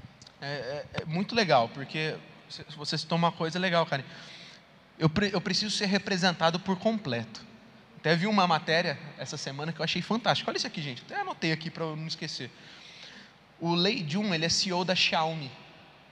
É, 0.41 0.47
é, 0.47 0.85
é 1.01 1.05
muito 1.05 1.35
legal, 1.35 1.69
porque 1.69 2.15
você 2.75 2.97
citou 2.97 3.17
uma 3.17 3.31
coisa 3.31 3.57
legal, 3.59 3.85
cara. 3.85 4.03
Eu, 4.97 5.09
pre, 5.09 5.29
eu 5.33 5.41
preciso 5.41 5.75
ser 5.75 5.85
representado 5.85 6.59
por 6.59 6.77
completo. 6.77 7.41
Até 7.97 8.15
vi 8.15 8.27
uma 8.27 8.47
matéria 8.47 8.97
essa 9.17 9.37
semana 9.37 9.71
que 9.71 9.79
eu 9.79 9.83
achei 9.83 10.01
fantástica. 10.01 10.49
Olha 10.49 10.57
isso 10.57 10.67
aqui, 10.67 10.81
gente. 10.81 11.03
Até 11.03 11.21
anotei 11.21 11.51
aqui 11.51 11.69
para 11.69 11.83
eu 11.83 11.95
não 11.95 12.07
esquecer. 12.07 12.49
O 13.59 13.75
Lei 13.75 14.03
Jun, 14.07 14.33
ele 14.33 14.45
é 14.45 14.49
CEO 14.49 14.83
da 14.83 14.95
Xiaomi. 14.95 15.51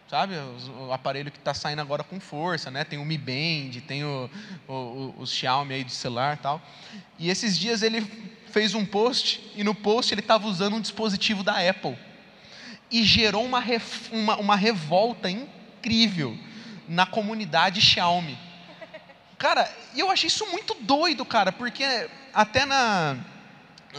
Sabe? 0.10 0.34
O, 0.80 0.91
aparelho 0.91 1.30
que 1.30 1.38
está 1.38 1.54
saindo 1.54 1.84
agora 1.84 2.04
com 2.04 2.19
força, 2.19 2.72
né? 2.72 2.84
Tem 2.84 2.98
o 2.98 3.06
Mi 3.06 3.15
Band, 3.15 3.80
tem 3.88 4.04
o, 4.04 4.28
o, 4.67 5.24
Xiaomi 5.24 5.76
aí 5.76 5.84
de 5.84 5.93
celular 5.93 6.38
tal. 6.38 6.60
E 7.19 7.30
esses 7.30 7.56
dias 7.56 7.84
ele 7.84 8.02
fez 8.48 8.74
um 8.74 8.84
post 8.84 9.52
e 9.56 9.63
no 9.63 9.76
post 9.76 10.12
ele 10.12 10.22
estava 10.22 10.48
usando 10.48 10.76
um 10.76 10.82
dispositivo 10.82 11.43
da 11.43 11.58
Apple. 11.69 11.95
E 12.89 13.04
gerou 13.04 13.45
uma, 13.45 13.63
uma, 14.12 14.38
uma 14.38 14.56
revolta 14.56 15.30
incrível 15.30 16.36
na 16.88 17.06
comunidade 17.06 17.80
Xiaomi. 17.80 18.36
Cara, 19.38 19.72
eu 19.95 20.10
achei 20.10 20.26
isso 20.26 20.48
muito 20.48 20.74
doido, 20.74 21.24
cara, 21.24 21.52
porque 21.52 22.10
até 22.34 22.65
na, 22.65 23.15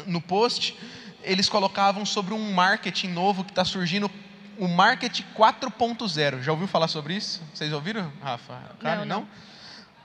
no 0.07 0.21
post 0.21 0.77
eles 1.23 1.49
colocavam 1.49 2.05
sobre 2.05 2.35
um 2.35 2.53
marketing 2.53 3.09
novo 3.09 3.45
que 3.45 3.53
está 3.53 3.65
surgindo, 3.65 4.11
o 4.61 4.69
marketing 4.69 5.25
4.0. 5.37 6.43
Já 6.43 6.53
ouviu 6.53 6.69
falar 6.69 6.87
sobre 6.87 7.15
isso? 7.15 7.43
Vocês 7.53 7.73
ouviram, 7.73 8.13
Rafa? 8.23 8.61
Cara, 8.79 9.05
não, 9.07 9.21
não. 9.21 9.29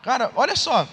Cara, 0.01 0.31
olha 0.33 0.55
só. 0.55 0.87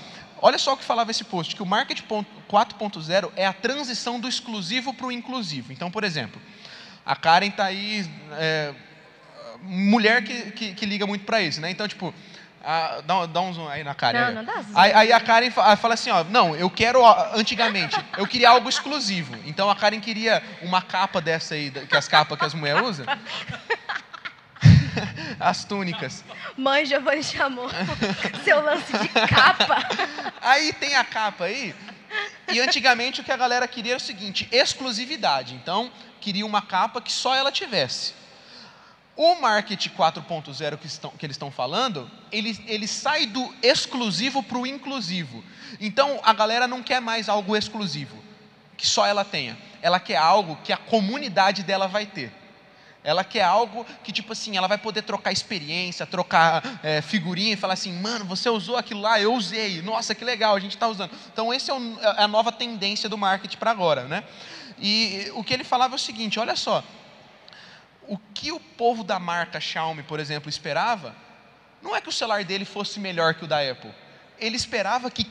Olha 0.45 0.59
só 0.59 0.75
o 0.75 0.77
que 0.77 0.83
falava 0.83 1.13
esse 1.13 1.23
post, 1.23 1.55
que 1.55 1.63
o 1.63 1.67
Market 1.67 2.03
4.0 2.03 3.31
é 3.37 3.47
a 3.47 3.53
transição 3.53 4.19
do 4.19 4.27
exclusivo 4.27 4.93
para 4.93 5.07
o 5.07 5.13
inclusivo. 5.13 5.73
Então, 5.73 5.89
por 5.89 6.03
exemplo, 6.03 6.43
a 7.07 7.15
Karen 7.15 7.47
está 7.47 7.67
aí, 7.67 8.05
é, 8.33 8.75
mulher 9.63 10.25
que, 10.25 10.51
que, 10.51 10.75
que, 10.75 10.85
liga 10.85 11.07
muito 11.07 11.25
para 11.25 11.41
isso, 11.41 11.61
né? 11.61 11.71
Então, 11.71 11.87
tipo, 11.87 12.13
a, 12.65 13.01
dá, 13.01 13.27
dá, 13.27 13.41
um 13.41 13.53
zoom 13.53 13.69
aí 13.69 13.83
na 13.83 13.95
Karen. 13.95 14.27
Não, 14.27 14.35
não 14.35 14.45
dá 14.45 14.63
zoom. 14.63 14.79
Aí, 14.79 14.93
aí, 14.93 15.13
a 15.13 15.21
Karen 15.21 15.51
fala 15.51 15.95
assim, 15.95 16.11
ó, 16.11 16.23
não, 16.25 16.55
eu 16.55 16.71
quero, 16.71 17.05
antigamente, 17.35 17.97
eu 18.17 18.27
queria 18.27 18.51
algo 18.51 18.69
exclusivo. 18.69 19.35
Então, 19.45 19.69
a 19.69 19.77
Karen 19.77 20.01
queria 20.01 20.43
uma 20.63 20.81
capa 20.81 21.21
dessa 21.21 21.55
aí, 21.55 21.71
que 21.71 21.97
as 21.97 22.07
capas 22.07 22.39
que 22.39 22.45
as 22.45 22.55
mulheres 22.55 22.83
usam. 22.83 23.07
as 25.41 25.65
túnicas. 25.65 26.25
Mãe 26.57 26.87
Giovanni 26.87 27.25
chamou 27.25 27.69
seu 28.45 28.63
lance 28.63 28.97
de 28.99 29.09
capa. 29.09 29.79
Aí 30.41 30.73
tem 30.73 30.95
a 30.95 31.05
capa 31.05 31.45
aí. 31.45 31.75
E 32.53 32.61
antigamente 32.61 33.21
o 33.21 33.25
que 33.25 33.33
a 33.33 33.37
galera 33.37 33.67
queria 33.67 33.93
era 33.93 33.99
o 33.99 34.01
seguinte: 34.01 34.49
exclusividade. 34.53 35.55
Então, 35.55 35.91
queria 36.21 36.47
uma 36.47 36.63
capa 36.63 37.01
que 37.01 37.13
só 37.13 37.35
ela 37.35 37.51
tivesse. 37.51 38.15
O 39.25 39.37
Market 39.37 39.87
4.0 39.87 40.77
que, 40.79 40.87
estão, 40.89 41.11
que 41.13 41.25
eles 41.25 41.37
estão 41.37 41.49
falando, 41.49 42.11
ele, 42.33 42.59
ele 42.67 42.89
sai 42.89 43.25
do 43.25 43.55
exclusivo 43.63 44.43
para 44.43 44.59
o 44.59 44.67
inclusivo. 44.67 45.45
Então, 45.81 46.19
a 46.25 46.33
galera 46.33 46.67
não 46.67 46.83
quer 46.83 47.01
mais 47.01 47.29
algo 47.29 47.57
exclusivo, 47.57 48.17
que 48.77 48.85
só 48.85 49.07
ela 49.07 49.25
tenha. 49.25 49.57
Ela 49.81 50.01
quer 50.01 50.17
algo 50.17 50.59
que 50.65 50.73
a 50.73 50.77
comunidade 50.77 51.63
dela 51.63 51.87
vai 51.87 52.05
ter. 52.05 52.33
Ela 53.05 53.23
quer 53.23 53.45
algo 53.45 53.87
que, 54.03 54.11
tipo 54.11 54.33
assim, 54.33 54.57
ela 54.57 54.67
vai 54.67 54.77
poder 54.77 55.03
trocar 55.03 55.31
experiência, 55.31 56.05
trocar 56.05 56.81
é, 56.83 57.01
figurinha 57.01 57.53
e 57.53 57.57
falar 57.57 57.75
assim, 57.75 57.93
mano, 57.93 58.25
você 58.25 58.51
usou 58.51 58.77
aquilo 58.77 59.03
lá, 59.03 59.21
eu 59.21 59.33
usei, 59.35 59.81
nossa, 59.83 60.17
que 60.17 60.25
legal, 60.25 60.57
a 60.57 60.61
gente 60.61 60.75
está 60.75 60.89
usando. 60.89 61.13
Então, 61.33 61.53
essa 61.53 61.71
é, 61.71 61.77
é 61.77 62.25
a 62.25 62.27
nova 62.27 62.51
tendência 62.51 63.09
do 63.09 63.17
marketing 63.17 63.57
para 63.57 63.71
agora, 63.71 64.03
né? 64.07 64.25
E 64.81 65.31
o 65.37 65.45
que 65.45 65.55
ele 65.55 65.63
falava 65.63 65.95
é 65.95 65.97
o 65.97 65.99
seguinte: 65.99 66.41
olha 66.41 66.57
só, 66.57 66.83
o 68.09 68.19
que 68.35 68.53
o 68.53 68.61
povo 68.61 69.05
da 69.05 69.19
marca 69.19 69.61
Xiaomi, 69.61 70.03
por 70.03 70.21
exemplo, 70.21 70.49
esperava, 70.49 71.15
não 71.81 71.95
é 71.95 72.01
que 72.01 72.09
o 72.09 72.13
celular 72.13 72.45
dele 72.45 72.65
fosse 72.65 73.01
melhor 73.01 73.35
que 73.35 73.45
o 73.45 73.49
da 73.49 73.59
Apple. 73.59 73.93
Ele 74.39 74.57
esperava 74.57 75.11
que 75.11 75.27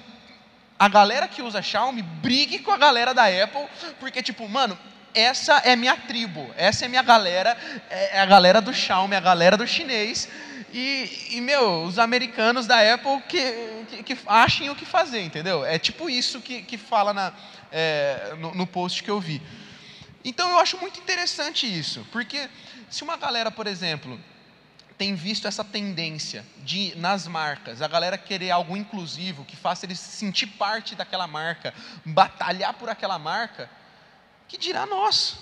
a 0.77 0.88
galera 0.88 1.27
que 1.27 1.41
usa 1.41 1.62
Xiaomi 1.62 2.01
brigue 2.01 2.60
com 2.60 2.71
a 2.71 2.77
galera 2.77 3.13
da 3.13 3.25
Apple, 3.25 3.67
porque, 3.99 4.21
tipo, 4.23 4.47
mano, 4.49 4.77
essa 5.13 5.57
é 5.60 5.75
minha 5.75 5.95
tribo, 5.95 6.49
essa 6.57 6.86
é 6.86 6.88
minha 6.88 7.03
galera, 7.03 7.57
é, 7.89 8.17
é 8.17 8.19
a 8.19 8.25
galera 8.25 8.62
do 8.62 8.73
Xiaomi, 8.73 9.15
a 9.15 9.19
galera 9.19 9.57
do 9.57 9.67
chinês. 9.67 10.27
E, 10.73 11.27
e 11.31 11.41
meu, 11.41 11.84
os 11.84 11.99
americanos 11.99 12.65
da 12.65 12.93
Apple 12.93 13.21
que, 13.27 13.84
que, 13.89 14.03
que, 14.03 14.17
achem 14.25 14.69
o 14.69 14.75
que 14.75 14.86
fazer, 14.86 15.21
entendeu? 15.21 15.65
É 15.65 15.77
tipo 15.77 16.10
isso 16.10 16.39
que, 16.39 16.62
que 16.62 16.77
fala 16.77 17.13
na, 17.13 17.34
é, 17.71 18.34
no, 18.39 18.55
no 18.55 18.65
post 18.65 19.03
que 19.03 19.12
eu 19.12 19.19
vi. 19.19 19.41
Então 20.23 20.49
eu 20.49 20.60
acho 20.60 20.77
muito 20.77 20.99
interessante 20.99 21.65
isso, 21.65 22.05
porque 22.12 22.49
se 22.89 23.03
uma 23.03 23.17
galera, 23.17 23.49
por 23.49 23.65
exemplo, 23.65 24.19
tem 24.97 25.15
visto 25.15 25.47
essa 25.47 25.63
tendência 25.63 26.45
de 26.60 26.93
nas 26.95 27.25
marcas, 27.25 27.81
a 27.81 27.88
galera 27.88 28.19
querer 28.19 28.51
algo 28.51 28.77
inclusivo, 28.77 29.43
que 29.43 29.55
faça 29.55 29.86
eles 29.86 29.99
sentir 29.99 30.45
parte 30.45 30.93
daquela 30.93 31.25
marca, 31.25 31.73
batalhar 32.05 32.73
por 32.75 32.88
aquela 32.88 33.17
marca, 33.17 33.67
que 34.47 34.60
dirá 34.60 34.86
nós, 34.86 35.39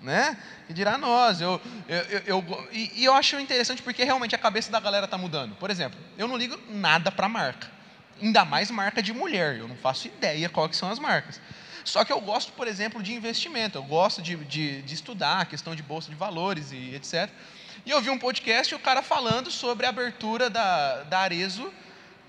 né? 0.00 0.36
Que 0.66 0.74
dirá 0.74 0.98
nós. 0.98 1.40
Eu, 1.40 1.58
eu, 1.88 1.96
eu, 1.96 2.22
eu 2.26 2.68
e, 2.72 3.00
e, 3.00 3.04
eu 3.06 3.14
acho 3.14 3.40
interessante 3.40 3.82
porque 3.82 4.04
realmente 4.04 4.34
a 4.34 4.38
cabeça 4.38 4.70
da 4.70 4.80
galera 4.80 5.06
está 5.06 5.16
mudando. 5.16 5.54
Por 5.56 5.70
exemplo, 5.70 5.98
eu 6.18 6.28
não 6.28 6.36
ligo 6.36 6.58
nada 6.68 7.10
para 7.10 7.26
marca, 7.26 7.70
ainda 8.20 8.44
mais 8.44 8.70
marca 8.70 9.02
de 9.02 9.14
mulher. 9.14 9.56
Eu 9.56 9.66
não 9.66 9.76
faço 9.76 10.08
ideia 10.08 10.48
qual 10.50 10.68
que 10.68 10.76
são 10.76 10.90
as 10.90 10.98
marcas. 10.98 11.40
Só 11.84 12.04
que 12.04 12.12
eu 12.12 12.20
gosto, 12.20 12.52
por 12.52 12.66
exemplo, 12.66 13.02
de 13.02 13.12
investimento. 13.12 13.78
Eu 13.78 13.82
gosto 13.82 14.22
de, 14.22 14.36
de, 14.36 14.82
de 14.82 14.94
estudar 14.94 15.40
a 15.40 15.44
questão 15.44 15.74
de 15.74 15.82
bolsa 15.82 16.08
de 16.08 16.16
valores 16.16 16.72
e 16.72 16.94
etc. 16.94 17.30
E 17.84 17.90
eu 17.90 18.00
vi 18.00 18.08
um 18.08 18.18
podcast 18.18 18.72
e 18.72 18.76
o 18.76 18.80
cara 18.80 19.02
falando 19.02 19.50
sobre 19.50 19.84
a 19.84 19.90
abertura 19.90 20.48
da, 20.48 21.02
da 21.02 21.18
Arezo 21.18 21.70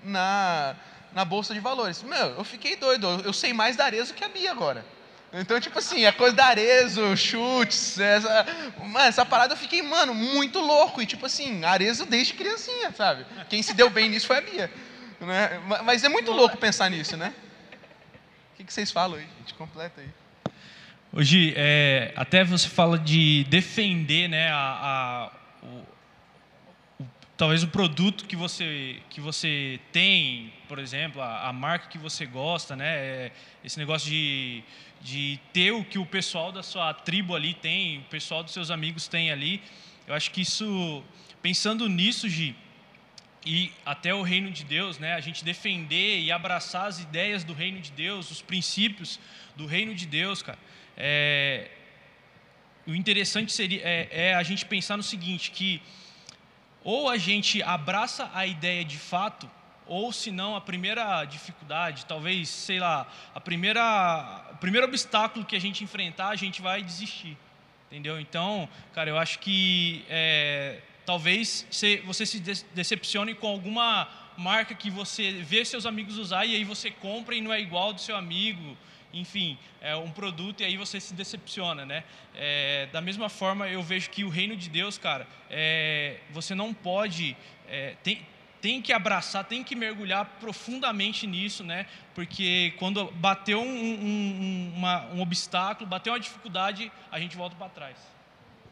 na, 0.04 0.76
na 1.14 1.24
bolsa 1.24 1.54
de 1.54 1.60
valores. 1.60 2.02
Meu, 2.02 2.28
eu 2.36 2.44
fiquei 2.44 2.76
doido. 2.76 3.22
Eu 3.24 3.32
sei 3.32 3.54
mais 3.54 3.74
da 3.74 3.86
Arezo 3.86 4.12
que 4.12 4.22
a 4.22 4.28
Bia 4.28 4.50
agora. 4.50 4.84
Então, 5.32 5.58
tipo 5.58 5.78
assim, 5.78 6.04
a 6.04 6.12
coisa 6.12 6.36
da 6.36 6.46
Arezo, 6.46 7.16
chutes, 7.16 7.98
essa, 7.98 8.46
mano, 8.78 9.06
essa 9.06 9.24
parada 9.24 9.54
eu 9.54 9.56
fiquei, 9.56 9.82
mano, 9.82 10.14
muito 10.14 10.60
louco. 10.60 11.00
E 11.00 11.06
tipo 11.06 11.24
assim, 11.24 11.64
Arezo 11.64 12.04
desde 12.04 12.34
criancinha, 12.34 12.92
sabe? 12.92 13.24
Quem 13.48 13.62
se 13.62 13.72
deu 13.72 13.88
bem 13.88 14.10
nisso 14.10 14.26
foi 14.26 14.36
a 14.36 14.40
Bia. 14.42 14.70
Né? 15.20 15.60
Mas 15.84 16.04
é 16.04 16.08
muito 16.10 16.30
louco 16.30 16.58
pensar 16.58 16.90
nisso, 16.90 17.16
né? 17.16 17.32
O 18.58 18.64
que 18.64 18.72
vocês 18.72 18.90
falam 18.90 19.18
aí, 19.18 19.26
gente? 19.38 19.54
Completa 19.54 20.00
aí. 20.00 20.08
Hoje, 21.12 21.52
é, 21.56 22.12
até 22.16 22.42
você 22.42 22.68
fala 22.68 22.98
de 22.98 23.44
defender 23.44 24.28
né, 24.28 24.50
a, 24.50 24.56
a 24.56 25.32
o, 25.62 27.02
o, 27.02 27.08
talvez 27.36 27.62
o 27.62 27.68
produto 27.68 28.24
que 28.24 28.34
você, 28.34 29.00
que 29.10 29.20
você 29.20 29.78
tem, 29.92 30.52
por 30.68 30.78
exemplo, 30.78 31.20
a, 31.22 31.48
a 31.48 31.52
marca 31.52 31.88
que 31.88 31.98
você 31.98 32.26
gosta, 32.26 32.74
né, 32.74 32.96
é, 32.96 33.32
esse 33.62 33.78
negócio 33.78 34.10
de 34.10 34.64
de 35.00 35.38
ter 35.52 35.70
o 35.72 35.84
que 35.84 35.98
o 35.98 36.06
pessoal 36.06 36.50
da 36.50 36.62
sua 36.62 36.92
tribo 36.92 37.34
ali 37.34 37.54
tem, 37.54 37.98
o 37.98 38.02
pessoal 38.04 38.42
dos 38.42 38.52
seus 38.52 38.70
amigos 38.70 39.06
tem 39.06 39.30
ali. 39.30 39.62
Eu 40.06 40.14
acho 40.14 40.30
que 40.30 40.40
isso, 40.40 41.02
pensando 41.42 41.88
nisso, 41.88 42.28
Gi, 42.28 42.56
e 43.46 43.72
até 43.84 44.12
o 44.12 44.22
reino 44.22 44.50
de 44.50 44.64
Deus, 44.64 44.98
né? 44.98 45.14
A 45.14 45.20
gente 45.20 45.44
defender 45.44 46.18
e 46.18 46.32
abraçar 46.32 46.88
as 46.88 46.98
ideias 46.98 47.44
do 47.44 47.52
reino 47.52 47.80
de 47.80 47.92
Deus, 47.92 48.28
os 48.28 48.42
princípios 48.42 49.20
do 49.54 49.66
reino 49.66 49.94
de 49.94 50.04
Deus, 50.04 50.42
cara. 50.42 50.58
É, 50.96 51.70
o 52.84 52.92
interessante 52.92 53.52
seria 53.52 53.80
é, 53.84 54.08
é 54.10 54.34
a 54.34 54.42
gente 54.42 54.66
pensar 54.66 54.96
no 54.96 55.02
seguinte, 55.02 55.52
que 55.52 55.80
ou 56.82 57.08
a 57.08 57.16
gente 57.16 57.62
abraça 57.62 58.28
a 58.34 58.44
ideia 58.46 58.84
de 58.84 58.98
fato 58.98 59.48
ou 59.86 60.12
se 60.12 60.32
não 60.32 60.56
a 60.56 60.60
primeira 60.60 61.24
dificuldade, 61.24 62.04
talvez, 62.06 62.48
sei 62.48 62.80
lá, 62.80 63.06
a 63.32 63.40
primeira, 63.40 64.44
o 64.54 64.56
primeiro 64.56 64.88
obstáculo 64.88 65.44
que 65.44 65.54
a 65.54 65.60
gente 65.60 65.84
enfrentar, 65.84 66.30
a 66.30 66.36
gente 66.36 66.60
vai 66.60 66.82
desistir, 66.82 67.38
entendeu? 67.86 68.18
Então, 68.18 68.68
cara, 68.92 69.08
eu 69.08 69.16
acho 69.16 69.38
que 69.38 70.04
é, 70.08 70.80
talvez 71.06 71.66
você 72.04 72.26
se 72.26 72.40
decepcione 72.74 73.34
com 73.34 73.46
alguma 73.46 74.08
marca 74.36 74.74
que 74.74 74.90
você 74.90 75.32
vê 75.32 75.64
seus 75.64 75.86
amigos 75.86 76.18
usar 76.18 76.44
e 76.44 76.54
aí 76.54 76.64
você 76.64 76.90
compra 76.90 77.34
e 77.34 77.40
não 77.40 77.52
é 77.52 77.60
igual 77.60 77.94
do 77.94 78.00
seu 78.00 78.14
amigo 78.16 78.76
enfim, 79.12 79.58
é 79.80 79.96
um 79.96 80.10
produto 80.10 80.60
e 80.60 80.64
aí 80.64 80.76
você 80.76 81.00
se 81.00 81.14
decepciona, 81.14 81.86
né? 81.86 82.04
É, 82.34 82.86
da 82.92 83.00
mesma 83.00 83.28
forma, 83.28 83.68
eu 83.68 83.82
vejo 83.82 84.10
que 84.10 84.24
o 84.24 84.28
reino 84.28 84.56
de 84.56 84.68
Deus, 84.68 84.98
cara, 84.98 85.26
é, 85.50 86.18
você 86.30 86.54
não 86.54 86.74
pode, 86.74 87.36
é, 87.66 87.94
tem, 88.02 88.26
tem 88.60 88.82
que 88.82 88.92
abraçar, 88.92 89.44
tem 89.44 89.64
que 89.64 89.74
mergulhar 89.74 90.26
profundamente 90.40 91.26
nisso, 91.26 91.64
né? 91.64 91.86
Porque 92.14 92.74
quando 92.78 93.10
bateu 93.12 93.60
um, 93.60 93.64
um, 93.64 94.72
uma, 94.76 95.06
um 95.06 95.20
obstáculo, 95.20 95.88
bateu 95.88 96.12
uma 96.12 96.20
dificuldade, 96.20 96.92
a 97.10 97.18
gente 97.18 97.36
volta 97.36 97.56
para 97.56 97.68
trás, 97.68 97.96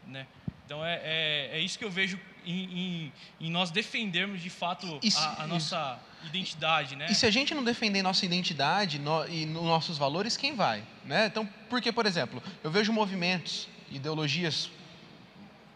né? 0.05 0.27
Então 0.65 0.83
é, 0.83 0.99
é, 1.03 1.49
é, 1.53 1.59
isso 1.59 1.77
que 1.77 1.85
eu 1.85 1.91
vejo 1.91 2.19
em, 2.45 2.63
em, 2.63 3.13
em 3.41 3.51
nós 3.51 3.69
defendermos 3.69 4.41
de 4.41 4.49
fato 4.49 4.99
isso, 5.03 5.19
a, 5.19 5.43
a, 5.43 5.47
nossa 5.47 5.99
isso. 6.19 6.29
identidade, 6.29 6.95
né? 6.95 7.07
E 7.09 7.15
se 7.15 7.25
a 7.25 7.31
gente 7.31 7.53
não 7.53 7.63
defender 7.63 8.01
nossa 8.01 8.25
identidade 8.25 8.97
no, 8.97 9.27
e 9.27 9.45
nos 9.45 9.63
nossos 9.63 9.97
valores, 9.97 10.35
quem 10.35 10.55
vai, 10.55 10.83
né? 11.05 11.27
Então, 11.27 11.47
porque 11.69 11.91
por 11.91 12.05
exemplo, 12.05 12.41
eu 12.63 12.71
vejo 12.71 12.91
movimentos, 12.91 13.67
ideologias 13.91 14.71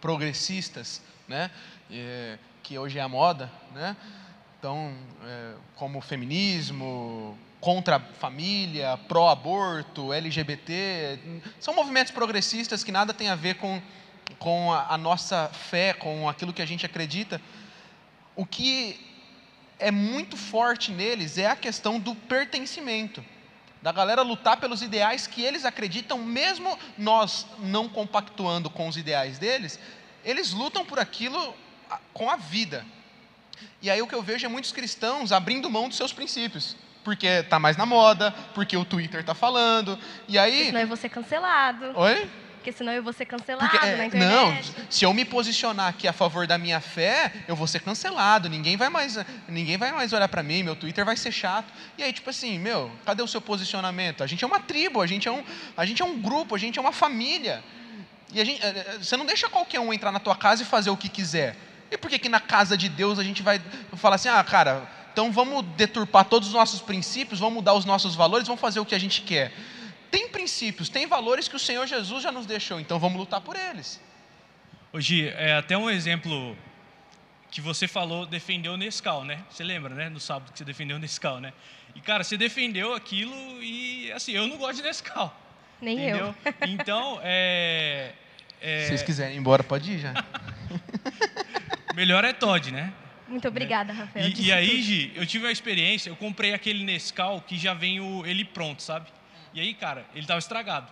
progressistas, 0.02 1.02
né? 1.28 1.52
É, 1.91 2.38
que 2.63 2.78
hoje 2.78 2.97
é 2.99 3.02
a 3.02 3.08
moda, 3.08 3.52
né? 3.73 3.95
Então, 4.60 4.93
é, 5.23 5.54
como 5.75 6.02
feminismo, 6.02 7.38
contra 7.60 7.97
a 7.97 7.99
família, 7.99 8.97
pró-aborto, 9.08 10.13
LGBT, 10.13 11.19
são 11.60 11.73
movimentos 11.73 12.12
progressistas 12.12 12.84
que 12.84 12.91
nada 12.91 13.13
tem 13.13 13.30
a 13.30 13.36
ver 13.36 13.56
com, 13.56 13.82
com 14.37 14.71
a, 14.71 14.93
a 14.93 14.97
nossa 14.97 15.49
fé, 15.49 15.93
com 15.93 16.29
aquilo 16.29 16.53
que 16.53 16.61
a 16.61 16.65
gente 16.65 16.85
acredita. 16.85 17.41
O 18.35 18.45
que 18.45 18.99
é 19.79 19.91
muito 19.91 20.35
forte 20.37 20.91
neles 20.91 21.37
é 21.37 21.47
a 21.47 21.55
questão 21.55 21.99
do 21.99 22.13
pertencimento, 22.13 23.23
da 23.81 23.91
galera 23.91 24.21
lutar 24.21 24.57
pelos 24.57 24.81
ideais 24.81 25.25
que 25.25 25.41
eles 25.41 25.63
acreditam, 25.65 26.17
mesmo 26.17 26.77
nós 26.97 27.47
não 27.59 27.87
compactuando 27.87 28.69
com 28.69 28.87
os 28.87 28.97
ideais 28.97 29.39
deles, 29.39 29.79
eles 30.23 30.51
lutam 30.51 30.85
por 30.85 30.99
aquilo 30.99 31.55
com 32.13 32.29
a 32.29 32.35
vida. 32.35 32.85
E 33.81 33.89
aí 33.89 34.01
o 34.01 34.07
que 34.07 34.15
eu 34.15 34.21
vejo 34.21 34.45
é 34.45 34.49
muitos 34.49 34.71
cristãos 34.71 35.31
abrindo 35.31 35.69
mão 35.69 35.87
dos 35.87 35.97
seus 35.97 36.11
princípios. 36.11 36.75
Porque 37.03 37.27
está 37.27 37.57
mais 37.57 37.77
na 37.77 37.85
moda, 37.85 38.31
porque 38.53 38.75
o 38.75 38.83
Twitter 38.83 39.21
está 39.21 39.33
falando. 39.33 39.97
E 40.27 40.37
aí. 40.37 40.65
Senão 40.65 40.81
eu 40.81 40.87
vou 40.87 40.97
ser 40.97 41.09
cancelado. 41.09 41.97
Oi? 41.97 42.29
Porque 42.59 42.73
senão 42.73 42.91
eu 42.91 43.01
vou 43.01 43.13
ser 43.13 43.25
cancelado 43.25 43.69
porque, 43.69 43.85
é, 43.85 43.95
na 43.95 44.05
internet. 44.05 44.73
Não, 44.77 44.85
se 44.89 45.05
eu 45.05 45.13
me 45.13 45.23
posicionar 45.23 45.87
aqui 45.87 46.09
a 46.09 46.13
favor 46.13 46.45
da 46.45 46.57
minha 46.57 46.81
fé, 46.81 47.31
eu 47.47 47.55
vou 47.55 47.65
ser 47.65 47.79
cancelado. 47.79 48.49
Ninguém 48.49 48.75
vai 48.75 48.89
mais, 48.89 49.17
ninguém 49.47 49.77
vai 49.77 49.93
mais 49.93 50.11
olhar 50.11 50.27
para 50.27 50.43
mim, 50.43 50.61
meu 50.61 50.75
Twitter 50.75 51.05
vai 51.05 51.15
ser 51.15 51.31
chato. 51.31 51.73
E 51.97 52.03
aí, 52.03 52.11
tipo 52.11 52.29
assim, 52.29 52.59
meu, 52.59 52.91
cadê 53.05 53.23
o 53.23 53.27
seu 53.27 53.39
posicionamento? 53.39 54.25
A 54.25 54.27
gente 54.27 54.43
é 54.43 54.47
uma 54.47 54.59
tribo, 54.59 55.01
a 55.01 55.07
gente 55.07 55.25
é 55.25 55.31
um, 55.31 55.41
a 55.75 55.85
gente 55.85 56.01
é 56.01 56.05
um 56.05 56.19
grupo, 56.19 56.53
a 56.53 56.57
gente 56.57 56.77
é 56.77 56.81
uma 56.81 56.91
família. 56.91 57.63
E 58.33 58.41
a 58.41 58.45
gente, 58.45 58.61
é, 58.61 58.67
é, 58.67 58.97
você 59.01 59.15
não 59.15 59.25
deixa 59.25 59.47
qualquer 59.47 59.79
um 59.79 59.93
entrar 59.93 60.11
na 60.11 60.19
tua 60.19 60.35
casa 60.35 60.61
e 60.61 60.65
fazer 60.65 60.89
o 60.89 60.97
que 60.97 61.07
quiser. 61.07 61.55
E 61.89 61.97
por 61.97 62.09
que, 62.09 62.19
que 62.19 62.29
na 62.29 62.41
casa 62.41 62.75
de 62.75 62.89
Deus 62.89 63.17
a 63.17 63.23
gente 63.23 63.41
vai 63.41 63.61
falar 63.95 64.15
assim, 64.15 64.27
ah, 64.27 64.43
cara, 64.43 64.85
então 65.13 65.31
vamos 65.31 65.63
deturpar 65.77 66.25
todos 66.25 66.49
os 66.49 66.53
nossos 66.53 66.81
princípios, 66.81 67.39
vamos 67.39 67.55
mudar 67.55 67.73
os 67.73 67.85
nossos 67.85 68.15
valores, 68.15 68.45
vamos 68.45 68.61
fazer 68.61 68.81
o 68.81 68.85
que 68.85 68.93
a 68.93 68.99
gente 68.99 69.21
quer? 69.21 69.53
Tem 70.11 70.29
princípios, 70.29 70.89
tem 70.89 71.05
valores 71.05 71.47
que 71.47 71.55
o 71.55 71.59
Senhor 71.59 71.85
Jesus 71.85 72.23
já 72.23 72.31
nos 72.31 72.45
deixou, 72.45 72.79
então 72.79 72.99
vamos 72.99 73.17
lutar 73.17 73.41
por 73.41 73.55
eles. 73.55 74.01
Hoje, 74.91 75.27
é 75.27 75.53
até 75.53 75.77
um 75.77 75.89
exemplo 75.89 76.57
que 77.51 77.61
você 77.61 77.87
falou, 77.87 78.25
defendeu 78.25 78.73
o 78.73 78.77
Nescau, 78.77 79.23
né? 79.23 79.43
Você 79.49 79.63
lembra, 79.63 79.93
né? 79.93 80.09
No 80.09 80.19
sábado 80.19 80.51
que 80.51 80.57
você 80.57 80.65
defendeu 80.65 80.97
o 80.97 80.99
Nescau, 80.99 81.39
né? 81.39 81.53
E, 81.95 82.01
cara, 82.01 82.23
você 82.23 82.37
defendeu 82.37 82.93
aquilo 82.93 83.33
e, 83.61 84.11
assim, 84.11 84.31
eu 84.33 84.47
não 84.47 84.57
gosto 84.57 84.77
de 84.77 84.83
Nescau. 84.83 85.35
Nem 85.81 85.97
entendeu? 85.97 86.35
eu. 86.45 86.53
Então, 86.67 87.19
é, 87.23 88.13
é... 88.61 88.81
Se 88.81 88.87
vocês 88.89 89.03
quiserem 89.03 89.35
ir 89.35 89.39
embora, 89.39 89.63
pode 89.63 89.91
ir 89.91 89.99
já. 89.99 90.13
Melhor 91.95 92.23
é 92.23 92.33
Todd, 92.33 92.71
né? 92.71 92.93
Muito 93.27 93.47
obrigada, 93.47 93.93
né? 93.93 93.99
Rafael. 93.99 94.27
E, 94.27 94.47
e 94.47 94.51
aí, 94.51 94.81
Gi, 94.81 95.11
eu 95.15 95.25
tive 95.25 95.45
uma 95.45 95.51
experiência, 95.51 96.09
eu 96.09 96.15
comprei 96.15 96.53
aquele 96.53 96.83
Nescau 96.83 97.41
que 97.41 97.57
já 97.57 97.73
vem 97.73 97.99
o, 97.99 98.25
ele 98.25 98.43
pronto, 98.43 98.81
sabe? 98.81 99.07
E 99.53 99.59
aí, 99.59 99.73
cara, 99.73 100.05
ele 100.13 100.21
estava 100.21 100.39
estragado. 100.39 100.91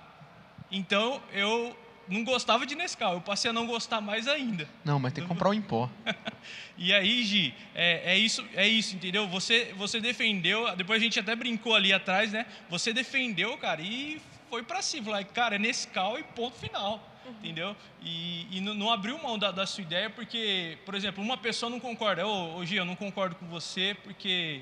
Então, 0.72 1.22
eu 1.32 1.78
não 2.08 2.24
gostava 2.24 2.66
de 2.66 2.76
Nescau, 2.76 3.16
eu 3.16 3.22
passei 3.22 3.50
a 3.50 3.54
não 3.54 3.68
gostar 3.68 4.02
mais 4.02 4.28
ainda. 4.28 4.68
Não, 4.84 5.00
mas 5.00 5.14
tem 5.14 5.24
que 5.24 5.28
comprar 5.28 5.50
o 5.50 5.54
em 5.54 5.62
pó. 5.62 5.90
e 6.78 6.94
aí, 6.94 7.24
Gi, 7.24 7.54
é, 7.76 8.14
é, 8.14 8.18
isso, 8.18 8.46
é 8.54 8.68
isso, 8.68 8.96
entendeu? 8.96 9.28
Você, 9.28 9.74
você 9.78 10.00
defendeu, 10.00 10.76
depois 10.76 11.02
a 11.02 11.04
gente 11.04 11.20
até 11.20 11.36
brincou 11.36 11.76
ali 11.76 11.94
atrás, 11.94 12.32
né? 12.32 12.46
Você 12.70 12.94
defendeu, 12.94 13.58
cara, 13.58 13.82
e 13.82 14.22
foi 14.50 14.64
para 14.64 14.82
cima. 14.82 15.12
Falei, 15.12 15.26
cara, 15.26 15.56
é 15.56 15.60
Nescau 15.60 16.18
e 16.18 16.24
ponto 16.24 16.58
final 16.58 17.18
uhum. 17.28 17.34
entendeu? 17.40 17.76
E, 18.02 18.58
e 18.58 18.62
não, 18.62 18.74
não, 18.74 18.92
abriu 18.92 19.18
mão 19.22 19.38
da, 19.38 19.52
da, 19.52 19.66
sua 19.66 19.82
ideia 19.82 20.10
porque, 20.10 20.78
por 20.86 20.96
exemplo, 20.96 21.24
uma 21.24 21.38
pessoa 21.38 21.70
não 21.70 21.80
concorda, 21.80 22.26
ô, 22.26 22.58
ô 22.58 22.66
Gia, 22.66 22.82
eu 22.82 22.86
não 22.86 22.96
concordo 22.96 23.36
com 23.36 23.46
você 23.48 23.96
porque 24.04 24.62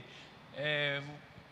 é, 0.55 1.01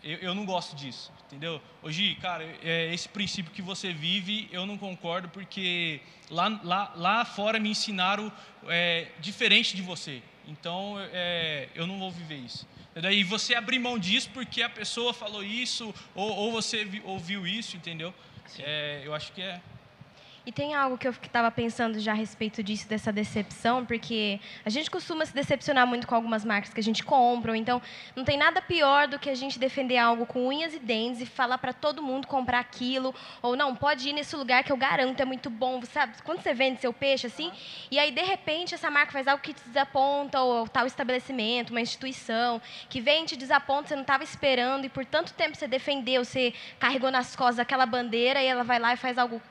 eu, 0.04 0.18
eu, 0.18 0.36
não 0.36 0.46
gosto 0.46 0.76
disso, 0.76 1.12
entendeu? 1.26 1.62
Gi, 1.88 2.16
cara, 2.16 2.44
é, 2.62 2.94
esse 2.94 3.08
princípio 3.08 3.52
que 3.52 3.62
você 3.62 3.94
vive, 3.94 4.50
eu 4.52 4.66
não 4.66 4.78
concordo 4.78 5.30
porque 5.30 6.02
lá, 6.30 6.60
lá, 6.64 6.94
lá 6.96 7.26
fora 7.26 7.60
me 7.60 7.70
ensinaram 7.70 8.32
é, 8.68 9.08
diferente 9.20 9.76
de 9.76 9.82
você, 9.82 10.22
então 10.48 10.96
é, 11.12 11.70
eu 11.74 11.88
não 11.88 11.98
vou 11.98 12.12
viver 12.12 12.38
isso. 12.38 12.68
E 12.96 13.02
daí 13.02 13.24
você 13.24 13.56
abrir 13.56 13.80
mão 13.80 13.98
disso 13.98 14.30
porque 14.34 14.62
a 14.62 14.70
pessoa 14.70 15.14
falou 15.14 15.44
isso 15.44 15.94
ou, 16.14 16.30
ou 16.30 16.52
você 16.52 16.88
ouviu 17.06 17.48
isso, 17.48 17.76
entendeu? 17.76 18.14
É, 18.60 19.02
eu 19.04 19.16
acho 19.16 19.32
que 19.32 19.42
é, 19.42 19.60
e 20.46 20.52
tem 20.52 20.74
algo 20.74 20.98
que 20.98 21.08
eu 21.08 21.12
estava 21.12 21.50
pensando 21.50 22.00
já 22.00 22.12
a 22.12 22.16
respeito 22.16 22.62
disso, 22.62 22.88
dessa 22.88 23.12
decepção, 23.12 23.86
porque 23.86 24.40
a 24.66 24.70
gente 24.70 24.92
costuma 24.92 25.26
se 25.26 25.34
decepcionar 25.34 25.88
muito 25.88 26.06
com 26.06 26.16
algumas 26.16 26.44
marcas 26.44 26.74
que 26.74 26.80
a 26.80 26.84
gente 26.84 27.04
compra, 27.04 27.52
ou 27.52 27.56
então 27.56 27.82
não 28.16 28.26
tem 28.26 28.38
nada 28.38 28.62
pior 28.62 29.08
do 29.08 29.18
que 29.18 29.30
a 29.30 29.36
gente 29.36 29.58
defender 29.58 29.98
algo 29.98 30.26
com 30.26 30.48
unhas 30.48 30.74
e 30.74 30.80
dentes 30.80 31.22
e 31.22 31.26
falar 31.26 31.58
para 31.58 31.72
todo 31.72 32.04
mundo 32.04 32.28
comprar 32.28 32.60
aquilo, 32.60 33.16
ou 33.42 33.56
não, 33.56 33.74
pode 33.74 34.10
ir 34.10 34.14
nesse 34.14 34.36
lugar 34.36 34.64
que 34.64 34.72
eu 34.72 34.78
garanto 34.78 35.22
é 35.22 35.26
muito 35.26 35.50
bom, 35.50 35.82
sabe? 35.84 36.14
Quando 36.24 36.42
você 36.42 36.54
vende 36.54 36.82
seu 36.82 36.92
peixe 36.92 37.28
assim, 37.28 37.52
e 37.90 37.98
aí 37.98 38.12
de 38.12 38.22
repente 38.22 38.76
essa 38.76 38.90
marca 38.92 39.14
faz 39.14 39.28
algo 39.28 39.42
que 39.42 39.54
te 39.54 39.64
desaponta, 39.66 40.42
ou 40.42 40.68
tal 40.68 40.86
estabelecimento, 40.86 41.70
uma 41.70 41.82
instituição, 41.82 42.62
que 42.90 43.00
vem 43.00 43.26
te 43.26 43.38
desaponta, 43.38 43.90
você 43.90 43.96
não 43.96 44.02
estava 44.02 44.24
esperando, 44.24 44.86
e 44.86 44.90
por 44.90 45.06
tanto 45.06 45.34
tempo 45.34 45.56
você 45.56 45.68
defendeu, 45.68 46.26
você 46.26 46.54
carregou 46.80 47.12
nas 47.12 47.36
costas 47.36 47.60
aquela 47.60 47.86
bandeira, 47.86 48.42
e 48.42 48.46
ela 48.46 48.64
vai 48.64 48.80
lá 48.80 48.94
e 48.94 48.98
faz 48.98 49.18
algo 49.18 49.42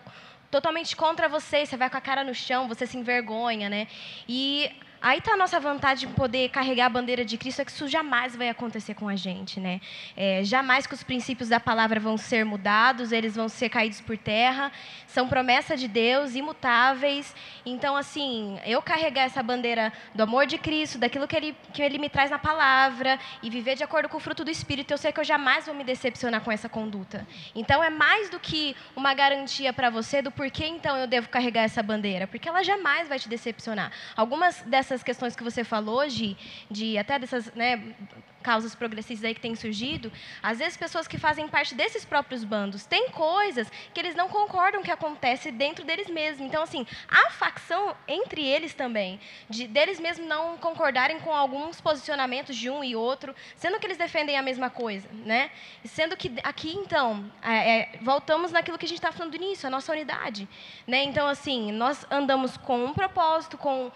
totalmente 0.53 0.95
contra 0.95 1.31
você, 1.31 1.65
você 1.65 1.79
vai 1.79 1.89
com 1.89 1.97
a 1.97 2.01
cara 2.01 2.23
no 2.23 2.35
chão, 2.35 2.69
você 2.69 2.87
se 2.87 2.99
envergonha, 2.99 3.71
né? 3.71 3.89
E 4.29 4.71
Aí 5.03 5.19
está 5.19 5.33
a 5.33 5.37
nossa 5.37 5.59
vontade 5.59 6.07
de 6.07 6.07
poder 6.07 6.49
carregar 6.51 6.87
a 6.87 6.89
bandeira 6.89 7.25
de 7.25 7.37
Cristo, 7.37 7.61
é 7.61 7.65
que 7.65 7.73
isso 7.73 7.89
jamais 7.89 8.37
vai 8.37 8.49
acontecer 8.49 8.95
com 8.95 9.09
a 9.09 9.17
gente, 9.17 9.59
né? 9.59 9.81
É, 10.17 10.45
jamais 10.45 10.87
que 10.87 10.95
os 10.95 11.03
princípios 11.03 11.49
da 11.49 11.59
palavra 11.59 11.99
vão 11.99 12.17
ser 12.17 12.45
mudados, 12.45 13.11
eles 13.11 13.35
vão 13.35 13.49
ser 13.49 13.69
caídos 13.69 14.01
por 14.01 14.17
terra, 14.17 14.71
são 15.09 15.27
promessa 15.27 15.77
de 15.77 15.89
Deus, 15.89 16.37
imutáveis. 16.37 17.35
Então, 17.67 17.97
assim, 17.97 18.61
eu 18.65 18.81
carregar 18.81 19.25
essa 19.25 19.43
bandeira 19.43 19.93
do 20.15 20.23
amor 20.23 20.47
de 20.47 20.57
Cristo, 20.57 20.99
daquilo 20.99 21.27
que 21.27 21.35
ele, 21.35 21.57
que 21.73 21.83
ele 21.83 21.99
me 21.99 22.09
traz 22.09 22.31
na 22.31 22.39
palavra, 22.39 23.19
e 23.43 23.51
viver 23.51 23.75
de 23.75 23.83
acordo 23.83 24.09
com 24.09 24.19
o 24.19 24.21
fruto 24.21 24.45
do 24.45 24.53
Espírito, 24.53 24.93
eu 24.93 24.99
sei 24.99 25.11
que 25.11 25.19
eu 25.19 25.25
jamais 25.25 25.67
vou 25.67 25.75
me 25.75 25.83
decepcionar 25.83 26.43
com 26.43 26.53
essa 26.53 26.69
conduta. 26.69 27.27
Então, 27.57 27.83
é 27.83 27.91
mais 27.91 28.31
do 28.31 28.39
que 28.39 28.77
uma 28.95 29.13
garantia 29.15 29.73
para 29.73 29.91
você 29.91 30.23
do 30.23 30.31
porquê, 30.31 30.67
então, 30.67 30.97
eu 30.97 31.09
devo 31.09 31.29
carregar 31.29 31.63
essa 31.63 31.83
bandeira, 31.83 32.29
porque 32.29 32.49
ela 32.49 32.63
jamais 32.63 33.09
vai 33.09 33.19
te 33.19 33.29
decepcionar. 33.29 33.91
Algumas 34.15 34.63
dessas 34.63 34.92
essas 34.93 35.03
questões 35.03 35.35
que 35.35 35.43
você 35.43 35.65
falou, 35.65 36.01
hoje, 36.01 36.37
de 36.71 36.99
até 36.99 37.19
dessas 37.19 37.53
né, 37.55 37.95
causas 38.43 38.75
progressistas 38.75 39.25
aí 39.25 39.35
que 39.35 39.41
têm 39.41 39.55
surgido, 39.55 40.13
às 40.43 40.59
vezes 40.59 40.77
pessoas 40.77 41.07
que 41.07 41.17
fazem 41.17 41.49
parte 41.49 41.75
desses 41.75 42.05
próprios 42.05 42.45
bandos 42.45 42.85
têm 42.85 43.09
coisas 43.11 43.71
que 43.95 44.01
eles 44.01 44.15
não 44.15 44.29
concordam 44.29 44.83
que 44.83 44.91
acontece 44.91 45.51
dentro 45.51 45.85
deles 45.85 46.09
mesmos. 46.11 46.47
Então, 46.47 46.63
assim, 46.63 46.87
há 47.09 47.31
facção 47.31 47.97
entre 48.07 48.45
eles 48.45 48.75
também, 48.75 49.21
de 49.49 49.67
deles 49.67 50.01
mesmos 50.01 50.29
não 50.29 50.59
concordarem 50.59 51.21
com 51.21 51.33
alguns 51.33 51.81
posicionamentos 51.81 52.57
de 52.57 52.69
um 52.69 52.83
e 52.83 52.97
outro, 52.97 53.35
sendo 53.57 53.79
que 53.79 53.87
eles 53.87 53.97
defendem 53.97 54.37
a 54.37 54.43
mesma 54.43 54.69
coisa, 54.69 55.09
né? 55.25 55.51
Sendo 55.85 56.17
que 56.17 56.33
aqui, 56.43 56.75
então, 56.75 57.31
é, 57.43 57.71
é, 57.71 57.99
voltamos 58.03 58.51
naquilo 58.51 58.77
que 58.77 58.85
a 58.85 58.89
gente 58.89 58.99
está 58.99 59.13
falando 59.13 59.31
do 59.31 59.37
início, 59.37 59.67
a 59.67 59.71
nossa 59.71 59.93
unidade, 59.93 60.49
né? 60.87 61.03
Então, 61.05 61.29
assim, 61.29 61.71
nós 61.71 62.05
andamos 62.11 62.57
com 62.57 62.85
um 62.85 62.93
propósito, 62.93 63.57
com 63.57 63.91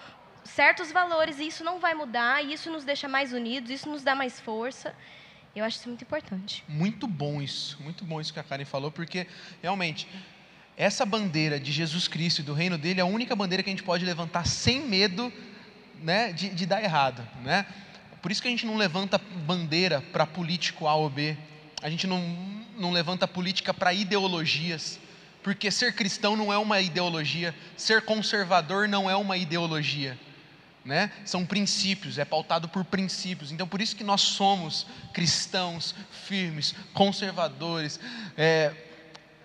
certos 0.46 0.92
valores 0.92 1.38
e 1.38 1.46
isso 1.46 1.64
não 1.64 1.78
vai 1.78 1.94
mudar, 1.94 2.44
e 2.44 2.52
isso 2.52 2.70
nos 2.70 2.84
deixa 2.84 3.08
mais 3.08 3.32
unidos, 3.32 3.70
isso 3.70 3.88
nos 3.88 4.02
dá 4.02 4.14
mais 4.14 4.40
força. 4.40 4.94
Eu 5.54 5.64
acho 5.64 5.78
isso 5.78 5.88
muito 5.88 6.02
importante. 6.02 6.62
Muito 6.68 7.06
bom 7.06 7.40
isso, 7.40 7.78
muito 7.82 8.04
bom 8.04 8.20
isso 8.20 8.32
que 8.32 8.38
a 8.38 8.44
Karen 8.44 8.64
falou, 8.64 8.90
porque 8.90 9.26
realmente 9.62 10.06
essa 10.76 11.06
bandeira 11.06 11.58
de 11.58 11.72
Jesus 11.72 12.06
Cristo 12.06 12.40
e 12.40 12.44
do 12.44 12.52
reino 12.52 12.76
dele 12.76 13.00
é 13.00 13.02
a 13.02 13.06
única 13.06 13.34
bandeira 13.34 13.62
que 13.62 13.70
a 13.70 13.72
gente 13.72 13.82
pode 13.82 14.04
levantar 14.04 14.46
sem 14.46 14.82
medo 14.82 15.32
né, 16.02 16.32
de, 16.32 16.50
de 16.50 16.66
dar 16.66 16.82
errado, 16.82 17.26
né? 17.42 17.64
Por 18.20 18.30
isso 18.30 18.42
que 18.42 18.48
a 18.48 18.50
gente 18.50 18.66
não 18.66 18.76
levanta 18.76 19.18
bandeira 19.18 20.02
para 20.12 20.26
político 20.26 20.86
A 20.86 20.94
ou 20.94 21.08
B, 21.08 21.36
a 21.80 21.88
gente 21.88 22.06
não, 22.06 22.20
não 22.76 22.90
levanta 22.90 23.26
política 23.26 23.72
para 23.72 23.94
ideologias, 23.94 24.98
porque 25.42 25.70
ser 25.70 25.94
cristão 25.94 26.36
não 26.36 26.52
é 26.52 26.58
uma 26.58 26.80
ideologia, 26.80 27.54
ser 27.76 28.02
conservador 28.02 28.88
não 28.88 29.08
é 29.08 29.16
uma 29.16 29.36
ideologia. 29.36 30.18
Né? 30.86 31.10
São 31.24 31.44
princípios, 31.44 32.16
é 32.16 32.24
pautado 32.24 32.68
por 32.68 32.84
princípios. 32.84 33.50
Então, 33.50 33.66
por 33.66 33.80
isso 33.80 33.96
que 33.96 34.04
nós 34.04 34.20
somos 34.20 34.86
cristãos 35.12 35.96
firmes, 36.26 36.76
conservadores, 36.94 37.98
é, 38.36 38.72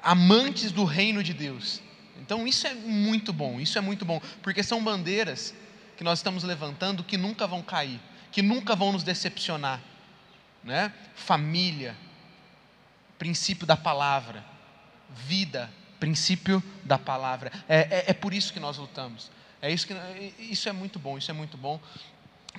amantes 0.04 0.72
do 0.72 0.86
reino 0.86 1.24
de 1.24 1.34
Deus. 1.34 1.82
Então, 2.20 2.48
isso 2.48 2.68
é 2.68 2.76
muito 2.76 3.34
bom, 3.34 3.60
isso 3.60 3.76
é 3.76 3.82
muito 3.82 4.06
bom, 4.06 4.22
porque 4.44 4.62
são 4.62 4.84
bandeiras 4.84 5.52
que 5.98 6.04
nós 6.04 6.20
estamos 6.20 6.44
levantando 6.44 7.04
que 7.04 7.18
nunca 7.18 7.48
vão 7.48 7.64
cair, 7.64 8.00
que 8.32 8.44
nunca 8.44 8.76
vão 8.76 8.92
nos 8.92 9.04
decepcionar. 9.04 9.82
Né? 10.64 10.94
Família, 11.16 11.98
princípio 13.18 13.66
da 13.66 13.76
palavra, 13.76 14.46
vida, 15.10 15.72
princípio 16.00 16.64
da 16.84 17.00
palavra. 17.00 17.52
É, 17.68 17.80
é, 17.80 18.04
é 18.10 18.14
por 18.14 18.32
isso 18.32 18.54
que 18.54 18.60
nós 18.60 18.78
lutamos. 18.78 19.32
É 19.62 19.72
isso 19.72 19.86
que 19.86 19.94
isso 20.40 20.68
é 20.68 20.72
muito 20.72 20.98
bom, 20.98 21.18
isso 21.18 21.30
é 21.30 21.34
muito 21.34 21.58
bom. 21.58 21.80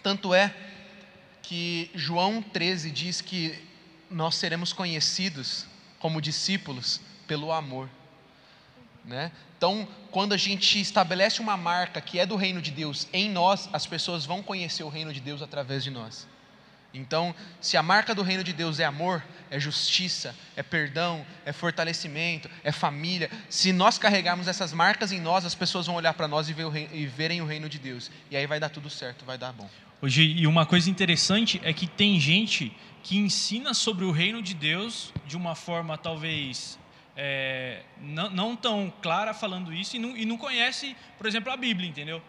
Tanto 0.02 0.32
é 0.32 0.54
que 1.42 1.90
João 1.94 2.40
13 2.40 2.90
diz 2.90 3.20
que 3.20 3.58
nós 4.08 4.36
seremos 4.36 4.72
conhecidos 4.72 5.66
como 5.98 6.20
discípulos 6.20 7.00
pelo 7.26 7.50
amor. 7.50 7.88
Né? 9.04 9.32
Então, 9.56 9.88
quando 10.10 10.32
a 10.32 10.36
gente 10.36 10.80
estabelece 10.80 11.40
uma 11.40 11.56
marca 11.56 12.00
que 12.00 12.18
é 12.18 12.26
do 12.26 12.36
reino 12.36 12.62
de 12.62 12.70
Deus 12.70 13.08
em 13.12 13.28
nós, 13.28 13.68
as 13.72 13.86
pessoas 13.86 14.24
vão 14.24 14.42
conhecer 14.42 14.84
o 14.84 14.88
reino 14.88 15.12
de 15.12 15.20
Deus 15.20 15.42
através 15.42 15.82
de 15.82 15.90
nós. 15.90 16.26
Então, 16.94 17.35
se 17.61 17.76
a 17.76 17.83
marca 17.83 18.14
do 18.14 18.22
reino 18.22 18.44
de 18.44 18.52
Deus 18.52 18.78
é 18.78 18.85
amor, 18.85 19.22
é 19.50 19.59
justiça, 19.59 20.35
é 20.57 20.62
perdão, 20.62 21.24
é 21.44 21.52
fortalecimento, 21.52 22.50
é 22.62 22.70
família, 22.70 23.31
se 23.48 23.72
nós 23.72 23.98
carregarmos 23.98 24.48
essas 24.48 24.72
marcas 24.72 25.12
em 25.12 25.20
nós, 25.20 25.44
as 25.44 25.55
pessoas 25.55 25.87
vão 25.87 25.94
olhar 25.96 26.14
para 26.14 26.28
nós 26.28 26.48
e, 26.48 26.52
ver 26.52 26.64
o 26.64 26.70
reino, 26.70 26.94
e 26.94 27.07
verem 27.07 27.40
o 27.40 27.46
reino 27.46 27.68
de 27.68 27.78
Deus. 27.78 28.11
E 28.31 28.37
aí 28.37 28.46
vai 28.46 28.61
dar 28.61 28.68
tudo 28.68 28.90
certo, 28.90 29.24
vai 29.24 29.38
dar 29.38 29.52
bom. 29.52 29.68
Hoje, 30.00 30.22
e 30.22 30.46
uma 30.46 30.66
coisa 30.66 30.90
interessante 30.90 31.61
é 31.64 31.72
que 31.72 31.87
tem 31.87 32.18
gente 32.18 32.76
que 33.02 33.16
ensina 33.16 33.72
sobre 33.72 34.05
o 34.05 34.11
reino 34.11 34.42
de 34.42 34.55
Deus 34.55 35.12
de 35.26 35.37
uma 35.37 35.55
forma 35.55 35.96
talvez 35.96 36.78
é, 37.16 37.83
não, 38.00 38.31
não, 38.31 38.57
tão 38.57 38.92
clara 39.02 39.35
falando 39.35 39.72
isso 39.72 39.96
e 39.96 39.98
não, 39.98 40.16
e 40.16 40.24
não 40.24 40.37
conhece, 40.38 40.96
por 41.18 41.26
exemplo, 41.26 41.52
a 41.52 41.57
Bíblia, 41.57 41.88
entendeu? 41.88 42.22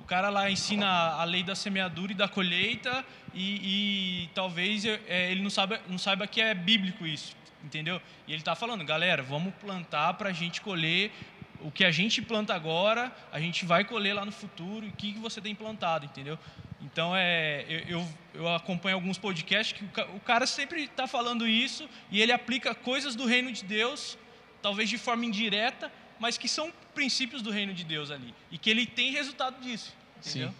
O 0.00 0.04
cara 0.10 0.28
lá 0.28 0.50
ensina 0.50 0.86
a 0.86 1.24
lei 1.24 1.42
da 1.42 1.54
semeadura 1.54 2.12
e 2.12 2.14
da 2.14 2.28
colheita 2.28 3.04
e, 3.32 4.24
e 4.24 4.28
talvez 4.34 4.84
é, 4.84 5.30
ele 5.30 5.42
não 5.42 5.50
saiba, 5.50 5.80
não 5.88 5.98
saiba 5.98 6.26
que 6.26 6.40
é 6.40 6.52
bíblico 6.52 7.06
isso, 7.06 7.36
entendeu? 7.62 8.00
E 8.26 8.32
ele 8.32 8.40
está 8.40 8.56
falando, 8.56 8.84
galera, 8.84 9.22
vamos 9.22 9.54
plantar 9.54 10.14
para 10.14 10.30
a 10.30 10.32
gente 10.32 10.60
colher 10.60 11.12
o 11.60 11.70
que 11.70 11.84
a 11.84 11.90
gente 11.90 12.22
planta 12.22 12.54
agora, 12.54 13.14
a 13.30 13.38
gente 13.38 13.64
vai 13.64 13.84
colher 13.84 14.14
lá 14.14 14.24
no 14.24 14.32
futuro, 14.32 14.86
e 14.86 14.88
o 14.88 14.92
que, 14.92 15.12
que 15.12 15.18
você 15.18 15.40
tem 15.40 15.54
plantado, 15.54 16.06
entendeu? 16.06 16.38
Então, 16.80 17.14
é, 17.14 17.84
eu, 17.86 18.06
eu 18.34 18.48
acompanho 18.54 18.96
alguns 18.96 19.18
podcasts 19.18 19.78
que 19.78 19.84
o 20.16 20.20
cara 20.20 20.46
sempre 20.46 20.84
está 20.84 21.06
falando 21.06 21.46
isso 21.46 21.88
e 22.10 22.22
ele 22.22 22.32
aplica 22.32 22.74
coisas 22.74 23.14
do 23.14 23.26
reino 23.26 23.52
de 23.52 23.64
Deus, 23.64 24.16
talvez 24.62 24.88
de 24.88 24.96
forma 24.96 25.26
indireta, 25.26 25.92
mas 26.20 26.36
que 26.36 26.46
são 26.46 26.70
princípios 26.94 27.40
do 27.40 27.50
reino 27.50 27.72
de 27.72 27.82
Deus 27.82 28.10
ali. 28.10 28.34
E 28.50 28.58
que 28.58 28.68
ele 28.68 28.86
tem 28.86 29.10
resultado 29.10 29.60
disso, 29.60 29.92
entendeu? 30.18 30.50
Sim. 30.50 30.54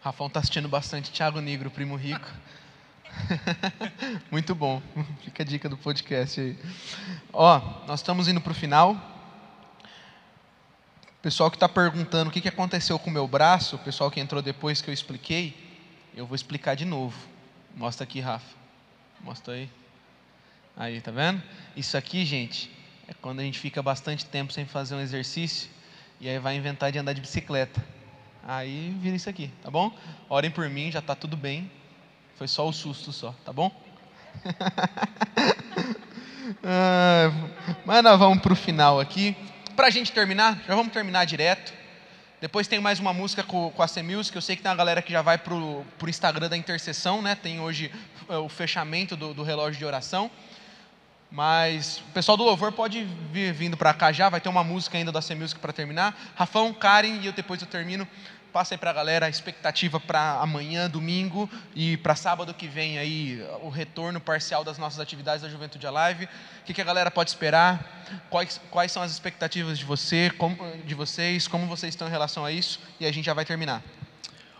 Rafão 0.00 0.28
está 0.28 0.38
assistindo 0.38 0.68
bastante 0.68 1.10
Thiago 1.10 1.40
Negro, 1.40 1.70
Primo 1.70 1.96
Rico. 1.96 2.30
Muito 4.30 4.54
bom. 4.54 4.80
Fica 5.24 5.42
a 5.42 5.46
dica 5.46 5.68
do 5.68 5.76
podcast 5.76 6.40
aí. 6.40 6.58
Ó, 7.32 7.58
nós 7.86 8.00
estamos 8.00 8.28
indo 8.28 8.40
para 8.40 8.52
o 8.52 8.54
final. 8.54 9.12
Pessoal 11.20 11.50
que 11.50 11.56
está 11.56 11.68
perguntando 11.68 12.28
o 12.28 12.32
que, 12.32 12.40
que 12.40 12.48
aconteceu 12.48 12.98
com 12.98 13.10
o 13.10 13.12
meu 13.12 13.26
braço, 13.26 13.76
o 13.76 13.78
pessoal 13.78 14.10
que 14.10 14.20
entrou 14.20 14.42
depois 14.42 14.82
que 14.82 14.90
eu 14.90 14.94
expliquei, 14.94 15.56
eu 16.14 16.26
vou 16.26 16.36
explicar 16.36 16.76
de 16.76 16.84
novo. 16.84 17.16
Mostra 17.74 18.04
aqui, 18.04 18.20
Rafa. 18.20 18.54
Mostra 19.20 19.54
aí. 19.54 19.70
Aí, 20.76 21.00
tá 21.00 21.10
vendo? 21.10 21.42
Isso 21.74 21.96
aqui, 21.96 22.26
gente, 22.26 22.70
é 23.06 23.12
quando 23.20 23.40
a 23.40 23.42
gente 23.42 23.58
fica 23.58 23.82
bastante 23.82 24.24
tempo 24.24 24.52
sem 24.52 24.64
fazer 24.64 24.94
um 24.94 25.00
exercício 25.00 25.68
e 26.20 26.28
aí 26.28 26.38
vai 26.38 26.56
inventar 26.56 26.90
de 26.90 26.98
andar 26.98 27.12
de 27.12 27.20
bicicleta. 27.20 27.84
Aí 28.42 28.94
vira 29.00 29.16
isso 29.16 29.28
aqui, 29.28 29.50
tá 29.62 29.70
bom? 29.70 29.92
Orem 30.28 30.50
por 30.50 30.68
mim, 30.68 30.90
já 30.90 31.00
está 31.00 31.14
tudo 31.14 31.36
bem. 31.36 31.70
Foi 32.36 32.48
só 32.48 32.68
o 32.68 32.72
susto 32.72 33.12
só, 33.12 33.34
tá 33.44 33.52
bom? 33.52 33.70
ah, 36.64 37.30
mas 37.84 38.02
nós 38.02 38.18
vamos 38.18 38.42
para 38.42 38.52
o 38.52 38.56
final 38.56 39.00
aqui. 39.00 39.36
Para 39.76 39.88
a 39.88 39.90
gente 39.90 40.12
terminar, 40.12 40.62
já 40.66 40.74
vamos 40.74 40.92
terminar 40.92 41.24
direto. 41.24 41.72
Depois 42.40 42.68
tem 42.68 42.80
mais 42.80 43.00
uma 43.00 43.12
música 43.12 43.42
com, 43.42 43.70
com 43.70 43.82
a 43.82 43.88
C-Music. 43.88 44.36
Eu 44.36 44.42
sei 44.42 44.56
que 44.56 44.62
tem 44.62 44.70
uma 44.70 44.76
galera 44.76 45.00
que 45.00 45.12
já 45.12 45.22
vai 45.22 45.38
para 45.38 45.54
o 45.54 45.84
Instagram 46.06 46.48
da 46.48 46.56
intercessão, 46.56 47.22
né? 47.22 47.34
Tem 47.34 47.60
hoje 47.60 47.90
uh, 48.28 48.38
o 48.38 48.48
fechamento 48.48 49.16
do, 49.16 49.32
do 49.32 49.42
relógio 49.42 49.78
de 49.78 49.84
oração. 49.84 50.30
Mas 51.34 51.98
o 51.98 52.12
pessoal 52.12 52.36
do 52.36 52.44
louvor 52.44 52.70
pode 52.70 53.08
vir 53.32 53.52
vindo 53.52 53.76
para 53.76 53.92
cá 53.92 54.12
já, 54.12 54.28
vai 54.28 54.40
ter 54.40 54.48
uma 54.48 54.62
música 54.62 54.96
ainda 54.96 55.10
da 55.10 55.20
C-Music 55.20 55.58
para 55.58 55.72
terminar. 55.72 56.16
Rafão, 56.36 56.72
Karen 56.72 57.18
e 57.20 57.26
eu 57.26 57.32
depois 57.32 57.60
eu 57.60 57.66
termino. 57.66 58.06
Passa 58.52 58.74
aí 58.74 58.78
para 58.78 58.90
a 58.90 58.92
galera 58.92 59.26
a 59.26 59.28
expectativa 59.28 59.98
para 59.98 60.38
amanhã, 60.38 60.88
domingo 60.88 61.50
e 61.74 61.96
para 61.96 62.14
sábado 62.14 62.54
que 62.54 62.68
vem 62.68 62.98
aí 62.98 63.44
o 63.62 63.68
retorno 63.68 64.20
parcial 64.20 64.62
das 64.62 64.78
nossas 64.78 65.00
atividades 65.00 65.42
da 65.42 65.48
Juventude 65.48 65.84
Alive. 65.88 66.26
O 66.26 66.64
que, 66.66 66.72
que 66.72 66.80
a 66.80 66.84
galera 66.84 67.10
pode 67.10 67.30
esperar? 67.30 68.04
Quais, 68.30 68.60
quais 68.70 68.92
são 68.92 69.02
as 69.02 69.10
expectativas 69.10 69.76
de 69.76 69.84
você, 69.84 70.30
como, 70.38 70.56
de 70.86 70.94
vocês? 70.94 71.48
Como 71.48 71.66
vocês 71.66 71.94
estão 71.94 72.06
em 72.06 72.12
relação 72.12 72.44
a 72.44 72.52
isso? 72.52 72.78
E 73.00 73.06
a 73.06 73.10
gente 73.10 73.24
já 73.24 73.34
vai 73.34 73.44
terminar. 73.44 73.82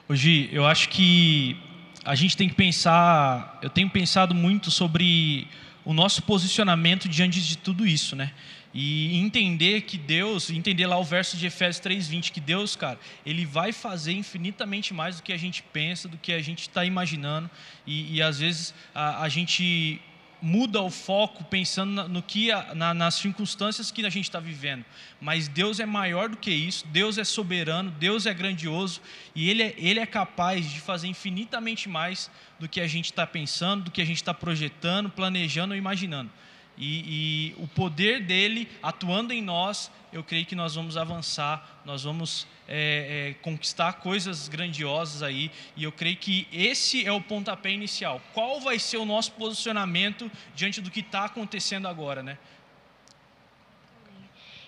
Hoje 0.08 0.48
eu 0.50 0.66
acho 0.66 0.88
que 0.88 1.56
a 2.04 2.16
gente 2.16 2.36
tem 2.36 2.48
que 2.48 2.56
pensar. 2.56 3.60
Eu 3.62 3.70
tenho 3.70 3.88
pensado 3.88 4.34
muito 4.34 4.72
sobre 4.72 5.46
o 5.84 5.92
nosso 5.92 6.22
posicionamento 6.22 7.08
diante 7.08 7.40
de 7.40 7.58
tudo 7.58 7.86
isso, 7.86 8.16
né? 8.16 8.32
E 8.72 9.16
entender 9.18 9.82
que 9.82 9.96
Deus, 9.96 10.50
entender 10.50 10.86
lá 10.86 10.98
o 10.98 11.04
verso 11.04 11.36
de 11.36 11.46
Efésios 11.46 11.80
3:20, 11.80 12.32
que 12.32 12.40
Deus, 12.40 12.74
cara, 12.74 12.98
ele 13.24 13.46
vai 13.46 13.72
fazer 13.72 14.12
infinitamente 14.12 14.92
mais 14.92 15.16
do 15.16 15.22
que 15.22 15.32
a 15.32 15.36
gente 15.36 15.62
pensa, 15.62 16.08
do 16.08 16.18
que 16.18 16.32
a 16.32 16.40
gente 16.40 16.62
está 16.62 16.84
imaginando, 16.84 17.48
e, 17.86 18.16
e, 18.16 18.22
às 18.22 18.40
vezes 18.40 18.74
a, 18.92 19.22
a 19.22 19.28
gente 19.28 20.00
muda 20.44 20.82
o 20.82 20.90
foco 20.90 21.42
pensando 21.44 22.06
no 22.06 22.22
que 22.22 22.50
na, 22.74 22.92
nas 22.92 23.14
circunstâncias 23.14 23.90
que 23.90 24.04
a 24.04 24.10
gente 24.10 24.26
está 24.26 24.38
vivendo. 24.38 24.84
Mas 25.18 25.48
Deus 25.48 25.80
é 25.80 25.86
maior 25.86 26.28
do 26.28 26.36
que 26.36 26.50
isso. 26.50 26.86
Deus 26.88 27.16
é 27.16 27.24
soberano. 27.24 27.90
Deus 27.90 28.26
é 28.26 28.34
grandioso 28.34 29.00
e 29.34 29.48
Ele 29.48 29.62
é, 29.62 29.74
ele 29.78 30.00
é 30.00 30.04
capaz 30.04 30.70
de 30.70 30.80
fazer 30.80 31.08
infinitamente 31.08 31.88
mais 31.88 32.30
do 32.60 32.68
que 32.68 32.78
a 32.78 32.86
gente 32.86 33.06
está 33.06 33.26
pensando, 33.26 33.84
do 33.84 33.90
que 33.90 34.02
a 34.02 34.04
gente 34.04 34.18
está 34.18 34.34
projetando, 34.34 35.08
planejando 35.08 35.72
ou 35.72 35.78
imaginando. 35.78 36.30
E, 36.76 37.52
e, 37.56 37.62
o 37.62 37.68
poder 37.68 38.20
dele 38.20 38.68
atuando 38.82 39.32
em 39.32 39.40
nós, 39.40 39.90
eu 40.12 40.24
creio 40.24 40.44
que 40.44 40.56
nós 40.56 40.74
vamos 40.74 40.96
avançar, 40.96 41.80
nós 41.84 42.02
vamos 42.02 42.46
é, 42.66 43.30
é, 43.30 43.34
conquistar 43.42 43.94
coisas 43.94 44.48
grandiosas 44.48 45.22
aí. 45.22 45.50
E 45.76 45.84
eu 45.84 45.92
creio 45.92 46.16
que 46.16 46.48
esse 46.52 47.06
é 47.06 47.12
o 47.12 47.20
pontapé 47.20 47.70
inicial. 47.70 48.20
Qual 48.32 48.60
vai 48.60 48.78
ser 48.78 48.96
o 48.96 49.04
nosso 49.04 49.32
posicionamento 49.32 50.30
diante 50.54 50.80
do 50.80 50.90
que 50.90 51.00
está 51.00 51.26
acontecendo 51.26 51.86
agora, 51.86 52.22
né? 52.22 52.38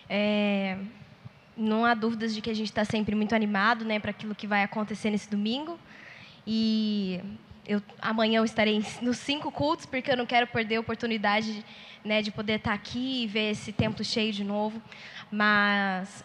É, 0.09 0.79
não 1.57 1.85
há 1.85 1.95
dúvidas 1.95 2.35
de 2.35 2.41
que 2.41 2.51
a 2.51 2.55
gente 2.55 2.69
está 2.69 2.85
sempre 2.85 3.15
muito 3.15 3.35
animado, 3.35 3.85
né, 3.85 3.99
para 3.99 4.11
aquilo 4.11 4.35
que 4.35 4.47
vai 4.47 4.63
acontecer 4.63 5.11
nesse 5.11 5.29
domingo. 5.29 5.79
E 6.47 7.21
eu, 7.67 7.83
amanhã 8.01 8.39
eu 8.39 8.45
estarei 8.45 8.85
nos 9.03 9.19
cinco 9.19 9.51
cultos, 9.51 9.87
porque 9.87 10.11
eu 10.11 10.17
não 10.17 10.27
quero 10.27 10.47
perder 10.47 10.77
a 10.77 10.81
oportunidade 10.81 11.65
né, 12.05 12.23
de 12.23 12.31
poder 12.31 12.55
estar 12.55 12.73
aqui 12.73 13.25
e 13.25 13.27
ver 13.27 13.51
esse 13.51 13.73
templo 13.73 14.05
cheio 14.05 14.33
de 14.33 14.45
novo. 14.45 14.81
Mas 15.31 16.25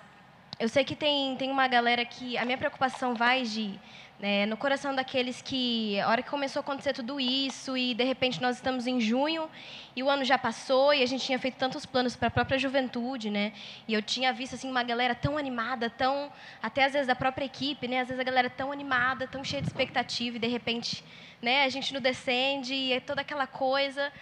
eu 0.60 0.70
sei 0.70 0.84
que 0.84 0.96
tem, 0.96 1.36
tem 1.38 1.50
uma 1.50 1.68
galera 1.68 2.06
que. 2.06 2.38
A 2.38 2.46
minha 2.46 2.58
preocupação 2.58 3.16
vai 3.16 3.44
de. 3.44 3.80
Né, 4.22 4.46
no 4.46 4.56
coração 4.56 4.94
daqueles 4.94 5.42
que, 5.42 6.00
a 6.00 6.08
hora 6.08 6.22
que 6.22 6.30
começou 6.30 6.60
a 6.60 6.62
acontecer 6.62 6.94
tudo 6.94 7.20
isso, 7.20 7.76
e 7.76 7.96
de 7.96 8.04
repente 8.04 8.40
nós 8.40 8.58
estamos 8.58 8.86
em 8.86 9.02
junho, 9.02 9.50
e 9.96 10.04
o 10.04 10.10
ano 10.12 10.24
já 10.24 10.38
passou, 10.38 10.94
e 10.94 11.02
a 11.02 11.08
gente 11.08 11.26
tinha 11.26 11.40
feito 11.40 11.56
tantos 11.56 11.88
planos 11.88 12.16
para 12.16 12.28
a 12.28 12.32
própria 12.32 12.60
juventude, 12.60 13.32
né? 13.32 13.52
E 13.88 13.96
eu 13.96 14.02
tinha 14.04 14.32
visto 14.32 14.54
assim 14.54 14.70
uma 14.70 14.84
galera 14.84 15.16
tão 15.16 15.40
animada, 15.40 15.90
tão 15.90 16.32
até 16.62 16.86
às 16.86 16.94
vezes 16.94 17.10
a 17.10 17.16
própria 17.16 17.46
equipe, 17.46 17.88
né? 17.88 18.02
Às 18.02 18.10
vezes 18.10 18.20
a 18.20 18.24
galera 18.24 18.48
tão 18.48 18.72
animada, 18.72 19.26
tão 19.26 19.44
cheia 19.44 19.60
de 19.60 19.68
expectativa, 19.68 20.38
e 20.38 20.40
de 20.40 20.48
repente, 20.48 21.04
né? 21.42 21.64
A 21.64 21.70
gente 21.70 21.92
não 21.92 22.00
descende, 22.00 22.76
e 22.76 22.94
é 22.94 23.00
toda 23.00 23.22
aquela 23.22 23.48
coisa. 23.48 24.14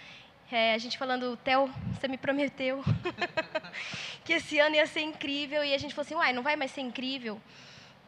É, 0.50 0.72
a 0.72 0.78
gente 0.78 0.96
falando, 0.96 1.36
Theo, 1.44 1.70
você 1.92 2.08
me 2.08 2.16
prometeu 2.16 2.82
que 4.24 4.32
esse 4.32 4.58
ano 4.58 4.76
ia 4.76 4.86
ser 4.86 5.02
incrível. 5.02 5.62
E 5.62 5.74
a 5.74 5.78
gente 5.78 5.94
falou 5.94 6.06
assim, 6.06 6.14
uai, 6.14 6.32
não 6.32 6.42
vai 6.42 6.56
mais 6.56 6.70
ser 6.70 6.80
incrível. 6.80 7.38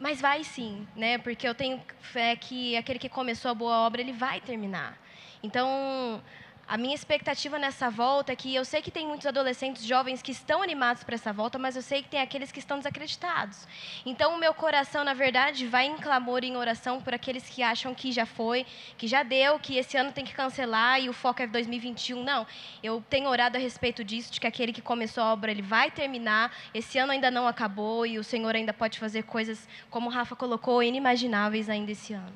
Mas 0.03 0.21
vai 0.21 0.43
sim, 0.43 0.85
né? 0.97 1.17
Porque 1.17 1.47
eu 1.47 1.55
tenho 1.55 1.81
fé 2.01 2.35
que 2.35 2.77
aquele 2.77 2.99
que 2.99 3.09
começou 3.09 3.53
a 3.53 3.55
boa 3.55 3.87
obra, 3.87 4.01
ele 4.01 4.13
vai 4.13 4.41
terminar. 4.41 4.99
Então, 5.41 6.21
a 6.67 6.79
minha 6.79 6.95
expectativa 6.95 7.59
nessa 7.59 7.91
volta 7.91 8.33
é 8.33 8.37
que 8.37 8.55
eu 8.55 8.65
sei 8.65 8.81
que 8.81 8.91
tem 8.91 9.07
muitos 9.07 9.27
adolescentes 9.27 9.85
jovens 9.85 10.23
que 10.23 10.33
estão 10.33 10.63
animados 10.63 11.05
para 11.05 11.15
essa 11.15 11.33
volta, 11.33 11.59
mas 11.59 11.77
eu 11.77 11.83
sei 11.83 12.03
que 12.03 12.09
tem 12.09 12.21
aqueles 12.21 12.51
que 12.51 12.59
estão 12.59 12.79
desacreditados. 12.79 13.67
Então, 14.07 14.35
o 14.35 14.39
meu 14.39 14.55
coração, 14.55 15.05
na 15.05 15.13
verdade, 15.13 15.67
vai 15.67 15.87
em 15.87 15.97
clamor 15.97 16.45
e 16.45 16.49
em 16.49 16.57
oração 16.57 17.01
por 17.01 17.13
aqueles 17.13 17.49
que 17.49 17.63
acham 17.63 17.95
que 17.95 18.11
já 18.11 18.25
foi, 18.25 18.65
que 18.97 19.07
já 19.07 19.23
deu, 19.23 19.59
que 19.59 19.77
esse 19.77 19.97
ano 19.97 20.13
tem 20.13 20.25
que 20.25 20.33
cancelar 20.33 21.01
e 21.01 21.09
o 21.09 21.13
foco 21.13 21.43
é 21.43 21.47
2021. 21.47 22.23
Não, 22.23 22.47
eu 22.83 23.05
tenho 23.11 23.29
orado 23.29 23.59
a 23.59 23.61
respeito 23.61 24.03
disso, 24.03 24.33
de 24.33 24.41
que 24.41 24.47
aquele 24.47 24.73
que 24.73 24.81
começou 24.81 25.23
a 25.23 25.33
obra, 25.33 25.51
ele 25.51 25.63
vai 25.63 25.91
terminar. 25.91 26.57
Esse 26.73 26.99
ano 26.99 27.13
ainda 27.13 27.31
não 27.31 27.47
acabou 27.47 28.07
e 28.07 28.19
o 28.19 28.25
Senhor 28.25 28.55
ainda 28.55 28.73
pode 28.73 28.99
fazer 28.99 29.25
coisas, 29.25 29.69
como 29.91 30.09
o 30.09 30.13
Rafa 30.13 30.35
colocou, 30.35 30.83
inimagináveis 30.83 31.69
ainda 31.69 31.93
esse 31.93 32.15
ano. 32.15 32.33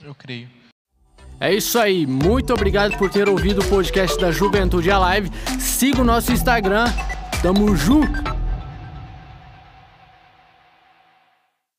Eu 0.00 0.14
creio. 0.14 0.63
É 1.40 1.52
isso 1.52 1.78
aí, 1.78 2.06
muito 2.06 2.52
obrigado 2.52 2.96
por 2.96 3.10
ter 3.10 3.28
ouvido 3.28 3.60
o 3.60 3.64
podcast 3.64 4.18
da 4.18 4.30
Juventude 4.30 4.90
Alive. 4.90 5.30
Siga 5.58 6.00
o 6.00 6.04
nosso 6.04 6.32
Instagram, 6.32 6.86
tamo 7.42 7.74
junto! 7.76 8.43